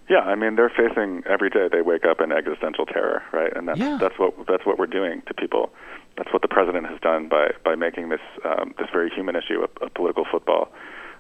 Yeah, 0.09 0.21
I 0.21 0.37
mean 0.37 0.57
they're 0.57 0.73
facing 0.75 1.23
every 1.29 1.51
day 1.51 1.69
they 1.71 1.83
wake 1.83 2.07
up 2.07 2.23
in 2.23 2.33
existential 2.33 2.87
terror, 2.87 3.23
right? 3.31 3.55
And 3.55 3.69
that's 3.69 3.79
Yeah. 3.79 3.99
that's 4.01 4.19
what 4.19 4.33
that's 4.47 4.65
what 4.65 4.79
we're 4.79 4.87
doing 4.87 5.23
to 5.27 5.35
people. 5.35 5.71
That's 6.17 6.33
what 6.33 6.41
the 6.41 6.49
president 6.49 6.87
has 6.89 6.99
done 7.01 7.29
by 7.29 7.51
by 7.63 7.75
making 7.75 8.09
this 8.09 8.25
um, 8.43 8.73
this 8.79 8.89
very 8.91 9.11
human 9.11 9.37
issue 9.37 9.61
a, 9.61 9.85
a 9.85 9.91
political 9.91 10.25
football 10.25 10.73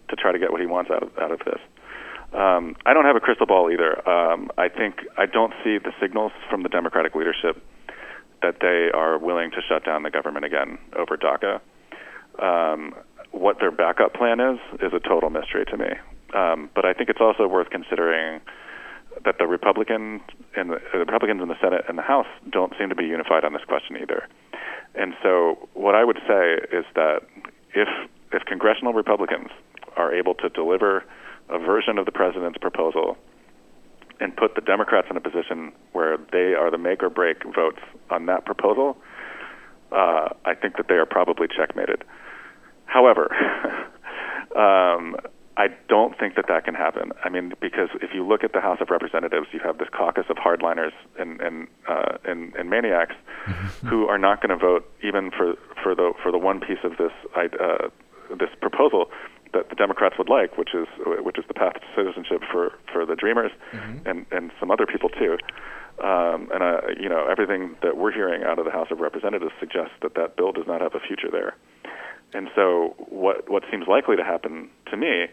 to 0.08 0.16
try 0.16 0.32
to 0.32 0.38
get 0.38 0.52
what 0.52 0.62
he 0.62 0.66
wants 0.66 0.90
out 0.90 1.02
of 1.02 1.10
out 1.18 1.32
of 1.32 1.40
this. 1.40 1.60
Um, 2.32 2.76
I 2.86 2.94
don't 2.94 3.04
have 3.04 3.16
a 3.16 3.20
crystal 3.20 3.46
ball 3.46 3.70
either. 3.70 4.08
Um, 4.08 4.50
I 4.56 4.68
think 4.70 5.04
I 5.18 5.26
don't 5.26 5.52
see 5.62 5.76
the 5.76 5.92
signals 6.00 6.32
from 6.48 6.62
the 6.62 6.70
Democratic 6.70 7.14
leadership 7.14 7.62
that 8.42 8.56
they 8.60 8.90
are 8.96 9.18
willing 9.18 9.50
to 9.50 9.60
shut 9.68 9.84
down 9.84 10.02
the 10.02 10.10
government 10.10 10.44
again 10.44 10.78
over 10.96 11.16
DACA. 11.16 11.60
Um, 12.42 12.94
what 13.32 13.58
their 13.60 13.70
backup 13.70 14.14
plan 14.14 14.40
is 14.40 14.58
is 14.80 14.92
a 14.92 15.00
total 15.00 15.30
mystery 15.30 15.64
to 15.66 15.76
me. 15.76 15.90
Um, 16.34 16.70
but 16.74 16.84
I 16.84 16.92
think 16.92 17.08
it's 17.08 17.20
also 17.20 17.46
worth 17.46 17.70
considering 17.70 18.40
that 19.24 19.38
the 19.38 19.46
Republicans 19.46 20.20
the, 20.54 20.80
the 20.92 20.98
Republicans 20.98 21.42
in 21.42 21.48
the 21.48 21.58
Senate 21.60 21.84
and 21.88 21.98
the 21.98 22.02
House 22.02 22.26
don't 22.50 22.72
seem 22.78 22.88
to 22.88 22.94
be 22.94 23.04
unified 23.04 23.44
on 23.44 23.52
this 23.52 23.64
question 23.66 23.96
either. 23.96 24.28
And 24.94 25.14
so, 25.22 25.68
what 25.74 25.94
I 25.94 26.04
would 26.04 26.18
say 26.26 26.58
is 26.72 26.84
that 26.94 27.20
if 27.74 27.88
if 28.32 28.44
congressional 28.44 28.92
Republicans 28.92 29.48
are 29.96 30.14
able 30.14 30.34
to 30.34 30.48
deliver 30.48 31.04
a 31.48 31.58
version 31.58 31.98
of 31.98 32.04
the 32.04 32.12
president's 32.12 32.58
proposal 32.58 33.16
and 34.20 34.36
put 34.36 34.54
the 34.54 34.60
Democrats 34.60 35.08
in 35.10 35.16
a 35.16 35.20
position 35.20 35.72
where 35.92 36.18
they 36.32 36.54
are 36.54 36.70
the 36.70 36.78
make 36.78 37.02
or 37.02 37.10
break 37.10 37.42
votes 37.54 37.80
on 38.10 38.26
that 38.26 38.44
proposal, 38.44 38.96
uh, 39.92 40.28
I 40.44 40.54
think 40.54 40.76
that 40.76 40.88
they 40.88 40.94
are 40.94 41.06
probably 41.06 41.46
checkmated. 41.48 42.04
However, 42.86 43.34
um, 44.56 45.16
I 45.58 45.68
don't 45.88 46.16
think 46.16 46.36
that 46.36 46.46
that 46.48 46.64
can 46.64 46.74
happen. 46.74 47.10
I 47.24 47.28
mean, 47.28 47.52
because 47.60 47.88
if 48.00 48.10
you 48.14 48.24
look 48.24 48.44
at 48.44 48.52
the 48.52 48.60
House 48.60 48.78
of 48.80 48.90
Representatives, 48.90 49.48
you 49.52 49.58
have 49.64 49.78
this 49.78 49.88
caucus 49.92 50.26
of 50.30 50.36
hardliners 50.36 50.92
and 51.18 51.40
and 51.40 51.66
uh, 51.88 52.16
and, 52.24 52.54
and 52.54 52.70
maniacs 52.70 53.16
who 53.88 54.06
are 54.06 54.18
not 54.18 54.40
going 54.40 54.56
to 54.56 54.56
vote 54.56 54.88
even 55.02 55.30
for 55.30 55.54
for 55.82 55.94
the 55.94 56.12
for 56.22 56.30
the 56.30 56.38
one 56.38 56.60
piece 56.60 56.78
of 56.84 56.96
this 56.96 57.12
uh, 57.36 57.88
this 58.38 58.50
proposal 58.60 59.10
that 59.52 59.68
the 59.68 59.74
Democrats 59.74 60.16
would 60.18 60.28
like, 60.28 60.56
which 60.56 60.74
is 60.74 60.86
which 61.22 61.38
is 61.38 61.44
the 61.48 61.54
path 61.54 61.74
to 61.74 61.86
citizenship 61.96 62.42
for 62.50 62.72
for 62.92 63.06
the 63.06 63.16
Dreamers 63.16 63.52
and 64.06 64.26
and 64.30 64.50
some 64.60 64.70
other 64.70 64.86
people 64.86 65.08
too. 65.08 65.38
Um, 66.02 66.48
and 66.54 66.62
uh, 66.62 66.80
you 66.98 67.08
know 67.08 67.26
everything 67.26 67.76
that 67.82 67.96
we're 67.96 68.12
hearing 68.12 68.44
out 68.44 68.58
of 68.58 68.64
the 68.64 68.70
House 68.70 68.88
of 68.90 69.00
Representatives 69.00 69.52
suggests 69.58 69.94
that 70.02 70.14
that 70.14 70.36
bill 70.36 70.52
does 70.52 70.66
not 70.66 70.80
have 70.80 70.94
a 70.94 71.00
future 71.00 71.30
there. 71.30 71.56
And 72.32 72.48
so, 72.54 72.94
what 73.08 73.50
what 73.50 73.62
seems 73.70 73.86
likely 73.88 74.16
to 74.16 74.24
happen 74.24 74.68
to 74.90 74.96
me 74.96 75.26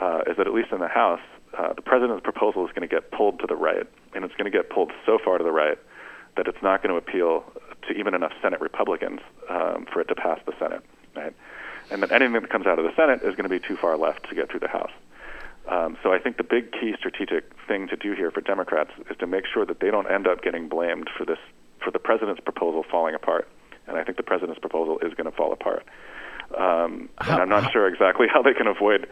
uh, 0.00 0.20
is 0.26 0.36
that 0.36 0.46
at 0.46 0.54
least 0.54 0.72
in 0.72 0.80
the 0.80 0.88
House, 0.88 1.20
uh, 1.56 1.74
the 1.74 1.82
president's 1.82 2.22
proposal 2.22 2.64
is 2.66 2.72
going 2.72 2.88
to 2.88 2.92
get 2.92 3.10
pulled 3.12 3.38
to 3.40 3.46
the 3.46 3.56
right, 3.56 3.86
and 4.14 4.24
it's 4.24 4.34
going 4.34 4.50
to 4.50 4.56
get 4.56 4.70
pulled 4.70 4.90
so 5.04 5.18
far 5.22 5.38
to 5.38 5.44
the 5.44 5.52
right 5.52 5.78
that 6.36 6.46
it's 6.46 6.62
not 6.62 6.82
going 6.82 6.90
to 6.90 6.96
appeal 6.96 7.44
to 7.86 7.94
even 7.94 8.14
enough 8.14 8.32
Senate 8.42 8.60
Republicans 8.60 9.20
um, 9.48 9.86
for 9.92 10.00
it 10.00 10.06
to 10.06 10.14
pass 10.14 10.38
the 10.46 10.52
Senate, 10.58 10.82
right? 11.16 11.34
And 11.90 12.02
that 12.02 12.12
anything 12.12 12.34
that 12.40 12.48
comes 12.50 12.66
out 12.66 12.78
of 12.78 12.84
the 12.84 12.94
Senate 12.94 13.20
is 13.22 13.34
going 13.34 13.44
to 13.44 13.48
be 13.48 13.58
too 13.58 13.76
far 13.76 13.96
left 13.96 14.28
to 14.28 14.34
get 14.34 14.50
through 14.50 14.60
the 14.60 14.68
House. 14.68 14.92
Um, 15.68 15.96
so 16.02 16.12
I 16.12 16.18
think 16.18 16.36
the 16.36 16.44
big 16.44 16.72
key 16.72 16.94
strategic 16.98 17.44
thing 17.68 17.88
to 17.88 17.96
do 17.96 18.12
here 18.14 18.30
for 18.30 18.40
Democrats 18.40 18.90
is 19.10 19.16
to 19.18 19.26
make 19.26 19.44
sure 19.52 19.64
that 19.66 19.80
they 19.80 19.90
don't 19.90 20.10
end 20.10 20.26
up 20.26 20.42
getting 20.42 20.68
blamed 20.68 21.08
for 21.16 21.24
this 21.24 21.38
for 21.84 21.90
the 21.90 21.98
president's 21.98 22.40
proposal 22.40 22.84
falling 22.90 23.14
apart. 23.14 23.48
And 23.86 23.96
I 23.96 24.04
think 24.04 24.16
the 24.16 24.22
president's 24.22 24.58
proposal 24.60 24.98
is 25.00 25.14
going 25.14 25.30
to 25.30 25.36
fall 25.36 25.52
apart. 25.52 25.84
Um, 26.56 27.08
How- 27.18 27.34
and 27.34 27.42
I'm 27.42 27.48
not 27.48 27.64
how- 27.64 27.70
sure 27.70 27.86
exactly 27.88 28.26
how 28.32 28.42
they 28.42 28.54
can 28.54 28.66
avoid 28.66 29.06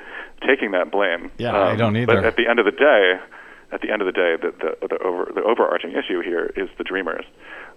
taking 0.47 0.73
that 0.73 0.91
blame. 0.91 1.31
Yeah, 1.39 1.57
I 1.57 1.71
Um, 1.73 1.79
don't 1.79 1.97
either. 1.97 2.15
But 2.17 2.25
at 2.25 2.37
the 2.37 2.47
end 2.49 2.59
of 2.59 2.65
the 2.65 2.73
day, 2.73 3.19
at 3.73 3.81
the 3.83 3.91
end 3.91 4.03
of 4.03 4.07
the 4.07 4.13
day, 4.13 4.37
the, 4.41 4.53
the, 4.59 4.89
the, 4.89 4.99
over, 5.03 5.31
the 5.35 5.43
overarching 5.43 5.93
issue 5.93 6.21
here 6.23 6.53
is 6.57 6.69
the 6.79 6.85
Dreamers, 6.85 7.25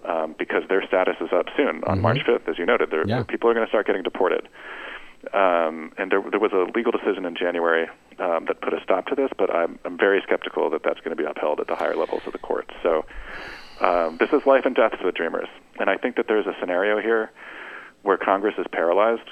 um, 0.06 0.36
because 0.38 0.64
their 0.70 0.86
status 0.88 1.16
is 1.20 1.30
up 1.34 1.48
soon 1.56 1.84
on 1.86 2.02
March 2.02 2.20
5th, 2.28 2.48
as 2.48 2.58
you 2.58 2.66
noted. 2.66 2.90
Mm-hmm. 2.90 3.10
Yeah. 3.10 3.24
People 3.24 3.50
are 3.50 3.54
going 3.54 3.66
to 3.66 3.70
start 3.70 3.88
getting 3.88 4.04
deported. 4.04 4.48
Um, 5.34 5.92
and 5.98 6.12
there, 6.12 6.24
there 6.32 6.40
was 6.40 6.52
a 6.52 6.72
legal 6.76 6.92
decision 6.92 7.26
in 7.26 7.36
January 7.36 7.88
um, 8.20 8.46
that 8.48 8.62
put 8.62 8.74
a 8.74 8.82
stop 8.84 9.06
to 9.08 9.16
this, 9.16 9.30
but 9.38 9.54
I'm, 9.54 9.78
I'm 9.86 9.98
very 9.98 10.22
skeptical 10.26 10.70
that 10.72 10.82
that's 10.84 11.00
going 11.02 11.16
to 11.16 11.22
be 11.22 11.30
upheld 11.30 11.60
at 11.60 11.68
the 11.68 11.76
higher 11.76 11.96
levels 11.96 12.24
of 12.26 12.32
the 12.32 12.40
courts. 12.40 12.74
So 12.82 13.06
um, 13.82 14.18
this 14.18 14.30
is 14.32 14.46
life 14.46 14.66
and 14.66 14.76
death 14.76 14.94
for 15.00 15.06
the 15.06 15.12
Dreamers. 15.12 15.48
And 15.80 15.90
I 15.90 15.98
think 15.98 16.16
that 16.16 16.28
there's 16.28 16.48
a 16.48 16.56
scenario 16.60 17.00
here 17.00 17.32
where 18.02 18.18
Congress 18.18 18.56
is 18.58 18.66
paralyzed, 18.72 19.30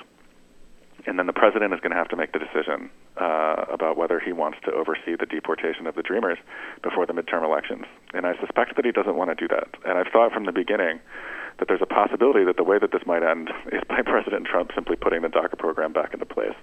and 1.05 1.17
then 1.17 1.27
the 1.27 1.33
president 1.33 1.73
is 1.73 1.79
going 1.79 1.91
to 1.91 1.97
have 1.97 2.09
to 2.09 2.15
make 2.15 2.33
the 2.33 2.39
decision 2.39 2.89
uh, 3.17 3.65
about 3.71 3.97
whether 3.97 4.19
he 4.19 4.31
wants 4.31 4.57
to 4.65 4.71
oversee 4.71 5.15
the 5.19 5.25
deportation 5.25 5.87
of 5.87 5.95
the 5.95 6.03
Dreamers 6.03 6.37
before 6.83 7.05
the 7.05 7.13
midterm 7.13 7.43
elections. 7.43 7.85
And 8.13 8.25
I 8.25 8.37
suspect 8.39 8.75
that 8.75 8.85
he 8.85 8.91
doesn't 8.91 9.15
want 9.15 9.29
to 9.29 9.35
do 9.35 9.47
that. 9.47 9.67
And 9.85 9.97
I've 9.97 10.11
thought 10.11 10.31
from 10.31 10.45
the 10.45 10.51
beginning 10.51 10.99
that 11.59 11.67
there's 11.67 11.81
a 11.81 11.85
possibility 11.85 12.45
that 12.45 12.57
the 12.57 12.63
way 12.63 12.79
that 12.79 12.91
this 12.91 13.01
might 13.05 13.23
end 13.23 13.49
is 13.71 13.81
by 13.87 14.01
President 14.01 14.45
Trump 14.45 14.71
simply 14.73 14.95
putting 14.95 15.21
the 15.21 15.29
DACA 15.29 15.57
program 15.57 15.93
back 15.93 16.13
into 16.13 16.25
place 16.25 16.55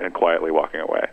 and 0.00 0.14
quietly 0.14 0.50
walking 0.50 0.80
away. 0.80 1.06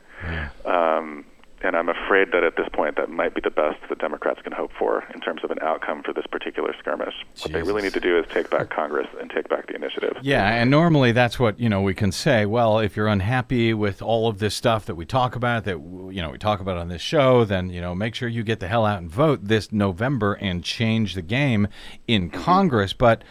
Um, 0.66 1.26
and 1.62 1.76
I'm 1.76 1.90
afraid 1.90 2.32
that 2.32 2.44
at 2.44 2.58
this 2.58 2.68
point, 2.74 2.98
that 2.98 3.10
might 3.10 3.34
be 3.34 3.42
the 3.42 3.50
best 3.50 3.78
the 3.90 3.96
Democrats 3.96 4.42
can 4.42 4.52
hope 4.52 4.72
for 4.78 5.04
in 5.14 5.22
terms 5.22 5.44
of 5.44 5.52
an 5.52 5.58
outcome 5.62 6.04
for 6.04 6.14
this 6.14 6.26
particular 6.28 6.76
skirmish. 6.80 7.14
What 7.42 7.52
they 7.52 7.64
really 7.64 7.82
need 7.82 7.94
to 7.94 8.00
do 8.00 8.20
is 8.20 8.26
take 8.32 8.50
back 8.50 8.70
Congress 8.70 9.08
and 9.20 9.30
take 9.30 9.50
back 9.50 9.68
the 9.68 9.76
initiative. 9.76 10.18
Yeah, 10.22 10.48
and 10.48 10.70
normally 10.70 11.12
that's 11.12 11.40
what 11.40 11.60
you 11.60 11.70
know 11.70 11.82
we 11.82 11.94
can 11.94 12.12
say. 12.12 12.46
Well, 12.46 12.80
if 12.80 12.96
you're 12.96 13.08
unhappy 13.08 13.74
with 13.74 14.02
all 14.02 14.28
of 14.28 14.40
this 14.40 14.56
stuff 14.56 14.86
that 14.86 14.96
we 14.96 15.06
talk 15.06 15.36
about, 15.36 15.64
that 15.66 15.80
you 15.80 16.22
know 16.22 16.30
we 16.30 16.38
talk 16.38 16.60
about 16.60 16.78
on 16.78 16.90
this 16.90 17.02
show, 17.02 17.46
then 17.46 17.70
you 17.70 17.82
know 17.82 17.96
make 17.96 18.16
sure 18.16 18.28
you 18.28 18.44
get 18.44 18.60
the 18.60 18.68
hell 18.68 18.86
out 18.86 19.00
and 19.00 19.10
vote 19.10 19.40
this 19.44 19.72
November 19.72 20.34
and 20.34 20.64
change 20.64 21.16
the 21.16 21.22
game 21.22 21.68
in 22.08 22.30
mm-hmm. 22.30 22.42
Congress. 22.42 22.94
But 22.94 23.24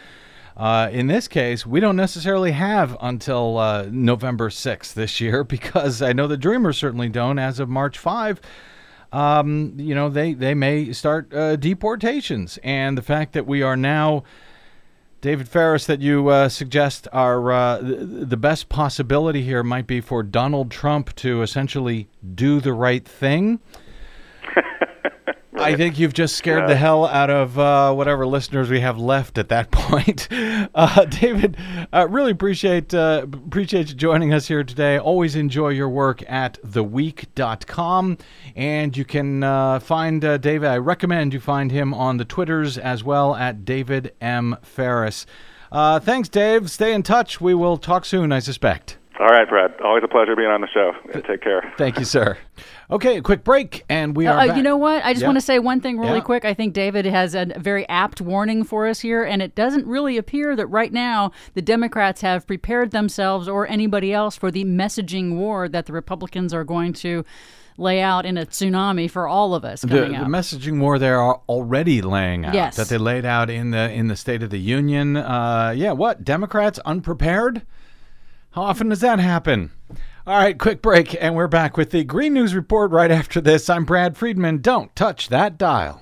uh, 0.57 0.89
in 0.91 1.07
this 1.07 1.27
case, 1.27 1.65
we 1.65 1.79
don't 1.79 1.97
necessarily 1.97 2.51
have 2.51 2.95
until 3.01 3.57
uh, 3.57 3.87
November 3.91 4.49
6th 4.49 4.93
this 4.93 5.19
year 5.19 5.43
because 5.55 6.01
I 6.01 6.13
know 6.13 6.27
the 6.27 6.37
Dreamers 6.37 6.77
certainly 6.77 7.09
don't. 7.09 7.39
As 7.39 7.59
of 7.59 7.69
March 7.69 7.97
5, 7.97 8.39
um, 9.11 9.73
you 9.77 9.95
know 9.95 10.09
they 10.09 10.33
they 10.33 10.53
may 10.53 10.91
start 10.93 11.33
uh, 11.33 11.55
deportations, 11.55 12.57
and 12.63 12.97
the 12.97 13.01
fact 13.01 13.33
that 13.33 13.45
we 13.45 13.61
are 13.61 13.77
now. 13.77 14.23
David 15.21 15.49
Faris, 15.49 15.87
that 15.87 16.01
you 16.01 16.27
uh, 16.27 16.49
suggest 16.49 17.07
are 17.11 17.51
uh, 17.51 17.81
th- 17.81 17.97
the 17.99 18.37
best 18.37 18.69
possibility 18.69 19.41
here 19.41 19.63
might 19.63 19.87
be 19.87 19.99
for 19.99 20.21
Donald 20.21 20.69
Trump 20.69 21.15
to 21.15 21.41
essentially 21.41 22.07
do 22.35 22.59
the 22.59 22.73
right 22.73 23.07
thing. 23.07 23.59
I 25.57 25.75
think 25.75 25.97
you've 25.97 26.13
just 26.13 26.35
scared 26.35 26.69
the 26.69 26.75
hell 26.75 27.05
out 27.05 27.29
of 27.29 27.57
uh, 27.57 27.93
whatever 27.93 28.27
listeners 28.27 28.69
we 28.69 28.81
have 28.81 28.97
left 28.97 29.37
at 29.37 29.49
that 29.49 29.71
point. 29.71 30.27
Uh, 30.31 31.05
David, 31.05 31.57
uh, 31.93 32.07
really 32.09 32.31
appreciate 32.31 32.93
uh, 32.93 33.25
appreciate 33.25 33.89
you 33.89 33.95
joining 33.95 34.33
us 34.33 34.47
here 34.47 34.63
today. 34.63 34.97
Always 34.97 35.35
enjoy 35.35 35.69
your 35.69 35.89
work 35.89 36.23
at 36.29 36.61
theweek.com. 36.63 38.17
And 38.55 38.95
you 38.95 39.05
can 39.05 39.43
uh, 39.43 39.79
find 39.79 40.23
uh, 40.23 40.37
David, 40.37 40.67
I 40.67 40.77
recommend 40.77 41.33
you 41.33 41.39
find 41.39 41.71
him 41.71 41.93
on 41.93 42.17
the 42.17 42.25
Twitters 42.25 42.77
as 42.77 43.03
well 43.03 43.35
at 43.35 43.65
David 43.65 44.13
M. 44.21 44.57
Faris. 44.61 45.25
Uh, 45.71 45.99
thanks, 45.99 46.29
Dave. 46.29 46.69
Stay 46.69 46.93
in 46.93 47.03
touch. 47.03 47.41
We 47.41 47.53
will 47.53 47.77
talk 47.77 48.05
soon, 48.05 48.31
I 48.31 48.39
suspect. 48.39 48.97
All 49.19 49.27
right, 49.27 49.47
Brad. 49.47 49.73
Always 49.81 50.03
a 50.03 50.07
pleasure 50.07 50.35
being 50.35 50.49
on 50.49 50.61
the 50.61 50.67
show. 50.67 50.91
Take 51.21 51.41
care. 51.41 51.73
Thank 51.77 51.99
you, 51.99 52.05
sir. 52.05 52.37
Okay, 52.91 53.17
a 53.17 53.21
quick 53.21 53.43
break, 53.43 53.83
and 53.89 54.15
we 54.15 54.27
are 54.27 54.37
Uh, 54.39 54.47
back. 54.47 54.57
you 54.57 54.61
know 54.63 54.77
what? 54.77 55.03
I 55.03 55.11
just 55.13 55.21
Yeah. 55.21 55.27
want 55.29 55.37
to 55.37 55.41
say 55.41 55.57
one 55.57 55.81
thing 55.81 55.97
really 55.97 56.17
Yeah. 56.17 56.21
quick. 56.21 56.45
I 56.45 56.53
think 56.53 56.73
David 56.73 57.05
has 57.05 57.33
a 57.33 57.47
very 57.57 57.87
apt 57.89 58.21
warning 58.21 58.63
for 58.63 58.85
us 58.85 58.99
here, 58.99 59.23
and 59.23 59.41
it 59.41 59.55
doesn't 59.55 59.87
really 59.87 60.17
appear 60.17 60.55
that 60.55 60.67
right 60.67 60.93
now 60.93 61.31
the 61.55 61.63
Democrats 61.63 62.21
have 62.21 62.45
prepared 62.45 62.91
themselves 62.91 63.47
or 63.47 63.67
anybody 63.67 64.13
else 64.13 64.35
for 64.37 64.51
the 64.51 64.65
messaging 64.65 65.35
war 65.35 65.67
that 65.67 65.87
the 65.87 65.93
Republicans 65.93 66.53
are 66.53 66.63
going 66.63 66.93
to 66.93 67.25
lay 67.77 68.01
out 68.01 68.23
in 68.25 68.37
a 68.37 68.45
tsunami 68.45 69.09
for 69.09 69.27
all 69.27 69.53
of 69.55 69.65
us 69.65 69.81
the, 69.81 69.87
coming 69.89 70.11
the 70.13 70.25
messaging 70.27 70.79
war 70.79 70.97
they're 70.97 71.19
already 71.21 72.01
laying 72.01 72.45
out 72.45 72.53
Yes. 72.53 72.77
that 72.77 72.87
they 72.87 72.97
laid 72.97 73.25
out 73.25 73.49
in 73.49 73.71
the 73.71 73.91
in 73.91 74.07
the 74.07 74.15
State 74.15 74.41
of 74.43 74.49
the 74.49 74.59
Union. 74.59 75.17
Uh, 75.17 75.73
yeah, 75.75 75.91
what 75.91 76.23
Democrats 76.23 76.79
unprepared? 76.85 77.63
How 78.51 78.61
often 78.61 78.87
does 78.89 79.01
that 79.01 79.19
happen? 79.19 79.71
All 80.27 80.35
right, 80.35 80.57
quick 80.57 80.81
break, 80.81 81.15
and 81.21 81.35
we're 81.35 81.47
back 81.47 81.77
with 81.77 81.91
the 81.91 82.03
Green 82.03 82.33
News 82.33 82.55
Report 82.55 82.89
right 82.89 83.11
after 83.11 83.39
this. 83.39 83.69
I'm 83.69 83.85
Brad 83.85 84.17
Friedman. 84.17 84.57
Don't 84.57 84.95
touch 84.95 85.29
that 85.29 85.55
dial. 85.55 86.01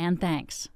And 0.00 0.18
thanks. 0.18 0.66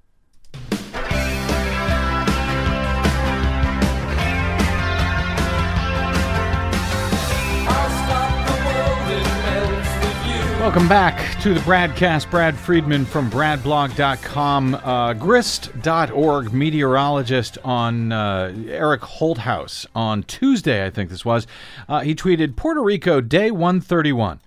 Welcome 10.59 10.87
back 10.87 11.41
to 11.41 11.55
the 11.55 11.59
BradCast. 11.61 12.29
Brad 12.29 12.55
Friedman 12.55 13.05
from 13.05 13.31
bradblog.com. 13.31 14.75
Uh, 14.75 15.13
grist.org 15.13 16.53
meteorologist 16.53 17.57
on 17.63 18.11
uh, 18.11 18.53
Eric 18.67 19.01
Holthaus 19.01 19.87
on 19.95 20.21
Tuesday, 20.21 20.85
I 20.85 20.91
think 20.91 21.09
this 21.09 21.25
was. 21.25 21.47
Uh, 21.89 22.01
he 22.01 22.13
tweeted 22.13 22.55
Puerto 22.55 22.81
Rico, 22.83 23.21
day 23.21 23.49
131. 23.49 24.39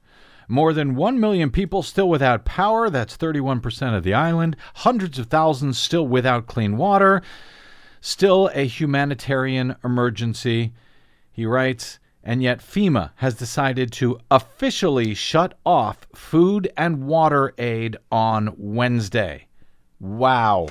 More 0.48 0.72
than 0.72 0.96
1 0.96 1.20
million 1.20 1.50
people 1.50 1.82
still 1.82 2.08
without 2.08 2.46
power. 2.46 2.88
That's 2.88 3.16
31% 3.16 3.96
of 3.96 4.02
the 4.02 4.14
island. 4.14 4.56
Hundreds 4.76 5.18
of 5.18 5.26
thousands 5.26 5.78
still 5.78 6.08
without 6.08 6.46
clean 6.46 6.78
water. 6.78 7.22
Still 8.00 8.50
a 8.54 8.66
humanitarian 8.66 9.76
emergency. 9.84 10.72
He 11.30 11.44
writes, 11.44 11.98
And 12.24 12.42
yet, 12.42 12.60
FEMA 12.60 13.10
has 13.16 13.34
decided 13.34 13.92
to 13.92 14.18
officially 14.30 15.14
shut 15.14 15.58
off 15.66 16.06
food 16.14 16.72
and 16.76 17.04
water 17.04 17.52
aid 17.58 17.98
on 18.10 18.54
Wednesday. 18.56 19.48
Wow 20.00 20.68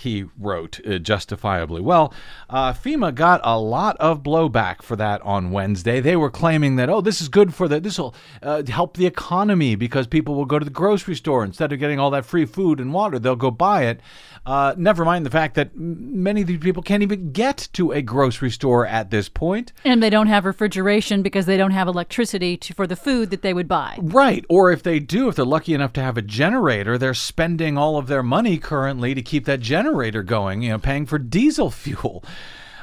he 0.00 0.24
wrote 0.38 0.80
uh, 0.86 0.98
justifiably. 0.98 1.80
Well, 1.80 2.12
uh, 2.48 2.72
FEMA 2.72 3.14
got 3.14 3.40
a 3.44 3.58
lot 3.58 3.96
of 3.98 4.22
blowback 4.22 4.82
for 4.82 4.96
that 4.96 5.20
on 5.22 5.50
Wednesday. 5.50 6.00
They 6.00 6.16
were 6.16 6.30
claiming 6.30 6.76
that, 6.76 6.88
oh, 6.88 7.00
this 7.00 7.20
is 7.20 7.28
good 7.28 7.54
for 7.54 7.68
the, 7.68 7.80
this 7.80 7.98
will 7.98 8.14
uh, 8.42 8.62
help 8.68 8.96
the 8.96 9.06
economy 9.06 9.74
because 9.74 10.06
people 10.06 10.34
will 10.34 10.46
go 10.46 10.58
to 10.58 10.64
the 10.64 10.70
grocery 10.70 11.14
store 11.14 11.44
instead 11.44 11.72
of 11.72 11.78
getting 11.78 11.98
all 11.98 12.10
that 12.10 12.24
free 12.24 12.46
food 12.46 12.80
and 12.80 12.92
water, 12.92 13.18
they'll 13.18 13.36
go 13.36 13.50
buy 13.50 13.84
it. 13.84 14.00
Uh, 14.46 14.74
never 14.78 15.04
mind 15.04 15.26
the 15.26 15.30
fact 15.30 15.54
that 15.54 15.76
many 15.76 16.40
of 16.40 16.46
these 16.46 16.58
people 16.58 16.82
can't 16.82 17.02
even 17.02 17.30
get 17.30 17.68
to 17.74 17.92
a 17.92 18.00
grocery 18.00 18.50
store 18.50 18.86
at 18.86 19.10
this 19.10 19.28
point. 19.28 19.72
And 19.84 20.02
they 20.02 20.10
don't 20.10 20.28
have 20.28 20.46
refrigeration 20.46 21.22
because 21.22 21.44
they 21.44 21.58
don't 21.58 21.72
have 21.72 21.88
electricity 21.88 22.56
to, 22.56 22.72
for 22.72 22.86
the 22.86 22.96
food 22.96 23.30
that 23.30 23.42
they 23.42 23.52
would 23.52 23.68
buy. 23.68 23.98
Right. 24.00 24.44
Or 24.48 24.72
if 24.72 24.82
they 24.82 24.98
do, 24.98 25.28
if 25.28 25.36
they're 25.36 25.44
lucky 25.44 25.74
enough 25.74 25.92
to 25.94 26.02
have 26.02 26.16
a 26.16 26.22
generator, 26.22 26.96
they're 26.96 27.12
spending 27.12 27.76
all 27.76 27.98
of 27.98 28.06
their 28.06 28.22
money 28.22 28.56
currently 28.56 29.14
to 29.14 29.20
keep 29.20 29.44
that 29.44 29.60
generator 29.60 29.89
going, 30.22 30.62
you 30.62 30.70
know, 30.70 30.78
paying 30.78 31.06
for 31.06 31.18
diesel 31.18 31.70
fuel. 31.70 32.24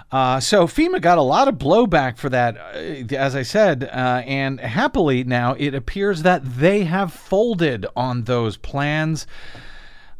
Uh, 0.10 0.40
so 0.40 0.68
FEMA 0.68 1.02
got 1.02 1.18
a 1.18 1.22
lot 1.22 1.50
of 1.50 1.56
blowback 1.56 2.18
for 2.18 2.30
that, 2.30 2.58
uh, 2.58 3.16
as 3.16 3.36
I 3.36 3.42
said, 3.42 3.84
uh, 3.84 4.22
and 4.26 4.60
happily 4.60 5.26
now 5.26 5.54
it 5.56 5.76
appears 5.76 6.24
that 6.24 6.46
they 6.46 6.86
have 6.86 7.12
folded 7.12 7.86
on 7.96 8.24
those 8.24 8.56
plans. 8.58 9.28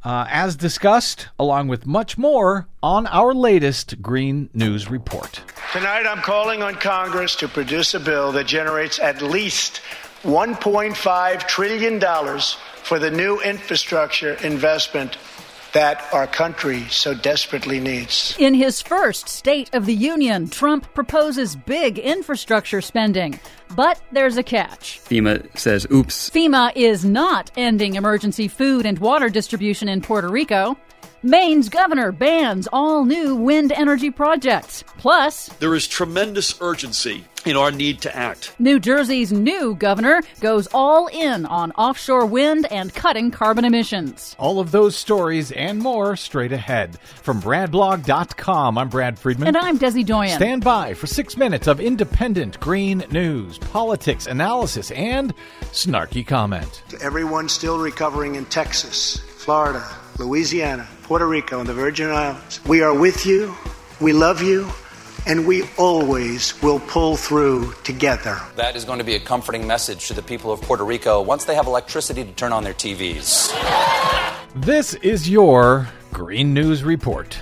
Uh, 0.04 0.26
as 0.30 0.56
discussed, 0.56 1.28
along 1.38 1.68
with 1.68 1.86
much 1.86 2.18
more, 2.18 2.68
on 2.82 3.08
our 3.08 3.34
latest 3.34 4.02
Green 4.02 4.50
News 4.54 4.90
Report. 4.90 5.42
Tonight, 5.74 6.06
I'm 6.08 6.22
calling 6.22 6.64
on 6.64 6.76
Congress 6.76 7.36
to 7.38 7.48
produce 7.50 7.94
a 7.94 8.00
bill 8.00 8.32
that 8.32 8.48
generates 8.48 9.00
at 9.00 9.22
least 9.22 9.82
$1.5 10.24 11.48
trillion 11.48 12.00
for 12.84 13.00
the 13.00 13.12
new 13.12 13.42
infrastructure 13.42 14.36
investment 14.36 15.18
that 15.74 16.04
our 16.14 16.28
country 16.28 16.84
so 16.90 17.14
desperately 17.14 17.80
needs. 17.80 18.36
In 18.40 18.54
his 18.54 18.82
first 18.82 19.30
State 19.30 19.74
of 19.74 19.86
the 19.86 19.94
Union, 19.94 20.50
Trump 20.50 20.94
proposes 20.94 21.56
big 21.56 22.00
infrastructure 22.00 22.82
spending. 22.82 23.40
But 23.76 24.02
there's 24.12 24.38
a 24.38 24.44
catch. 24.44 25.02
FEMA 25.02 25.58
says, 25.58 25.86
oops. 25.92 26.30
FEMA 26.30 26.72
is 26.76 27.04
not 27.04 27.52
ending 27.58 27.96
emergency 27.96 28.48
food 28.48 28.86
and 28.86 28.98
water 29.00 29.30
distribution 29.30 29.90
in 29.90 30.02
Puerto 30.02 30.30
Rico. 30.30 30.78
Maine's 31.24 31.68
governor 31.68 32.12
bans 32.12 32.68
all 32.72 33.04
new 33.04 33.36
wind 33.36 33.72
energy 33.72 34.12
projects. 34.12 34.84
Plus, 34.98 35.48
there 35.60 35.74
is 35.74 35.88
tremendous 35.88 36.62
urgency 36.62 37.26
in 37.44 37.58
our 37.58 37.72
need 37.72 38.02
to 38.02 38.16
act. 38.16 38.54
New 38.60 38.80
Jersey's 38.80 39.32
new 39.32 39.74
governor 39.76 40.22
goes 40.42 40.68
all 40.74 41.08
in 41.08 41.48
on 41.48 41.72
offshore 41.72 42.26
wind 42.28 42.68
and 42.72 42.94
cutting 42.94 43.32
carbon 43.32 43.66
emissions. 43.66 44.36
All 44.38 44.60
of 44.60 44.72
those 44.72 44.96
stories 44.96 45.52
and 45.52 45.80
more 45.80 46.16
straight 46.16 46.52
ahead. 46.52 47.00
From 47.00 47.42
BradBlog.com, 47.42 48.78
I'm 48.78 48.90
Brad 48.90 49.18
Friedman. 49.18 49.48
And 49.48 49.58
I'm 49.58 49.80
Desi 49.80 50.06
Doyen. 50.06 50.36
Stand 50.36 50.64
by 50.64 50.94
for 50.94 51.08
six 51.08 51.36
minutes 51.36 51.68
of 51.68 51.80
independent 51.80 52.60
green 52.60 53.04
news, 53.10 53.58
politics, 53.58 54.28
analysis, 54.28 54.92
and 54.92 55.34
snarky 55.72 56.26
comment. 56.26 56.84
To 56.90 57.02
everyone 57.02 57.50
still 57.50 57.80
recovering 57.80 58.36
in 58.36 58.46
Texas, 58.46 59.18
Florida, 59.38 59.84
Louisiana, 60.20 60.88
Puerto 61.04 61.28
Rico, 61.28 61.60
and 61.60 61.70
the 61.70 61.74
Virgin 61.74 62.10
Islands. 62.10 62.64
We 62.66 62.82
are 62.82 62.94
with 62.94 63.26
you, 63.26 63.54
we 64.02 64.14
love 64.14 64.42
you, 64.42 64.70
and 65.28 65.46
we 65.46 65.64
always 65.78 66.60
will 66.64 66.80
pull 66.80 67.16
through 67.16 67.74
together. 67.84 68.40
That 68.56 68.76
is 68.76 68.84
going 68.84 68.98
to 68.98 69.06
be 69.06 69.16
a 69.16 69.20
comforting 69.20 69.68
message 69.68 70.08
to 70.08 70.14
the 70.16 70.24
people 70.24 70.52
of 70.52 70.60
Puerto 70.62 70.84
Rico 70.84 71.22
once 71.22 71.46
they 71.46 71.54
have 71.54 71.68
electricity 71.68 72.24
to 72.24 72.32
turn 72.32 72.52
on 72.52 72.64
their 72.64 72.74
TVs. 72.74 73.54
This 74.56 74.96
is 74.96 75.30
your 75.30 75.88
Green 76.12 76.52
News 76.54 76.84
Report. 76.84 77.38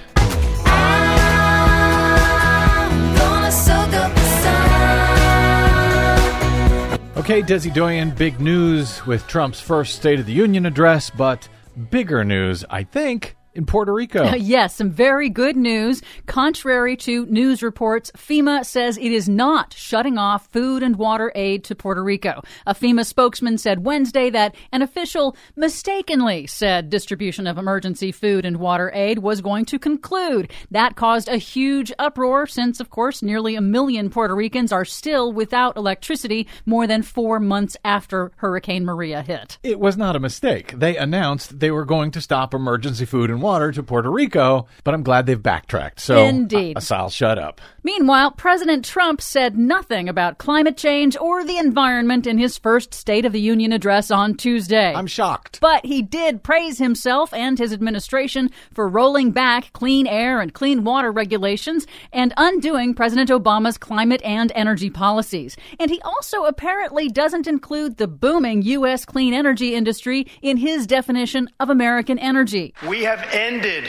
Okay, 7.17 7.41
Desi 7.41 7.73
Doyen, 7.73 8.11
big 8.11 8.39
news 8.39 9.03
with 9.05 9.25
Trump's 9.27 9.59
first 9.59 9.95
State 9.95 10.19
of 10.19 10.25
the 10.25 10.33
Union 10.33 10.65
address, 10.65 11.09
but 11.09 11.47
bigger 11.75 12.23
news, 12.23 12.63
I 12.69 12.83
think, 12.83 13.34
in 13.55 13.65
Puerto 13.65 13.93
Rico. 13.93 14.33
yes, 14.35 14.75
some 14.75 14.91
very 14.91 15.29
good 15.29 15.55
news. 15.55 16.01
Contrary 16.25 16.95
to 16.97 17.25
news 17.27 17.63
reports, 17.63 18.11
FEMA 18.15 18.65
says 18.65 18.97
it 18.97 19.11
is 19.11 19.27
not 19.27 19.73
shutting 19.73 20.17
off 20.17 20.47
food 20.47 20.83
and 20.83 20.97
water 20.97 21.31
aid 21.35 21.63
to 21.63 21.75
Puerto 21.75 22.03
Rico. 22.03 22.41
A 22.65 22.75
FEMA 22.75 23.05
spokesman 23.05 23.57
said 23.57 23.85
Wednesday 23.85 24.29
that 24.29 24.55
an 24.71 24.81
official 24.81 25.35
mistakenly 25.55 26.47
said 26.47 26.89
distribution 26.89 27.47
of 27.47 27.57
emergency 27.57 28.11
food 28.11 28.45
and 28.45 28.57
water 28.57 28.91
aid 28.93 29.19
was 29.19 29.41
going 29.41 29.65
to 29.65 29.79
conclude. 29.79 30.51
That 30.71 30.95
caused 30.95 31.29
a 31.29 31.37
huge 31.37 31.91
uproar 31.97 32.47
since, 32.47 32.79
of 32.79 32.89
course, 32.89 33.21
nearly 33.21 33.55
a 33.55 33.61
million 33.61 34.09
Puerto 34.09 34.35
Ricans 34.35 34.71
are 34.71 34.85
still 34.85 35.31
without 35.31 35.77
electricity 35.77 36.47
more 36.65 36.87
than 36.87 37.01
four 37.01 37.39
months 37.39 37.77
after 37.83 38.31
Hurricane 38.37 38.85
Maria 38.85 39.21
hit. 39.21 39.57
It 39.63 39.79
was 39.79 39.97
not 39.97 40.15
a 40.15 40.19
mistake. 40.19 40.73
They 40.77 40.97
announced 40.97 41.59
they 41.59 41.71
were 41.71 41.85
going 41.85 42.11
to 42.11 42.21
stop 42.21 42.53
emergency 42.53 43.05
food 43.05 43.29
and 43.29 43.41
water 43.45 43.71
to 43.71 43.83
Puerto 43.83 44.09
Rico, 44.09 44.67
but 44.83 44.93
I'm 44.93 45.03
glad 45.03 45.27
they've 45.27 45.41
backtracked. 45.41 45.99
So, 45.99 46.17
Indeed. 46.17 46.77
Asal, 46.77 47.09
shut 47.09 47.37
up. 47.37 47.61
Meanwhile, 47.83 48.31
President 48.31 48.83
Trump 48.83 49.21
said 49.21 49.55
nothing 49.57 50.09
about 50.09 50.39
climate 50.39 50.75
change 50.75 51.15
or 51.15 51.43
the 51.43 51.59
environment 51.59 52.25
in 52.25 52.39
his 52.39 52.57
first 52.57 52.95
State 52.95 53.25
of 53.25 53.31
the 53.31 53.39
Union 53.39 53.71
address 53.71 54.09
on 54.09 54.33
Tuesday. 54.33 54.91
I'm 54.91 55.05
shocked. 55.05 55.59
But 55.61 55.85
he 55.85 56.01
did 56.01 56.41
praise 56.41 56.79
himself 56.79 57.31
and 57.31 57.59
his 57.59 57.71
administration 57.71 58.49
for 58.73 58.89
rolling 58.89 59.29
back 59.29 59.71
clean 59.73 60.07
air 60.07 60.41
and 60.41 60.51
clean 60.51 60.83
water 60.83 61.11
regulations 61.11 61.85
and 62.11 62.33
undoing 62.37 62.95
President 62.95 63.29
Obama's 63.29 63.77
climate 63.77 64.23
and 64.23 64.51
energy 64.55 64.89
policies. 64.89 65.55
And 65.79 65.91
he 65.91 66.01
also 66.01 66.45
apparently 66.45 67.07
doesn't 67.09 67.45
include 67.45 67.97
the 67.97 68.07
booming 68.07 68.63
U.S. 68.63 69.05
clean 69.05 69.35
energy 69.35 69.75
industry 69.75 70.25
in 70.41 70.57
his 70.57 70.87
definition 70.87 71.49
of 71.59 71.69
American 71.69 72.17
energy. 72.17 72.73
We 72.87 73.03
have 73.03 73.21
ended 73.35 73.85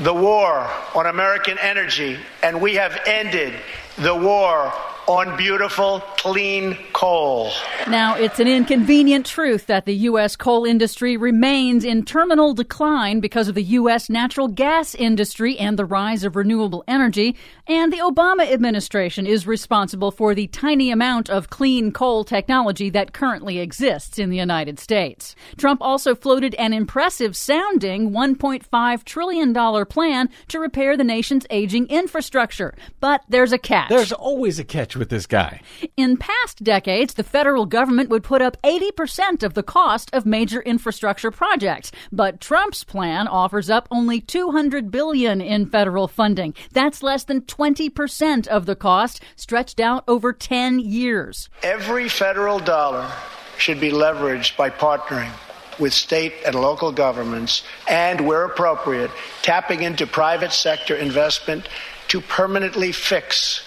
the 0.00 0.12
war 0.14 0.68
on 0.94 1.06
American 1.06 1.58
energy, 1.58 2.18
and 2.42 2.60
we 2.60 2.74
have 2.74 2.98
ended 3.06 3.54
the 3.98 4.14
war 4.14 4.72
on 5.10 5.36
beautiful, 5.36 6.00
clean 6.18 6.78
coal. 6.92 7.50
Now, 7.88 8.14
it's 8.14 8.38
an 8.38 8.46
inconvenient 8.46 9.26
truth 9.26 9.66
that 9.66 9.84
the 9.84 9.94
U.S. 9.94 10.36
coal 10.36 10.64
industry 10.64 11.16
remains 11.16 11.84
in 11.84 12.04
terminal 12.04 12.54
decline 12.54 13.18
because 13.18 13.48
of 13.48 13.56
the 13.56 13.62
U.S. 13.80 14.08
natural 14.08 14.46
gas 14.46 14.94
industry 14.94 15.58
and 15.58 15.76
the 15.76 15.84
rise 15.84 16.22
of 16.22 16.36
renewable 16.36 16.84
energy. 16.86 17.36
And 17.66 17.92
the 17.92 17.96
Obama 17.96 18.48
administration 18.48 19.26
is 19.26 19.48
responsible 19.48 20.12
for 20.12 20.32
the 20.32 20.46
tiny 20.46 20.92
amount 20.92 21.28
of 21.28 21.50
clean 21.50 21.90
coal 21.90 22.22
technology 22.22 22.88
that 22.90 23.12
currently 23.12 23.58
exists 23.58 24.16
in 24.16 24.30
the 24.30 24.36
United 24.36 24.78
States. 24.78 25.34
Trump 25.56 25.82
also 25.82 26.14
floated 26.14 26.54
an 26.54 26.72
impressive 26.72 27.36
sounding 27.36 28.10
$1.5 28.12 29.04
trillion 29.04 29.86
plan 29.86 30.28
to 30.46 30.60
repair 30.60 30.96
the 30.96 31.02
nation's 31.02 31.46
aging 31.50 31.88
infrastructure. 31.88 32.74
But 33.00 33.24
there's 33.28 33.52
a 33.52 33.58
catch. 33.58 33.88
There's 33.88 34.12
always 34.12 34.60
a 34.60 34.64
catch 34.64 34.99
with 35.00 35.08
this 35.08 35.26
guy. 35.26 35.60
In 35.96 36.16
past 36.16 36.62
decades, 36.62 37.14
the 37.14 37.24
federal 37.24 37.66
government 37.66 38.10
would 38.10 38.22
put 38.22 38.40
up 38.40 38.56
80% 38.62 39.42
of 39.42 39.54
the 39.54 39.64
cost 39.64 40.10
of 40.12 40.24
major 40.24 40.60
infrastructure 40.60 41.32
projects, 41.32 41.90
but 42.12 42.40
Trump's 42.40 42.84
plan 42.84 43.26
offers 43.26 43.68
up 43.68 43.88
only 43.90 44.20
200 44.20 44.92
billion 44.92 45.40
in 45.40 45.66
federal 45.66 46.06
funding. 46.06 46.54
That's 46.72 47.02
less 47.02 47.24
than 47.24 47.40
20% 47.40 48.46
of 48.46 48.66
the 48.66 48.76
cost 48.76 49.20
stretched 49.34 49.80
out 49.80 50.04
over 50.06 50.32
10 50.32 50.78
years. 50.78 51.48
Every 51.64 52.08
federal 52.08 52.60
dollar 52.60 53.10
should 53.56 53.80
be 53.80 53.90
leveraged 53.90 54.56
by 54.56 54.70
partnering 54.70 55.32
with 55.78 55.94
state 55.94 56.34
and 56.44 56.54
local 56.54 56.92
governments 56.92 57.62
and, 57.88 58.26
where 58.26 58.44
appropriate, 58.44 59.10
tapping 59.40 59.82
into 59.82 60.06
private 60.06 60.52
sector 60.52 60.94
investment 60.94 61.66
to 62.08 62.20
permanently 62.20 62.92
fix 62.92 63.62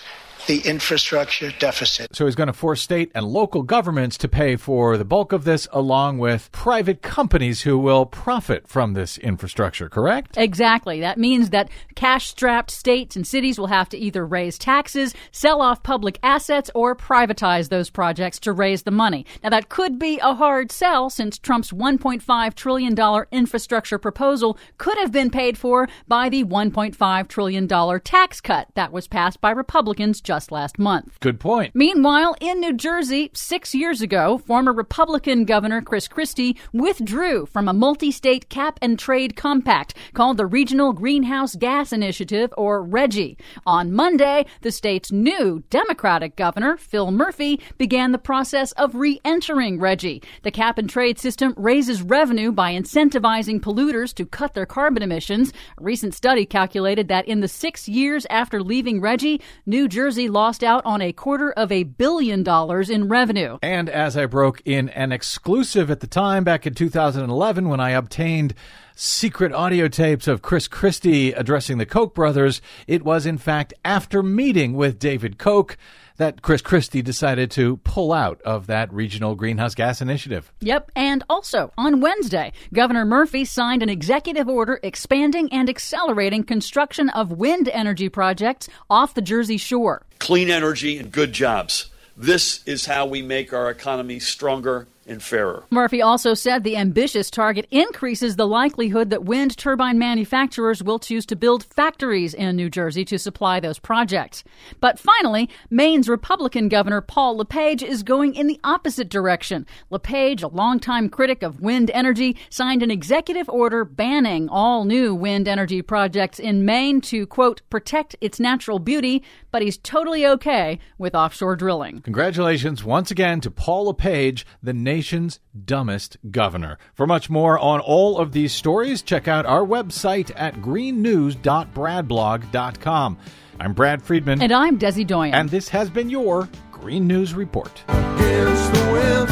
the 0.47 0.59
infrastructure 0.59 1.51
deficit. 1.59 2.15
So 2.15 2.25
he's 2.25 2.35
going 2.35 2.47
to 2.47 2.53
force 2.53 2.81
state 2.81 3.11
and 3.15 3.25
local 3.25 3.63
governments 3.63 4.17
to 4.19 4.27
pay 4.27 4.55
for 4.55 4.97
the 4.97 5.05
bulk 5.05 5.31
of 5.31 5.43
this, 5.43 5.67
along 5.71 6.17
with 6.17 6.51
private 6.51 7.01
companies 7.01 7.61
who 7.61 7.77
will 7.77 8.05
profit 8.05 8.67
from 8.67 8.93
this 8.93 9.17
infrastructure, 9.17 9.89
correct? 9.89 10.37
Exactly. 10.37 10.99
That 10.99 11.17
means 11.17 11.49
that 11.51 11.69
cash 11.95 12.27
strapped 12.27 12.71
states 12.71 13.15
and 13.15 13.25
cities 13.25 13.57
will 13.57 13.67
have 13.67 13.89
to 13.89 13.97
either 13.97 14.25
raise 14.25 14.57
taxes, 14.57 15.13
sell 15.31 15.61
off 15.61 15.83
public 15.83 16.19
assets, 16.23 16.69
or 16.75 16.95
privatize 16.95 17.69
those 17.69 17.89
projects 17.89 18.39
to 18.39 18.51
raise 18.51 18.83
the 18.83 18.91
money. 18.91 19.25
Now, 19.43 19.49
that 19.49 19.69
could 19.69 19.99
be 19.99 20.19
a 20.19 20.33
hard 20.33 20.71
sell 20.71 21.09
since 21.09 21.37
Trump's 21.37 21.71
$1.5 21.71 22.53
trillion 22.55 23.25
infrastructure 23.31 23.97
proposal 23.97 24.57
could 24.77 24.97
have 24.97 25.11
been 25.11 25.29
paid 25.29 25.57
for 25.57 25.87
by 26.07 26.29
the 26.29 26.43
$1.5 26.43 27.27
trillion 27.27 27.67
tax 28.01 28.41
cut 28.41 28.67
that 28.75 28.91
was 28.91 29.07
passed 29.07 29.41
by 29.41 29.51
Republicans 29.51 30.21
just 30.33 30.51
last 30.51 30.79
month. 30.79 31.19
Good 31.19 31.39
point. 31.39 31.75
Meanwhile, 31.75 32.35
in 32.41 32.59
New 32.59 32.73
Jersey, 32.73 33.29
six 33.35 33.75
years 33.75 34.01
ago, 34.01 34.39
former 34.39 34.73
Republican 34.73 35.45
Governor 35.45 35.79
Chris 35.79 36.07
Christie 36.07 36.57
withdrew 36.73 37.45
from 37.45 37.67
a 37.67 37.73
multi 37.73 38.09
state 38.09 38.49
cap 38.49 38.79
and 38.81 38.97
trade 38.97 39.35
compact 39.35 39.93
called 40.13 40.37
the 40.37 40.47
Regional 40.47 40.91
Greenhouse 40.91 41.55
Gas 41.55 41.93
Initiative, 41.93 42.51
or 42.57 42.83
RGGI. 42.83 43.39
On 43.67 43.91
Monday, 43.91 44.47
the 44.61 44.71
state's 44.71 45.11
new 45.11 45.63
Democratic 45.69 46.35
governor, 46.35 46.77
Phil 46.77 47.11
Murphy, 47.11 47.61
began 47.77 48.11
the 48.11 48.17
process 48.17 48.71
of 48.71 48.95
re 48.95 49.21
entering 49.23 49.77
RGGI. 49.77 50.23
The 50.41 50.49
cap 50.49 50.79
and 50.79 50.89
trade 50.89 51.19
system 51.19 51.53
raises 51.57 52.01
revenue 52.01 52.51
by 52.51 52.73
incentivizing 52.73 53.59
polluters 53.61 54.15
to 54.15 54.25
cut 54.25 54.55
their 54.55 54.65
carbon 54.65 55.03
emissions. 55.03 55.53
A 55.77 55.83
recent 55.83 56.15
study 56.15 56.43
calculated 56.47 57.07
that 57.09 57.27
in 57.27 57.41
the 57.41 57.47
six 57.47 57.87
years 57.87 58.25
after 58.31 58.63
leaving 58.63 58.99
RGGI, 58.99 59.39
New 59.67 59.87
Jersey 59.87 60.22
lost 60.29 60.63
out 60.63 60.85
on 60.85 61.01
a 61.01 61.13
quarter 61.13 61.51
of 61.51 61.71
a 61.71 61.83
billion 61.83 62.43
dollars 62.43 62.89
in 62.89 63.07
revenue. 63.07 63.57
And 63.61 63.89
as 63.89 64.15
I 64.17 64.25
broke 64.25 64.61
in 64.65 64.89
an 64.89 65.11
exclusive 65.11 65.89
at 65.91 65.99
the 65.99 66.07
time 66.07 66.43
back 66.43 66.65
in 66.65 66.73
2011 66.73 67.69
when 67.69 67.79
I 67.79 67.91
obtained 67.91 68.53
secret 68.95 69.51
audio 69.53 69.87
tapes 69.87 70.27
of 70.27 70.41
Chris 70.41 70.67
Christie 70.67 71.31
addressing 71.31 71.77
the 71.77 71.85
Koch 71.85 72.13
brothers, 72.13 72.61
it 72.87 73.03
was 73.03 73.25
in 73.25 73.37
fact 73.37 73.73
after 73.83 74.21
meeting 74.21 74.73
with 74.73 74.99
David 74.99 75.37
Koch 75.37 75.77
that 76.17 76.41
Chris 76.41 76.61
Christie 76.61 77.01
decided 77.01 77.51
to 77.51 77.77
pull 77.77 78.13
out 78.13 78.41
of 78.43 78.67
that 78.67 78.91
regional 78.93 79.35
greenhouse 79.35 79.75
gas 79.75 80.01
initiative. 80.01 80.51
Yep, 80.61 80.91
and 80.95 81.23
also 81.29 81.71
on 81.77 82.01
Wednesday, 82.01 82.53
Governor 82.73 83.05
Murphy 83.05 83.45
signed 83.45 83.83
an 83.83 83.89
executive 83.89 84.47
order 84.47 84.79
expanding 84.83 85.51
and 85.51 85.69
accelerating 85.69 86.43
construction 86.43 87.09
of 87.09 87.31
wind 87.31 87.69
energy 87.69 88.09
projects 88.09 88.69
off 88.89 89.13
the 89.13 89.21
Jersey 89.21 89.57
Shore. 89.57 90.05
Clean 90.19 90.49
energy 90.49 90.97
and 90.97 91.11
good 91.11 91.33
jobs. 91.33 91.89
This 92.15 92.63
is 92.67 92.85
how 92.85 93.07
we 93.07 93.21
make 93.21 93.53
our 93.53 93.69
economy 93.71 94.19
stronger 94.19 94.87
and 95.07 95.21
fairer. 95.21 95.63
Murphy 95.69 96.01
also 96.01 96.33
said 96.33 96.63
the 96.63 96.77
ambitious 96.77 97.29
target 97.29 97.67
increases 97.71 98.35
the 98.35 98.47
likelihood 98.47 99.09
that 99.09 99.25
wind 99.25 99.57
turbine 99.57 99.97
manufacturers 99.97 100.83
will 100.83 100.99
choose 100.99 101.25
to 101.25 101.35
build 101.35 101.63
factories 101.63 102.33
in 102.33 102.55
New 102.55 102.69
Jersey 102.69 103.05
to 103.05 103.19
supply 103.19 103.59
those 103.59 103.79
projects. 103.79 104.43
But 104.79 104.99
finally, 104.99 105.49
Maine's 105.69 106.09
Republican 106.09 106.69
Governor 106.69 107.01
Paul 107.01 107.37
LePage 107.37 107.83
is 107.83 108.03
going 108.03 108.35
in 108.35 108.47
the 108.47 108.59
opposite 108.63 109.09
direction. 109.09 109.65
LePage, 109.89 110.43
a 110.43 110.47
longtime 110.47 111.09
critic 111.09 111.43
of 111.43 111.61
wind 111.61 111.91
energy, 111.93 112.37
signed 112.49 112.83
an 112.83 112.91
executive 112.91 113.49
order 113.49 113.85
banning 113.85 114.49
all 114.49 114.85
new 114.85 115.13
wind 115.13 115.47
energy 115.47 115.81
projects 115.81 116.39
in 116.39 116.65
Maine 116.65 117.01
to, 117.01 117.25
quote, 117.27 117.61
protect 117.69 118.15
its 118.21 118.39
natural 118.39 118.79
beauty, 118.79 119.23
but 119.51 119.61
he's 119.61 119.77
totally 119.77 120.25
okay 120.25 120.79
with 120.97 121.15
offshore 121.15 121.55
drilling. 121.55 122.01
Congratulations 122.01 122.83
once 122.83 123.11
again 123.11 123.41
to 123.41 123.51
Paul 123.51 123.85
LePage, 123.85 124.45
the 124.61 124.73
nation's 124.93 125.39
dumbest 125.65 126.17
governor. 126.29 126.77
For 126.93 127.07
much 127.07 127.27
more 127.27 127.57
on 127.57 127.79
all 127.79 128.19
of 128.19 128.31
these 128.31 128.53
stories, 128.53 129.01
check 129.01 129.27
out 129.27 129.47
our 129.47 129.65
website 129.65 130.29
at 130.35 130.53
greennews.bradblog.com. 130.55 133.17
I'm 133.59 133.73
Brad 133.73 134.03
Friedman. 134.03 134.43
And 134.43 134.51
I'm 134.51 134.77
Desi 134.77 135.07
Doyen. 135.07 135.33
And 135.33 135.49
this 135.49 135.69
has 135.69 135.89
been 135.89 136.11
your 136.11 136.47
Green 136.71 137.07
News 137.07 137.33
Report. 137.33 137.83
Against 137.87 138.73
the 138.73 138.91
wind. 138.91 139.31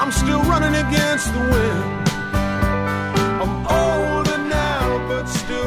I'm 0.00 0.12
still 0.12 0.42
running 0.44 0.74
against 0.74 1.30
the 1.34 1.40
wind. 1.40 1.99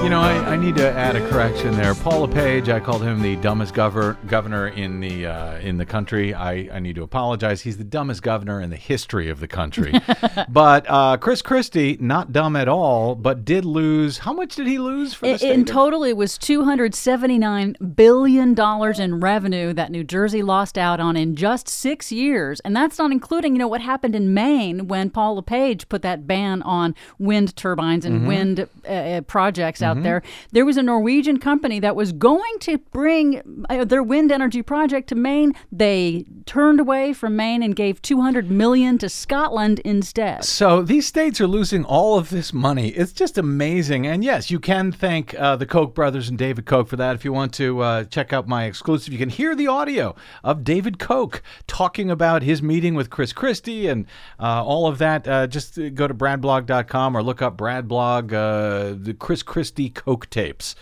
You 0.04 0.10
know, 0.10 0.20
I, 0.20 0.34
I 0.34 0.58
need 0.58 0.76
to 0.76 0.92
add 0.92 1.16
a 1.16 1.26
correction 1.30 1.78
there. 1.78 1.96
Paul 1.96 2.28
LePage, 2.28 2.68
I 2.68 2.82
called 2.82 3.02
him 3.04 3.22
the 3.22 3.38
dumbest 3.38 3.74
gover- 3.74 4.18
governor 4.28 4.68
in 4.68 5.00
the 5.00 5.28
uh, 5.28 5.60
in 5.60 5.78
the 5.78 5.86
country. 5.86 6.34
I, 6.34 6.68
I 6.76 6.80
need 6.80 6.96
to 6.96 7.04
apologize. 7.04 7.62
He's 7.62 7.78
the 7.78 7.86
dumbest 7.86 8.22
governor 8.22 8.60
in 8.60 8.70
the 8.70 8.76
history 8.76 9.30
of 9.30 9.40
the 9.40 9.48
country. 9.48 9.94
but 10.50 10.86
uh, 10.90 11.16
Chris 11.18 11.42
Christie, 11.42 11.96
not 12.02 12.34
dumb 12.34 12.58
at 12.58 12.68
all, 12.68 13.16
but 13.16 13.46
did 13.46 13.64
lose. 13.64 14.18
How 14.20 14.34
much 14.34 14.56
did 14.56 14.68
he 14.68 14.78
lose 14.78 15.14
for 15.14 15.26
the 15.38 15.52
In, 15.54 15.62
of- 15.62 15.68
total, 15.68 16.04
it 16.04 16.18
was 16.18 16.38
$279 16.38 17.96
billion 17.96 18.60
in 19.02 19.20
revenue 19.22 19.72
that 19.74 19.90
New 19.90 20.04
Jersey 20.04 20.44
lost 20.44 20.78
out 20.78 21.00
on 21.00 21.16
in 21.16 21.34
just 21.38 21.70
six 21.70 22.12
years. 22.12 22.60
And 22.60 22.76
that's 22.76 23.00
not 23.00 23.14
including, 23.14 23.54
you 23.54 23.60
know, 23.60 23.70
what 23.70 23.80
happened 23.82 24.16
in 24.16 24.34
Maine 24.34 24.90
when 24.90 25.10
Paul 25.10 25.36
LePage 25.36 25.88
put 25.88 26.02
that 26.02 26.28
ban 26.28 26.62
on 26.64 26.94
wind 27.20 27.56
turbines 27.56 28.04
and 28.06 28.22
Mhm. 28.24 28.28
wind 28.28 28.68
uh, 28.86 28.92
uh, 28.92 29.22
projects 29.22 29.82
out 29.82 29.93
Mhm. 30.00 30.04
there. 30.04 30.22
There 30.52 30.66
was 30.66 30.78
a 30.78 30.84
Norwegian 30.84 31.38
company 31.40 31.80
that 31.80 31.96
was 31.96 32.12
going 32.12 32.60
to 32.62 32.78
bring 32.92 33.42
uh, 33.70 33.86
their 33.86 34.04
wind 34.04 34.32
energy 34.32 34.62
project 34.62 35.10
to 35.10 35.16
Maine. 35.16 35.54
They 35.72 36.26
turned 36.46 36.80
away 36.80 37.14
from 37.14 37.36
Maine 37.36 37.64
and 37.64 37.76
gave 37.76 38.02
200 38.02 38.50
million 38.52 38.98
to 39.00 39.10
Scotland 39.10 39.80
instead. 39.86 40.44
So 40.44 40.82
these 40.82 41.08
states 41.08 41.40
are 41.42 41.48
losing 41.48 41.84
all 41.86 42.18
of 42.18 42.30
this 42.30 42.54
money. 42.54 42.90
It's 42.90 43.14
just 43.14 43.38
amazing. 43.38 44.06
And 44.08 44.24
yes, 44.24 44.52
you 44.52 44.60
can 44.60 44.92
thank 44.92 45.34
uh, 45.40 45.56
the 45.56 45.66
Koch 45.66 45.94
brothers 45.94 46.30
and 46.30 46.38
David 46.38 46.66
Koch 46.66 46.88
for 46.88 46.96
that. 46.98 47.16
If 47.16 47.26
you 47.26 47.34
want 47.34 47.54
to 47.56 47.80
uh, 47.82 48.04
check 48.06 48.34
out 48.34 48.48
my 48.48 48.66
exclusive, 48.66 49.12
you 49.14 49.20
can 49.20 49.30
hear 49.30 49.56
the 49.56 49.68
audio 49.68 50.16
of 50.44 50.64
David 50.64 51.00
Koch 51.00 51.42
talking 51.68 52.10
about 52.12 52.44
his 52.44 52.62
meeting 52.62 52.96
with 52.96 53.10
Chris 53.10 53.34
Christie 53.34 53.88
and 53.88 54.06
uh, 54.40 54.64
all 54.64 54.88
of 54.88 54.98
that. 54.98 55.28
Uh, 55.28 55.48
just 55.48 55.78
uh, 55.78 55.90
go 55.90 56.08
to 56.08 56.14
bradblog.com 56.14 57.16
or 57.18 57.24
look 57.24 57.42
up 57.42 57.58
Bradblog, 57.58 58.34
uh, 58.34 58.96
the 59.00 59.14
Chris 59.14 59.44
Christie 59.44 59.83
Koch 59.90 60.30
tapes. 60.30 60.76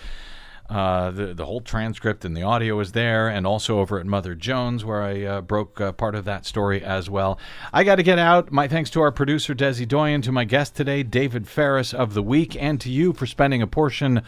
Uh, 0.72 1.12
the 1.12 1.34
the 1.34 1.46
whole 1.46 1.60
transcript 1.60 2.24
and 2.24 2.36
the 2.36 2.44
audio 2.44 2.80
is 2.80 2.94
there, 2.94 3.28
and 3.28 3.46
also 3.46 3.80
over 3.80 4.00
at 4.00 4.06
Mother 4.06 4.34
Jones, 4.34 4.86
where 4.86 5.02
I 5.02 5.24
uh, 5.24 5.42
broke 5.42 5.82
uh, 5.82 5.92
part 5.92 6.16
of 6.16 6.24
that 6.24 6.46
story 6.46 6.82
as 6.82 7.10
well. 7.10 7.38
I 7.74 7.84
got 7.84 7.96
to 7.96 8.04
get 8.04 8.18
out. 8.18 8.54
My 8.54 8.70
thanks 8.70 8.90
to 8.92 9.02
our 9.02 9.12
producer 9.12 9.54
Desi 9.54 9.86
Doyen, 9.86 10.22
to 10.22 10.32
my 10.32 10.46
guest 10.46 10.74
today, 10.74 11.04
David 11.04 11.46
Faris 11.46 11.94
of 11.94 12.14
the 12.14 12.24
week, 12.24 12.56
and 12.56 12.80
to 12.80 12.90
you 12.90 13.12
for 13.12 13.26
spending 13.26 13.62
a 13.62 13.68
portion 13.68 14.22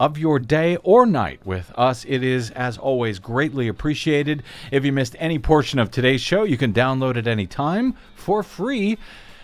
of 0.00 0.16
your 0.16 0.38
day 0.38 0.76
or 0.82 1.04
night 1.04 1.44
with 1.44 1.70
us. 1.76 2.06
It 2.08 2.24
is, 2.24 2.50
as 2.52 2.78
always, 2.78 3.18
greatly 3.18 3.68
appreciated. 3.68 4.42
If 4.70 4.86
you 4.86 4.92
missed 4.92 5.14
any 5.18 5.38
portion 5.38 5.78
of 5.78 5.90
today's 5.90 6.22
show, 6.22 6.44
you 6.44 6.56
can 6.56 6.72
download 6.72 7.16
it 7.16 7.26
anytime 7.26 7.94
for 8.14 8.42
free 8.42 8.96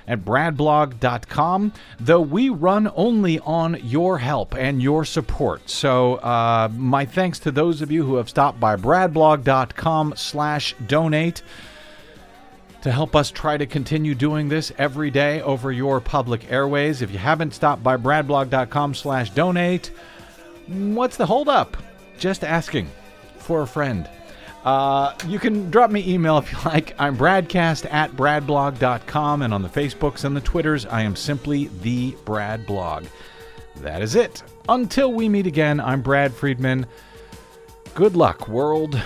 at 0.09 0.25
bradblog.com, 0.25 1.73
though 2.01 2.21
we 2.21 2.49
run 2.49 2.91
only 2.97 3.39
on 3.41 3.79
your 3.85 4.19
help 4.19 4.55
and 4.57 4.83
your 4.83 5.05
support. 5.05 5.69
So 5.69 6.17
uh, 6.17 6.69
my 6.75 7.05
thanks 7.05 7.39
to 7.41 7.53
those 7.53 7.83
of 7.83 7.93
you 7.93 8.05
who 8.05 8.17
have 8.17 8.29
stopped 8.29 8.59
by 8.59 8.75
bradblog.com 8.77 10.15
slash 10.17 10.75
donate 10.87 11.43
to 12.83 12.91
help 12.91 13.15
us 13.15 13.31
try 13.31 13.57
to 13.57 13.67
continue 13.67 14.15
doing 14.15 14.49
this 14.49 14.73
every 14.79 15.11
day 15.11 15.43
over 15.43 15.71
your 15.73 16.01
public 16.01 16.51
airways. 16.51 17.03
If 17.03 17.11
you 17.11 17.19
haven't 17.19 17.55
stopped 17.55 17.83
by 17.83 17.97
bradblog.com 17.97 18.95
slash 18.95 19.31
donate, 19.31 19.91
what's 20.67 21.17
the 21.17 21.27
holdup? 21.27 21.77
Just 22.19 22.45
asking 22.45 22.89
for 23.37 23.63
a 23.63 23.67
friend. 23.67 24.09
Uh, 24.69 25.15
you 25.27 25.39
can 25.39 25.71
drop 25.71 25.91
me 25.91 26.07
email 26.07 26.37
if 26.37 26.53
you 26.53 26.59
like. 26.67 26.95
I'm 26.99 27.17
bradcast 27.17 27.91
at 27.91 28.13
bradblog.com, 28.13 29.41
and 29.41 29.55
on 29.55 29.63
the 29.63 29.69
Facebooks 29.71 30.25
and 30.25 30.37
the 30.37 30.43
Twitters, 30.43 30.85
I 30.85 31.01
am 31.01 31.17
simply 31.17 31.71
the 31.81 32.15
Brad 32.27 32.67
Blog. 32.67 33.07
That 33.77 34.03
is 34.03 34.15
it. 34.15 34.43
Until 34.69 35.11
we 35.11 35.27
meet 35.27 35.47
again, 35.47 35.81
I'm 35.81 36.03
Brad 36.03 36.35
Friedman. 36.35 36.85
Good 37.95 38.15
luck, 38.15 38.47
world. 38.47 39.01